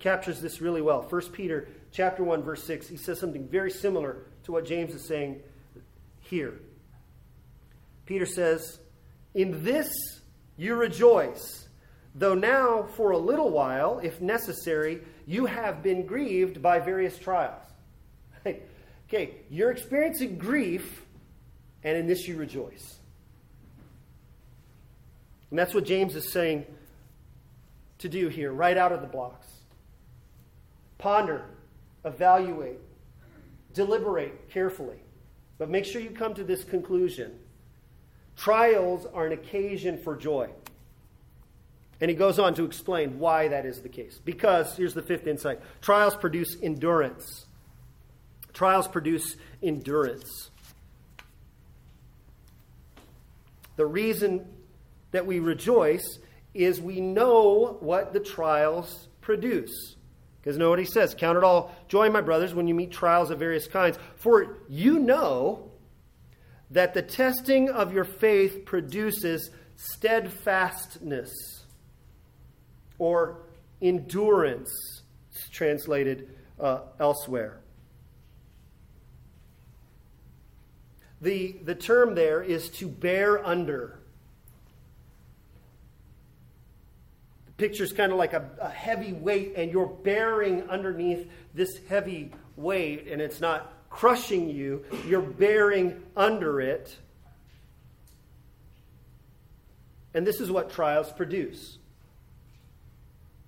captures 0.00 0.38
this 0.42 0.60
really 0.60 0.82
well. 0.82 1.00
1 1.08 1.22
Peter 1.32 1.68
chapter 1.90 2.22
1, 2.22 2.42
verse 2.42 2.62
6, 2.64 2.86
he 2.86 2.98
says 2.98 3.18
something 3.18 3.48
very 3.48 3.70
similar 3.70 4.26
to 4.44 4.52
what 4.52 4.66
James 4.66 4.94
is 4.94 5.08
saying 5.08 5.40
here. 6.20 6.60
Peter 8.04 8.26
says, 8.26 8.80
In 9.32 9.64
this 9.64 9.88
you 10.58 10.74
rejoice, 10.74 11.66
though 12.14 12.34
now 12.34 12.82
for 12.94 13.12
a 13.12 13.18
little 13.18 13.48
while, 13.48 13.98
if 14.00 14.20
necessary, 14.20 15.00
you 15.24 15.46
have 15.46 15.82
been 15.82 16.04
grieved 16.04 16.60
by 16.60 16.80
various 16.80 17.16
trials. 17.16 17.64
okay, 19.08 19.36
you're 19.48 19.70
experiencing 19.70 20.36
grief, 20.36 21.00
and 21.82 21.96
in 21.96 22.06
this 22.06 22.28
you 22.28 22.36
rejoice. 22.36 22.95
And 25.50 25.58
that's 25.58 25.74
what 25.74 25.84
James 25.84 26.16
is 26.16 26.30
saying 26.30 26.66
to 27.98 28.08
do 28.08 28.28
here, 28.28 28.52
right 28.52 28.76
out 28.76 28.92
of 28.92 29.00
the 29.00 29.06
blocks. 29.06 29.46
Ponder, 30.98 31.44
evaluate, 32.04 32.78
deliberate 33.72 34.50
carefully, 34.50 34.98
but 35.58 35.70
make 35.70 35.84
sure 35.84 36.00
you 36.00 36.10
come 36.10 36.34
to 36.34 36.44
this 36.44 36.64
conclusion. 36.64 37.38
Trials 38.36 39.06
are 39.14 39.26
an 39.26 39.32
occasion 39.32 39.98
for 39.98 40.16
joy. 40.16 40.48
And 42.00 42.10
he 42.10 42.16
goes 42.16 42.38
on 42.38 42.54
to 42.54 42.64
explain 42.64 43.18
why 43.18 43.48
that 43.48 43.64
is 43.64 43.80
the 43.80 43.88
case. 43.88 44.20
Because, 44.22 44.76
here's 44.76 44.92
the 44.92 45.02
fifth 45.02 45.26
insight 45.26 45.60
trials 45.80 46.14
produce 46.14 46.56
endurance. 46.62 47.46
Trials 48.52 48.88
produce 48.88 49.36
endurance. 49.62 50.50
The 53.76 53.86
reason 53.86 54.46
that 55.10 55.26
we 55.26 55.38
rejoice 55.38 56.18
is 56.54 56.80
we 56.80 57.00
know 57.00 57.76
what 57.80 58.12
the 58.12 58.20
trials 58.20 59.08
produce. 59.20 59.96
Because 60.40 60.58
know 60.58 60.70
what 60.70 60.78
he 60.78 60.84
says 60.84 61.14
Count 61.14 61.36
it 61.36 61.44
all 61.44 61.74
joy, 61.88 62.08
my 62.10 62.20
brothers, 62.20 62.54
when 62.54 62.68
you 62.68 62.74
meet 62.74 62.92
trials 62.92 63.30
of 63.30 63.38
various 63.38 63.66
kinds. 63.66 63.98
For 64.16 64.58
you 64.68 64.98
know 64.98 65.70
that 66.70 66.94
the 66.94 67.02
testing 67.02 67.68
of 67.68 67.92
your 67.92 68.04
faith 68.04 68.64
produces 68.64 69.50
steadfastness 69.76 71.32
or 72.98 73.42
endurance, 73.82 74.70
it's 75.30 75.48
translated 75.50 76.30
uh, 76.58 76.80
elsewhere. 76.98 77.60
The, 81.20 81.56
the 81.64 81.74
term 81.74 82.14
there 82.14 82.42
is 82.42 82.68
to 82.70 82.88
bear 82.88 83.44
under. 83.44 84.00
Picture's 87.56 87.92
kind 87.92 88.12
of 88.12 88.18
like 88.18 88.32
a, 88.32 88.48
a 88.60 88.68
heavy 88.68 89.12
weight, 89.12 89.54
and 89.56 89.70
you're 89.70 89.86
bearing 89.86 90.68
underneath 90.68 91.28
this 91.54 91.78
heavy 91.88 92.30
weight, 92.56 93.08
and 93.08 93.20
it's 93.20 93.40
not 93.40 93.72
crushing 93.90 94.50
you, 94.50 94.84
you're 95.06 95.20
bearing 95.20 96.02
under 96.16 96.60
it. 96.60 96.96
And 100.12 100.26
this 100.26 100.40
is 100.40 100.50
what 100.50 100.70
trials 100.70 101.12
produce. 101.12 101.78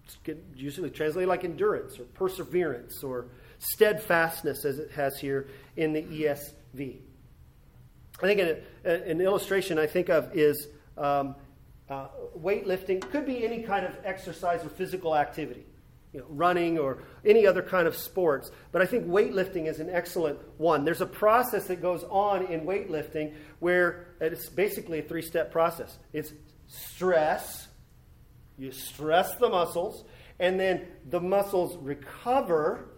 It's 0.07 0.39
usually 0.55 0.91
translated 0.91 1.29
like 1.29 1.45
endurance 1.45 1.99
or 1.99 2.05
perseverance 2.05 3.03
or 3.03 3.27
steadfastness, 3.59 4.65
as 4.65 4.79
it 4.79 4.91
has 4.93 5.19
here 5.19 5.49
in 5.77 5.93
the 5.93 6.03
ESV. 6.03 6.99
I 8.21 8.23
think 8.23 8.41
an, 8.41 8.57
an 8.85 9.21
illustration 9.21 9.79
I 9.79 9.87
think 9.87 10.09
of 10.09 10.37
is 10.37 10.69
um, 10.97 11.35
uh, 11.91 12.09
weightlifting. 12.39 13.01
Could 13.11 13.27
be 13.27 13.45
any 13.45 13.63
kind 13.63 13.85
of 13.85 13.93
exercise 14.05 14.65
or 14.65 14.69
physical 14.69 15.17
activity, 15.17 15.67
you 16.13 16.21
know, 16.21 16.27
running 16.29 16.79
or 16.79 17.03
any 17.25 17.47
other 17.47 17.63
kind 17.63 17.87
of 17.87 17.97
sports. 17.97 18.51
But 18.73 18.83
I 18.83 18.87
think 18.87 19.07
weightlifting 19.07 19.67
is 19.67 19.81
an 19.81 19.91
excellent 19.91 20.39
one. 20.59 20.85
There's 20.85 21.01
a 21.01 21.07
process 21.07 21.67
that 21.67 21.83
goes 21.83 22.05
on 22.05 22.47
in 22.47 22.63
weightlifting 22.63 23.35
where 23.61 24.09
it's 24.21 24.49
basically 24.49 25.01
a 25.01 25.03
three 25.03 25.23
step 25.23 25.51
process. 25.53 25.99
It's 26.13 26.33
stress, 26.67 27.69
you 28.57 28.73
stress 28.73 29.37
the 29.37 29.49
muscles, 29.49 30.05
and 30.39 30.59
then 30.59 30.87
the 31.09 31.21
muscles 31.21 31.77
recover 31.79 32.91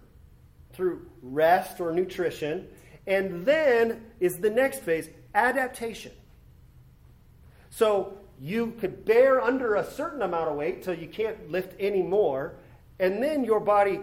through 0.72 1.06
rest 1.22 1.80
or 1.80 1.92
nutrition 1.92 2.68
and 3.06 3.44
then 3.44 4.04
is 4.20 4.38
the 4.38 4.50
next 4.50 4.82
phase 4.82 5.08
adaptation. 5.34 6.12
So 7.70 8.19
you 8.40 8.74
could 8.80 9.04
bear 9.04 9.40
under 9.40 9.74
a 9.74 9.84
certain 9.84 10.22
amount 10.22 10.48
of 10.48 10.56
weight 10.56 10.82
till 10.82 10.94
you 10.94 11.06
can't 11.06 11.50
lift 11.50 11.78
anymore, 11.80 12.54
and 12.98 13.22
then 13.22 13.44
your 13.44 13.60
body 13.60 14.00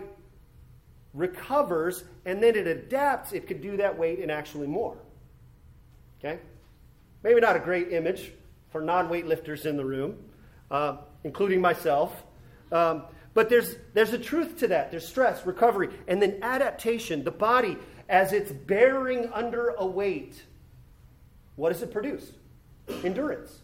recovers 1.13 2.03
and 2.25 2.41
then 2.41 2.55
it 2.55 2.67
adapts. 2.67 3.33
It 3.33 3.47
could 3.47 3.61
do 3.61 3.77
that 3.77 3.97
weight 3.97 4.19
and 4.19 4.31
actually 4.31 4.67
more. 4.67 4.97
Okay? 6.19 6.39
Maybe 7.23 7.39
not 7.39 7.55
a 7.55 7.59
great 7.59 7.91
image 7.91 8.31
for 8.69 8.81
non 8.81 9.09
weightlifters 9.09 9.65
in 9.65 9.77
the 9.77 9.85
room, 9.85 10.17
uh, 10.69 10.97
including 11.23 11.59
myself. 11.59 12.23
Um, 12.71 13.03
but 13.33 13.49
there's, 13.49 13.75
there's 13.93 14.13
a 14.13 14.19
truth 14.19 14.59
to 14.59 14.67
that. 14.69 14.91
There's 14.91 15.07
stress, 15.07 15.45
recovery, 15.45 15.89
and 16.07 16.21
then 16.21 16.39
adaptation. 16.41 17.23
The 17.23 17.31
body 17.31 17.77
as 18.09 18.33
it's 18.33 18.51
bearing 18.51 19.29
under 19.33 19.69
a 19.77 19.85
weight, 19.85 20.43
what 21.55 21.71
does 21.71 21.81
it 21.81 21.91
produce? 21.91 22.31
Endurance, 23.03 23.59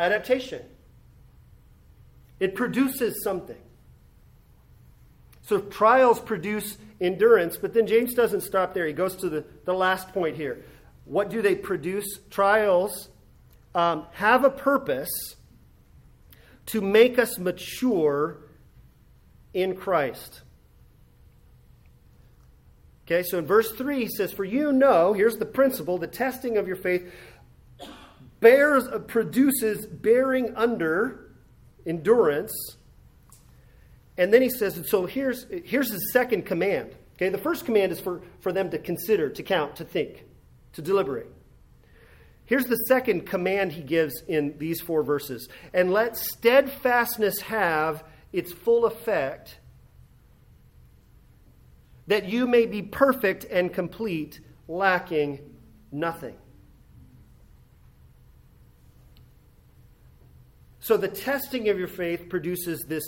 adaptation. 0.00 0.62
It 2.40 2.54
produces 2.54 3.22
something. 3.22 3.60
So 5.42 5.60
trials 5.60 6.20
produce 6.20 6.78
endurance, 7.00 7.56
but 7.56 7.74
then 7.74 7.86
James 7.86 8.14
doesn't 8.14 8.42
stop 8.42 8.72
there. 8.72 8.86
He 8.86 8.92
goes 8.92 9.16
to 9.16 9.28
the, 9.28 9.44
the 9.64 9.74
last 9.74 10.08
point 10.08 10.36
here. 10.36 10.64
What 11.04 11.28
do 11.28 11.42
they 11.42 11.54
produce? 11.54 12.06
Trials 12.30 13.10
um, 13.74 14.06
have 14.12 14.44
a 14.44 14.50
purpose 14.50 15.36
to 16.66 16.80
make 16.80 17.18
us 17.18 17.38
mature 17.38 18.38
in 19.52 19.74
Christ. 19.74 20.42
Okay, 23.04 23.24
so 23.24 23.38
in 23.38 23.46
verse 23.46 23.72
3 23.72 23.98
he 23.98 24.08
says, 24.08 24.32
For 24.32 24.44
you 24.44 24.72
know, 24.72 25.12
here's 25.12 25.36
the 25.36 25.46
principle, 25.46 25.98
the 25.98 26.06
testing 26.06 26.56
of 26.56 26.68
your 26.68 26.76
faith 26.76 27.12
bears, 28.40 28.86
uh, 28.86 28.98
produces 28.98 29.86
bearing 29.86 30.54
under 30.56 31.30
endurance. 31.86 32.52
And 34.16 34.32
then 34.32 34.42
he 34.42 34.50
says, 34.50 34.76
and 34.76 34.84
so 34.84 35.06
here's, 35.06 35.46
here's 35.64 35.90
the 35.90 35.98
second 36.12 36.44
command. 36.44 36.94
Okay, 37.16 37.28
the 37.28 37.38
first 37.38 37.64
command 37.64 37.92
is 37.92 38.00
for, 38.00 38.22
for 38.40 38.52
them 38.52 38.70
to 38.70 38.78
consider, 38.78 39.28
to 39.30 39.42
count, 39.42 39.76
to 39.76 39.84
think, 39.84 40.24
to 40.72 40.82
deliberate. 40.82 41.30
Here's 42.46 42.64
the 42.64 42.76
second 42.88 43.26
command 43.26 43.72
he 43.72 43.82
gives 43.82 44.22
in 44.26 44.58
these 44.58 44.80
four 44.80 45.02
verses. 45.02 45.48
And 45.72 45.92
let 45.92 46.16
steadfastness 46.16 47.42
have 47.42 48.02
its 48.32 48.52
full 48.52 48.86
effect 48.86 49.58
that 52.08 52.28
you 52.28 52.48
may 52.48 52.66
be 52.66 52.82
perfect 52.82 53.44
and 53.44 53.72
complete, 53.72 54.40
lacking 54.66 55.38
nothing. 55.92 56.34
So 60.90 60.96
the 60.96 61.06
testing 61.06 61.68
of 61.68 61.78
your 61.78 61.86
faith 61.86 62.28
produces 62.28 62.84
this 62.88 63.04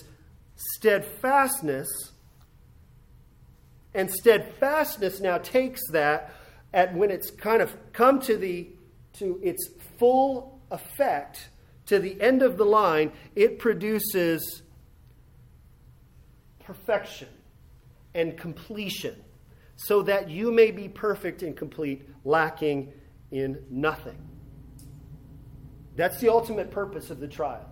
steadfastness, 0.54 2.12
and 3.92 4.08
steadfastness 4.08 5.18
now 5.18 5.38
takes 5.38 5.80
that 5.90 6.32
at 6.72 6.94
when 6.94 7.10
it's 7.10 7.32
kind 7.32 7.60
of 7.60 7.74
come 7.92 8.20
to 8.20 8.36
the 8.36 8.68
to 9.14 9.40
its 9.42 9.68
full 9.98 10.60
effect 10.70 11.48
to 11.86 11.98
the 11.98 12.22
end 12.22 12.44
of 12.44 12.56
the 12.56 12.64
line, 12.64 13.10
it 13.34 13.58
produces 13.58 14.62
perfection 16.60 17.30
and 18.14 18.38
completion, 18.38 19.16
so 19.74 20.02
that 20.02 20.30
you 20.30 20.52
may 20.52 20.70
be 20.70 20.88
perfect 20.88 21.42
and 21.42 21.56
complete, 21.56 22.08
lacking 22.24 22.92
in 23.32 23.58
nothing. 23.68 24.18
That's 25.96 26.20
the 26.20 26.28
ultimate 26.28 26.70
purpose 26.70 27.10
of 27.10 27.18
the 27.18 27.26
trials. 27.26 27.71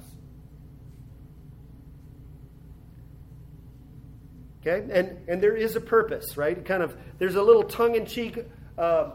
Okay? 4.61 4.86
And, 4.92 5.28
and 5.28 5.42
there 5.42 5.56
is 5.56 5.76
a 5.76 5.80
purpose, 5.80 6.36
right? 6.36 6.62
Kind 6.64 6.82
of, 6.82 6.96
there's 7.18 7.34
a 7.34 7.42
little 7.42 7.62
tongue 7.62 7.94
in 7.94 8.06
cheek 8.06 8.38
uh, 8.76 9.12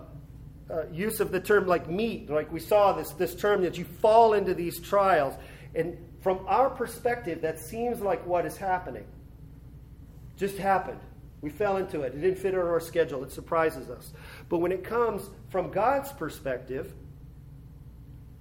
uh, 0.70 0.88
use 0.92 1.20
of 1.20 1.32
the 1.32 1.40
term 1.40 1.68
like 1.68 1.90
meet. 1.90 2.30
Like 2.30 2.52
we 2.52 2.60
saw 2.60 2.94
this, 2.94 3.12
this 3.12 3.36
term 3.36 3.62
that 3.62 3.78
you 3.78 3.86
fall 3.86 4.34
into 4.34 4.54
these 4.54 4.80
trials. 4.80 5.36
And 5.76 5.98
from 6.22 6.40
our 6.48 6.70
perspective, 6.70 7.42
that 7.42 7.60
seems 7.60 8.02
like 8.02 8.26
what 8.26 8.46
is 8.46 8.58
happening. 8.58 9.06
Just 10.38 10.58
happened. 10.58 11.00
We 11.42 11.52
fell 11.52 11.78
into 11.78 12.02
it. 12.02 12.16
It 12.16 12.22
didn't 12.22 12.40
fit 12.40 12.56
on 12.56 12.62
our 12.62 12.80
schedule. 12.80 13.24
It 13.24 13.32
surprises 13.32 13.90
us. 13.90 14.12
But 14.50 14.58
when 14.58 14.72
it 14.72 14.84
comes 14.84 15.30
from 15.50 15.70
God's 15.70 16.12
perspective, 16.12 16.92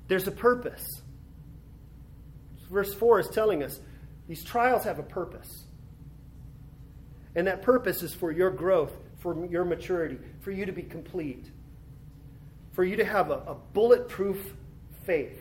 there's 0.08 0.26
a 0.26 0.32
purpose. 0.32 1.02
Verse 2.70 2.94
4 2.94 3.20
is 3.20 3.28
telling 3.28 3.62
us 3.62 3.78
these 4.26 4.42
trials 4.42 4.84
have 4.84 4.98
a 4.98 5.02
purpose. 5.02 5.63
And 7.34 7.46
that 7.46 7.62
purpose 7.62 8.02
is 8.02 8.14
for 8.14 8.30
your 8.30 8.50
growth, 8.50 8.92
for 9.18 9.46
your 9.46 9.64
maturity, 9.64 10.18
for 10.40 10.50
you 10.50 10.66
to 10.66 10.72
be 10.72 10.82
complete, 10.82 11.50
for 12.72 12.84
you 12.84 12.96
to 12.96 13.04
have 13.04 13.30
a, 13.30 13.42
a 13.46 13.56
bulletproof 13.72 14.54
faith. 15.04 15.40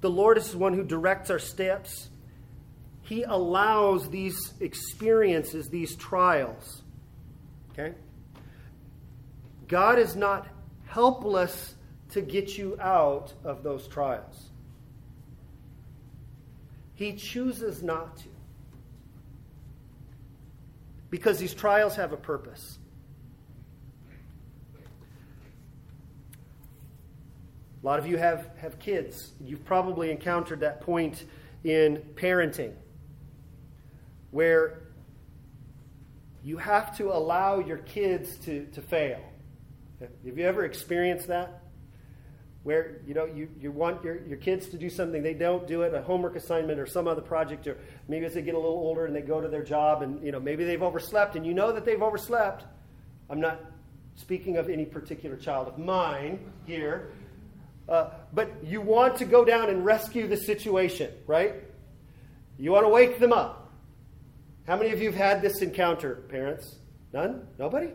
The 0.00 0.10
Lord 0.10 0.38
is 0.38 0.52
the 0.52 0.58
one 0.58 0.72
who 0.72 0.84
directs 0.84 1.30
our 1.30 1.38
steps. 1.38 2.10
He 3.02 3.22
allows 3.24 4.08
these 4.10 4.54
experiences, 4.60 5.68
these 5.68 5.96
trials. 5.96 6.82
Okay? 7.72 7.94
God 9.66 9.98
is 9.98 10.14
not 10.14 10.46
helpless 10.86 11.74
to 12.10 12.20
get 12.20 12.56
you 12.56 12.78
out 12.80 13.34
of 13.42 13.62
those 13.62 13.88
trials. 13.88 14.45
He 16.96 17.12
chooses 17.12 17.82
not 17.82 18.16
to. 18.18 18.28
Because 21.10 21.38
these 21.38 21.54
trials 21.54 21.94
have 21.96 22.12
a 22.12 22.16
purpose. 22.16 22.78
A 27.82 27.86
lot 27.86 27.98
of 27.98 28.06
you 28.06 28.16
have, 28.16 28.50
have 28.56 28.78
kids. 28.80 29.32
You've 29.40 29.64
probably 29.64 30.10
encountered 30.10 30.60
that 30.60 30.80
point 30.80 31.24
in 31.62 31.98
parenting 32.14 32.72
where 34.30 34.80
you 36.42 36.56
have 36.56 36.96
to 36.96 37.12
allow 37.12 37.58
your 37.60 37.78
kids 37.78 38.36
to, 38.38 38.66
to 38.72 38.80
fail. 38.80 39.20
Have 40.00 40.10
you 40.24 40.44
ever 40.44 40.64
experienced 40.64 41.28
that? 41.28 41.62
Where 42.66 42.96
you 43.06 43.14
know 43.14 43.26
you, 43.26 43.48
you 43.60 43.70
want 43.70 44.02
your, 44.02 44.26
your 44.26 44.38
kids 44.38 44.66
to 44.70 44.76
do 44.76 44.90
something, 44.90 45.22
they 45.22 45.34
don't 45.34 45.68
do 45.68 45.82
it, 45.82 45.94
a 45.94 46.02
homework 46.02 46.34
assignment 46.34 46.80
or 46.80 46.86
some 46.86 47.06
other 47.06 47.22
project, 47.22 47.64
or 47.68 47.78
maybe 48.08 48.26
as 48.26 48.34
they 48.34 48.42
get 48.42 48.56
a 48.56 48.58
little 48.58 48.72
older 48.72 49.06
and 49.06 49.14
they 49.14 49.20
go 49.20 49.40
to 49.40 49.46
their 49.46 49.62
job 49.62 50.02
and 50.02 50.20
you 50.20 50.32
know 50.32 50.40
maybe 50.40 50.64
they've 50.64 50.82
overslept 50.82 51.36
and 51.36 51.46
you 51.46 51.54
know 51.54 51.70
that 51.70 51.84
they've 51.84 52.02
overslept. 52.02 52.64
I'm 53.30 53.38
not 53.38 53.60
speaking 54.16 54.56
of 54.56 54.68
any 54.68 54.84
particular 54.84 55.36
child 55.36 55.68
of 55.68 55.78
mine 55.78 56.40
here, 56.66 57.12
uh, 57.88 58.08
but 58.34 58.50
you 58.64 58.80
want 58.80 59.14
to 59.18 59.26
go 59.26 59.44
down 59.44 59.70
and 59.70 59.84
rescue 59.84 60.26
the 60.26 60.36
situation, 60.36 61.12
right? 61.28 61.54
You 62.58 62.72
want 62.72 62.84
to 62.84 62.88
wake 62.88 63.20
them 63.20 63.32
up. 63.32 63.72
How 64.66 64.76
many 64.76 64.90
of 64.90 65.00
you 65.00 65.12
have 65.12 65.14
had 65.14 65.40
this 65.40 65.62
encounter, 65.62 66.16
parents? 66.28 66.78
None? 67.12 67.46
Nobody? 67.60 67.92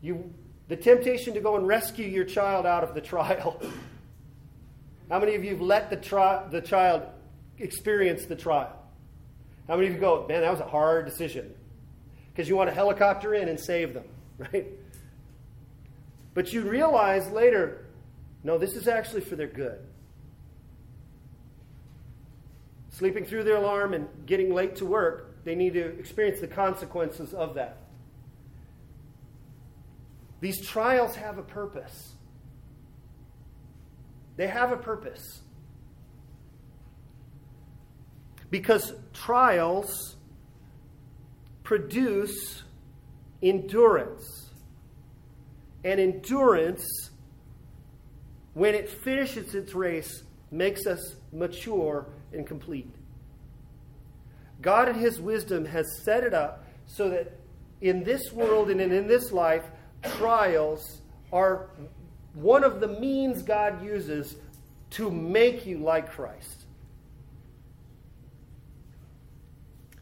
You 0.00 0.34
the 0.68 0.76
temptation 0.76 1.34
to 1.34 1.40
go 1.40 1.56
and 1.56 1.66
rescue 1.66 2.06
your 2.06 2.24
child 2.24 2.66
out 2.66 2.82
of 2.82 2.94
the 2.94 3.00
trial. 3.00 3.60
How 5.08 5.20
many 5.20 5.34
of 5.36 5.44
you 5.44 5.50
have 5.50 5.60
let 5.60 5.90
the, 5.90 5.96
tri- 5.96 6.44
the 6.50 6.60
child 6.60 7.02
experience 7.58 8.26
the 8.26 8.34
trial? 8.34 8.76
How 9.68 9.76
many 9.76 9.88
of 9.88 9.94
you 9.94 10.00
go, 10.00 10.26
man, 10.28 10.40
that 10.42 10.50
was 10.50 10.60
a 10.60 10.66
hard 10.66 11.06
decision? 11.06 11.54
Because 12.32 12.48
you 12.48 12.56
want 12.56 12.68
to 12.68 12.74
helicopter 12.74 13.34
in 13.34 13.48
and 13.48 13.58
save 13.58 13.94
them, 13.94 14.04
right? 14.38 14.66
But 16.34 16.52
you 16.52 16.62
realize 16.62 17.30
later, 17.30 17.86
no, 18.42 18.58
this 18.58 18.74
is 18.74 18.88
actually 18.88 19.22
for 19.22 19.36
their 19.36 19.46
good. 19.46 19.78
Sleeping 22.90 23.24
through 23.24 23.44
their 23.44 23.56
alarm 23.56 23.94
and 23.94 24.08
getting 24.26 24.52
late 24.52 24.76
to 24.76 24.86
work, 24.86 25.44
they 25.44 25.54
need 25.54 25.74
to 25.74 25.84
experience 25.98 26.40
the 26.40 26.46
consequences 26.46 27.32
of 27.32 27.54
that. 27.54 27.78
These 30.46 30.60
trials 30.60 31.16
have 31.16 31.38
a 31.38 31.42
purpose. 31.42 32.12
They 34.36 34.46
have 34.46 34.70
a 34.70 34.76
purpose. 34.76 35.40
Because 38.48 38.92
trials 39.12 40.14
produce 41.64 42.62
endurance. 43.42 44.52
And 45.82 45.98
endurance, 45.98 47.10
when 48.54 48.76
it 48.76 48.88
finishes 48.88 49.52
its 49.52 49.74
race, 49.74 50.22
makes 50.52 50.86
us 50.86 51.16
mature 51.32 52.06
and 52.32 52.46
complete. 52.46 52.94
God, 54.62 54.88
in 54.90 54.94
His 54.94 55.20
wisdom, 55.20 55.64
has 55.64 55.86
set 56.04 56.22
it 56.22 56.34
up 56.34 56.64
so 56.86 57.10
that 57.10 57.32
in 57.80 58.04
this 58.04 58.32
world 58.32 58.70
and 58.70 58.80
in 58.80 59.08
this 59.08 59.32
life, 59.32 59.64
trials 60.12 61.00
are 61.32 61.70
one 62.34 62.64
of 62.64 62.80
the 62.80 62.88
means 62.88 63.42
God 63.42 63.84
uses 63.84 64.36
to 64.90 65.10
make 65.10 65.66
you 65.66 65.78
like 65.78 66.10
Christ. 66.10 66.64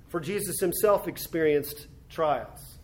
For 0.09 0.21
Jesus 0.21 0.61
himself 0.61 1.09
experienced 1.09 1.89
trials. 2.09 2.79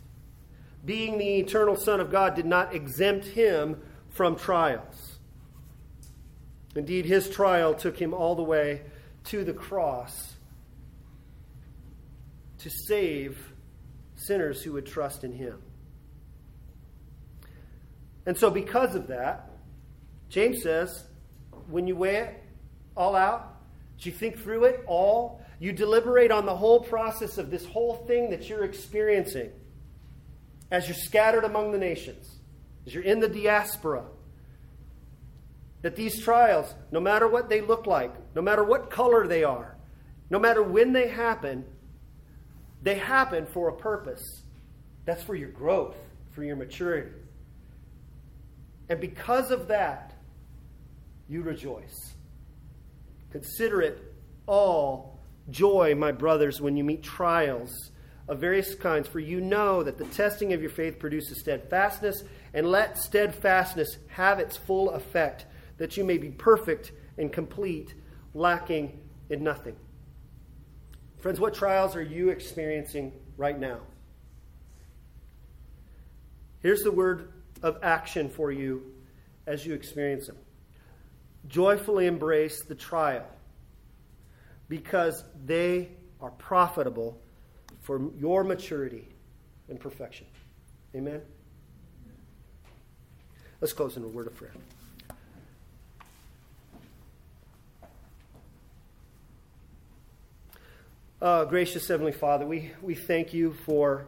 Being 0.85 1.19
the 1.19 1.39
eternal 1.39 1.77
Son 1.77 2.01
of 2.01 2.11
God 2.11 2.35
did 2.35 2.47
not 2.47 2.75
exempt 2.75 3.27
him 3.27 3.81
from 4.09 4.37
trials. 4.37 5.19
Indeed, 6.75 7.05
his 7.05 7.29
trial 7.29 7.75
took 7.75 7.97
him 7.99 8.15
all 8.15 8.35
the 8.35 8.43
way 8.43 8.83
to 9.25 9.45
the 9.45 9.53
cross 9.53 10.35
to 12.59 12.71
save 12.71 13.53
sinners 14.17 14.63
who 14.63 14.73
would 14.73 14.87
trust 14.87 15.25
in 15.25 15.33
him. 15.33 15.61
And 18.31 18.39
so, 18.39 18.49
because 18.49 18.95
of 18.95 19.09
that, 19.09 19.51
James 20.29 20.63
says, 20.63 21.03
when 21.69 21.89
you 21.89 21.97
weigh 21.97 22.19
it 22.19 22.45
all 22.97 23.17
out, 23.17 23.57
do 23.99 24.09
you 24.09 24.15
think 24.15 24.39
through 24.39 24.67
it 24.67 24.85
all, 24.87 25.43
you 25.59 25.73
deliberate 25.73 26.31
on 26.31 26.47
the 26.47 26.55
whole 26.55 26.79
process 26.79 27.39
of 27.39 27.51
this 27.51 27.65
whole 27.65 27.97
thing 28.07 28.31
that 28.31 28.49
you're 28.49 28.63
experiencing 28.63 29.51
as 30.71 30.87
you're 30.87 30.95
scattered 30.95 31.43
among 31.43 31.73
the 31.73 31.79
nations, 31.79 32.39
as 32.87 32.95
you're 32.95 33.03
in 33.03 33.19
the 33.19 33.29
diaspora, 33.29 34.05
that 35.83 35.97
these 35.97 36.23
trials, 36.23 36.73
no 36.93 37.01
matter 37.01 37.27
what 37.27 37.49
they 37.49 37.61
look 37.61 37.89
like, 37.89 38.13
no 38.37 38.43
matter 38.43 38.63
what 38.63 38.93
color 38.93 39.27
they 39.27 39.43
are, 39.43 39.77
no 40.31 40.39
matter 40.39 40.63
when 40.63 40.93
they 40.93 41.09
happen, 41.09 41.65
they 42.81 42.95
happen 42.95 43.47
for 43.47 43.71
a 43.71 43.77
purpose. 43.77 44.23
That's 45.05 45.25
for 45.25 45.35
your 45.35 45.51
growth, 45.51 45.97
for 46.31 46.45
your 46.45 46.55
maturity. 46.55 47.11
And 48.91 49.01
because 49.01 49.53
of 49.53 49.69
that, 49.69 50.13
you 51.29 51.43
rejoice. 51.43 52.15
Consider 53.31 53.81
it 53.81 54.03
all 54.47 55.21
joy, 55.49 55.95
my 55.95 56.11
brothers, 56.11 56.61
when 56.61 56.77
you 56.77 56.83
meet 56.83 57.05
trials 57.05 57.93
of 58.27 58.41
various 58.41 58.75
kinds, 58.75 59.07
for 59.07 59.21
you 59.21 59.41
know 59.41 59.85
that 59.85 59.97
the 59.97 60.05
testing 60.07 60.53
of 60.53 60.61
your 60.61 60.71
faith 60.71 60.99
produces 60.99 61.39
steadfastness, 61.39 62.25
and 62.53 62.67
let 62.67 62.99
steadfastness 62.99 63.97
have 64.09 64.41
its 64.41 64.57
full 64.57 64.91
effect, 64.91 65.47
that 65.79 65.97
you 65.97 66.05
may 66.05 66.19
be 66.19 66.31
perfect 66.31 66.91
and 67.17 67.33
complete, 67.33 67.95
lacking 68.35 68.99
in 69.29 69.45
nothing. 69.45 69.77
Friends, 71.21 71.39
what 71.39 71.55
trials 71.55 71.95
are 71.95 72.03
you 72.03 72.31
experiencing 72.31 73.13
right 73.37 73.59
now? 73.59 73.79
Here's 76.61 76.83
the 76.83 76.93
word 76.93 77.33
of 77.63 77.79
action 77.83 78.29
for 78.29 78.51
you 78.51 78.83
as 79.47 79.67
you 79.67 79.75
experience 79.75 80.27
them. 80.27 80.37
Joyfully 81.49 82.07
embrace 82.07 82.63
the 82.63 82.75
trial 82.75 83.27
because 84.69 85.25
they 85.45 85.89
are 86.21 86.31
profitable 86.31 87.21
for 87.81 88.11
your 88.17 88.45
maturity 88.45 89.09
and 89.69 89.81
perfection. 89.81 90.27
Amen? 90.95 91.23
Let's 93.61 93.73
close 93.73 93.97
in 93.97 94.05
a 94.05 94.09
word 94.09 94.27
of 94.27 94.37
prayer. 94.37 94.53
Uh, 101.21 101.45
gracious 101.45 101.87
Heavenly 101.87 102.13
Father, 102.13 102.47
we, 102.47 102.71
we 102.81 102.95
thank 102.95 103.35
you 103.35 103.53
for 103.53 104.07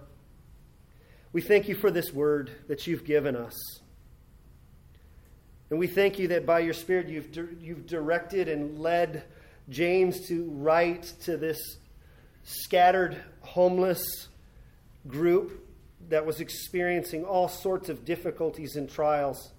we 1.32 1.40
thank 1.40 1.68
you 1.68 1.74
for 1.74 1.90
this 1.90 2.12
word 2.12 2.50
that 2.68 2.86
you've 2.86 3.04
given 3.04 3.36
us. 3.36 3.54
And 5.70 5.78
we 5.78 5.86
thank 5.86 6.18
you 6.18 6.28
that 6.28 6.44
by 6.44 6.60
your 6.60 6.74
Spirit 6.74 7.08
you've, 7.08 7.34
you've 7.62 7.86
directed 7.86 8.48
and 8.48 8.78
led 8.78 9.24
James 9.70 10.28
to 10.28 10.50
write 10.50 11.04
to 11.22 11.38
this 11.38 11.78
scattered, 12.42 13.16
homeless 13.40 14.28
group 15.06 15.66
that 16.10 16.26
was 16.26 16.40
experiencing 16.40 17.24
all 17.24 17.48
sorts 17.48 17.88
of 17.88 18.04
difficulties 18.04 18.76
and 18.76 18.90
trials, 18.90 19.52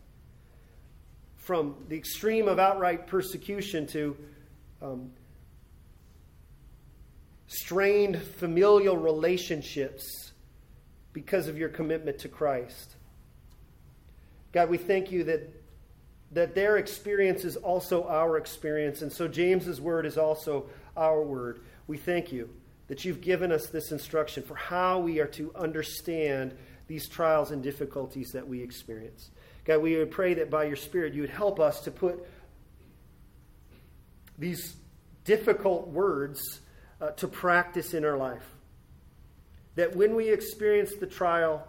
from 1.37 1.75
the 1.89 1.97
extreme 1.97 2.47
of 2.47 2.59
outright 2.59 3.07
persecution 3.07 3.87
to 3.87 4.15
um, 4.83 5.11
strained 7.47 8.21
familial 8.21 8.97
relationships 8.97 10.32
because 11.13 11.47
of 11.47 11.57
your 11.57 11.69
commitment 11.69 12.19
to 12.19 12.27
Christ. 12.27 12.95
God, 14.51 14.69
we 14.69 14.77
thank 14.77 15.11
you 15.11 15.23
that, 15.25 15.49
that 16.31 16.55
their 16.55 16.77
experience 16.77 17.43
is 17.43 17.55
also 17.55 18.07
our 18.07 18.37
experience. 18.37 19.01
And 19.01 19.11
so 19.11 19.27
James's 19.27 19.79
word 19.79 20.05
is 20.05 20.17
also 20.17 20.65
our 20.97 21.21
word. 21.23 21.61
We 21.87 21.97
thank 21.97 22.31
you 22.31 22.49
that 22.87 23.05
you've 23.05 23.21
given 23.21 23.51
us 23.51 23.67
this 23.67 23.91
instruction 23.91 24.43
for 24.43 24.55
how 24.55 24.99
we 24.99 25.19
are 25.19 25.27
to 25.27 25.51
understand 25.55 26.55
these 26.87 27.07
trials 27.07 27.51
and 27.51 27.63
difficulties 27.63 28.31
that 28.33 28.47
we 28.47 28.61
experience. 28.61 29.31
God, 29.65 29.81
we 29.81 29.95
would 29.97 30.11
pray 30.11 30.33
that 30.35 30.49
by 30.49 30.65
your 30.65 30.75
Spirit 30.75 31.13
you 31.13 31.21
would 31.21 31.29
help 31.29 31.59
us 31.59 31.81
to 31.81 31.91
put 31.91 32.27
these 34.37 34.75
difficult 35.23 35.87
words 35.87 36.61
uh, 36.99 37.11
to 37.11 37.27
practice 37.27 37.93
in 37.93 38.03
our 38.03 38.17
life. 38.17 38.43
That 39.75 39.95
when 39.95 40.15
we 40.15 40.29
experience 40.29 40.93
the 40.95 41.07
trial, 41.07 41.67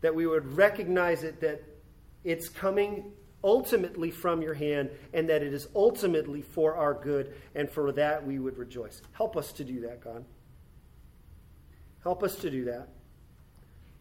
that 0.00 0.14
we 0.14 0.26
would 0.26 0.56
recognize 0.56 1.24
it 1.24 1.40
that 1.40 1.62
it's 2.24 2.48
coming 2.48 3.12
ultimately 3.42 4.10
from 4.10 4.40
your 4.40 4.54
hand 4.54 4.90
and 5.12 5.28
that 5.28 5.42
it 5.42 5.52
is 5.52 5.68
ultimately 5.74 6.40
for 6.40 6.74
our 6.74 6.94
good, 6.94 7.34
and 7.54 7.70
for 7.70 7.92
that 7.92 8.26
we 8.26 8.38
would 8.38 8.56
rejoice. 8.56 9.02
Help 9.12 9.36
us 9.36 9.52
to 9.52 9.64
do 9.64 9.80
that, 9.80 10.02
God. 10.02 10.24
Help 12.02 12.22
us 12.22 12.36
to 12.36 12.50
do 12.50 12.64
that 12.64 12.88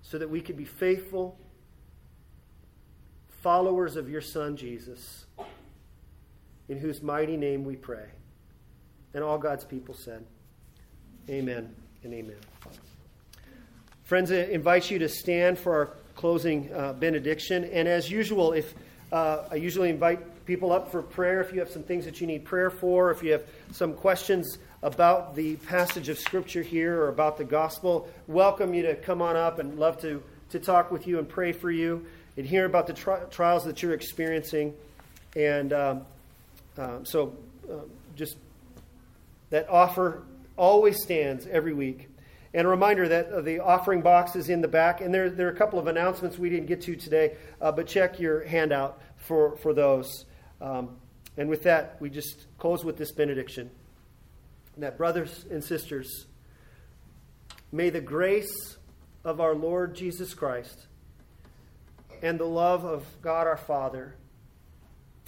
so 0.02 0.18
that 0.18 0.30
we 0.30 0.42
could 0.42 0.58
be 0.58 0.66
faithful 0.66 1.38
followers 3.42 3.98
of 3.98 4.10
your 4.10 4.22
Son, 4.22 4.56
Jesus, 4.56 5.26
in 6.70 6.78
whose 6.78 7.02
mighty 7.02 7.36
name 7.36 7.66
we 7.66 7.76
pray. 7.76 8.06
And 9.14 9.24
all 9.24 9.38
God's 9.38 9.66
people 9.66 9.94
said, 9.94 10.26
Amen. 11.30 11.74
and 12.04 12.14
amen. 12.14 12.36
Friends, 14.04 14.30
I 14.32 14.40
invite 14.44 14.92
you 14.92 15.00
to 15.00 15.08
stand 15.08 15.58
for 15.58 15.74
our 15.74 15.86
closing 16.16 16.70
uh, 16.74 16.92
benediction. 16.94 17.64
And 17.64 17.88
as 17.88 18.12
usual, 18.12 18.52
if 18.52 18.74
uh, 19.12 19.44
I 19.50 19.56
usually 19.56 19.90
invite 19.90 20.46
people 20.46 20.74
up 20.74 20.92
for 20.92 21.02
prayer, 21.02 21.40
if 21.40 21.54
you 21.54 21.60
have 21.60 21.70
some 21.70 21.84
things 21.84 22.04
that 22.04 22.20
you 22.20 22.28
need 22.28 22.44
prayer 22.44 22.70
for, 22.70 23.10
if 23.10 23.24
you 23.24 23.32
have 23.32 23.44
some 23.72 23.94
questions 23.94 24.58
about 24.82 25.34
the 25.34 25.56
passage 25.56 26.10
of 26.10 26.20
Scripture 26.20 26.62
here 26.62 27.02
or 27.02 27.08
about 27.08 27.38
the 27.38 27.46
gospel, 27.46 28.10
welcome 28.28 28.74
you 28.74 28.82
to 28.82 28.96
come 28.96 29.22
on 29.22 29.38
up 29.38 29.60
and 29.60 29.80
love 29.80 30.02
to, 30.02 30.22
to 30.50 30.60
talk 30.60 30.92
with 30.92 31.08
you 31.08 31.20
and 31.20 31.30
pray 31.30 31.54
for 31.54 31.72
you 31.72 32.06
and 32.36 32.46
hear 32.46 32.66
about 32.66 32.86
the 32.86 32.94
tri- 32.94 33.24
trials 33.32 33.64
that 33.64 33.82
you're 33.82 33.94
experiencing. 33.94 34.74
And 35.38 35.72
um, 35.72 36.02
um, 36.78 37.06
so 37.06 37.34
uh, 37.72 37.76
just 38.18 38.36
that 39.52 39.70
offer 39.70 40.24
always 40.58 41.02
stands 41.02 41.48
every 41.48 41.74
week. 41.74 42.10
And 42.54 42.68
a 42.68 42.70
reminder 42.70 43.08
that 43.08 43.32
uh, 43.32 43.42
the 43.42 43.60
offering 43.60 44.02
box 44.02 44.36
is 44.36 44.50
in 44.50 44.62
the 44.62 44.68
back, 44.68 45.02
and 45.02 45.14
there, 45.14 45.30
there 45.30 45.48
are 45.48 45.52
a 45.52 45.56
couple 45.56 45.80
of 45.80 45.88
announcements 45.88 46.38
we 46.38 46.50
didn't 46.50 46.68
get 46.68 46.82
to 46.82 46.96
today, 46.96 47.36
uh, 47.60 47.72
but 47.72 47.88
check 47.88 48.20
your 48.20 48.44
handout 48.46 49.02
for, 49.18 49.58
for 49.58 49.74
those. 49.74 50.26
Um, 50.62 50.98
and 51.36 51.50
with 51.50 51.64
that, 51.64 51.98
we 52.00 52.12
just 52.12 52.46
close 52.60 52.86
with 52.86 52.98
this 52.98 53.12
benediction. 53.12 53.72
That, 54.78 54.98
brothers 54.98 55.46
and 55.50 55.64
sisters, 55.64 56.28
may 57.72 57.90
the 57.90 58.02
grace 58.02 58.78
of 59.24 59.42
our 59.42 59.56
Lord 59.56 59.96
Jesus 59.96 60.34
Christ 60.34 60.88
and 62.22 62.40
the 62.40 62.46
love 62.46 62.86
of 62.86 63.06
God 63.22 63.48
our 63.48 63.58
Father 63.58 64.16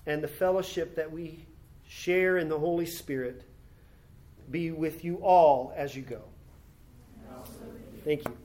and 0.05 0.23
the 0.23 0.27
fellowship 0.27 0.95
that 0.95 1.11
we 1.11 1.45
share 1.87 2.37
in 2.37 2.49
the 2.49 2.59
Holy 2.59 2.85
Spirit 2.85 3.43
be 4.51 4.71
with 4.71 5.03
you 5.03 5.17
all 5.17 5.73
as 5.75 5.95
you 5.95 6.01
go. 6.01 6.21
Thank 8.03 8.27
you. 8.27 8.44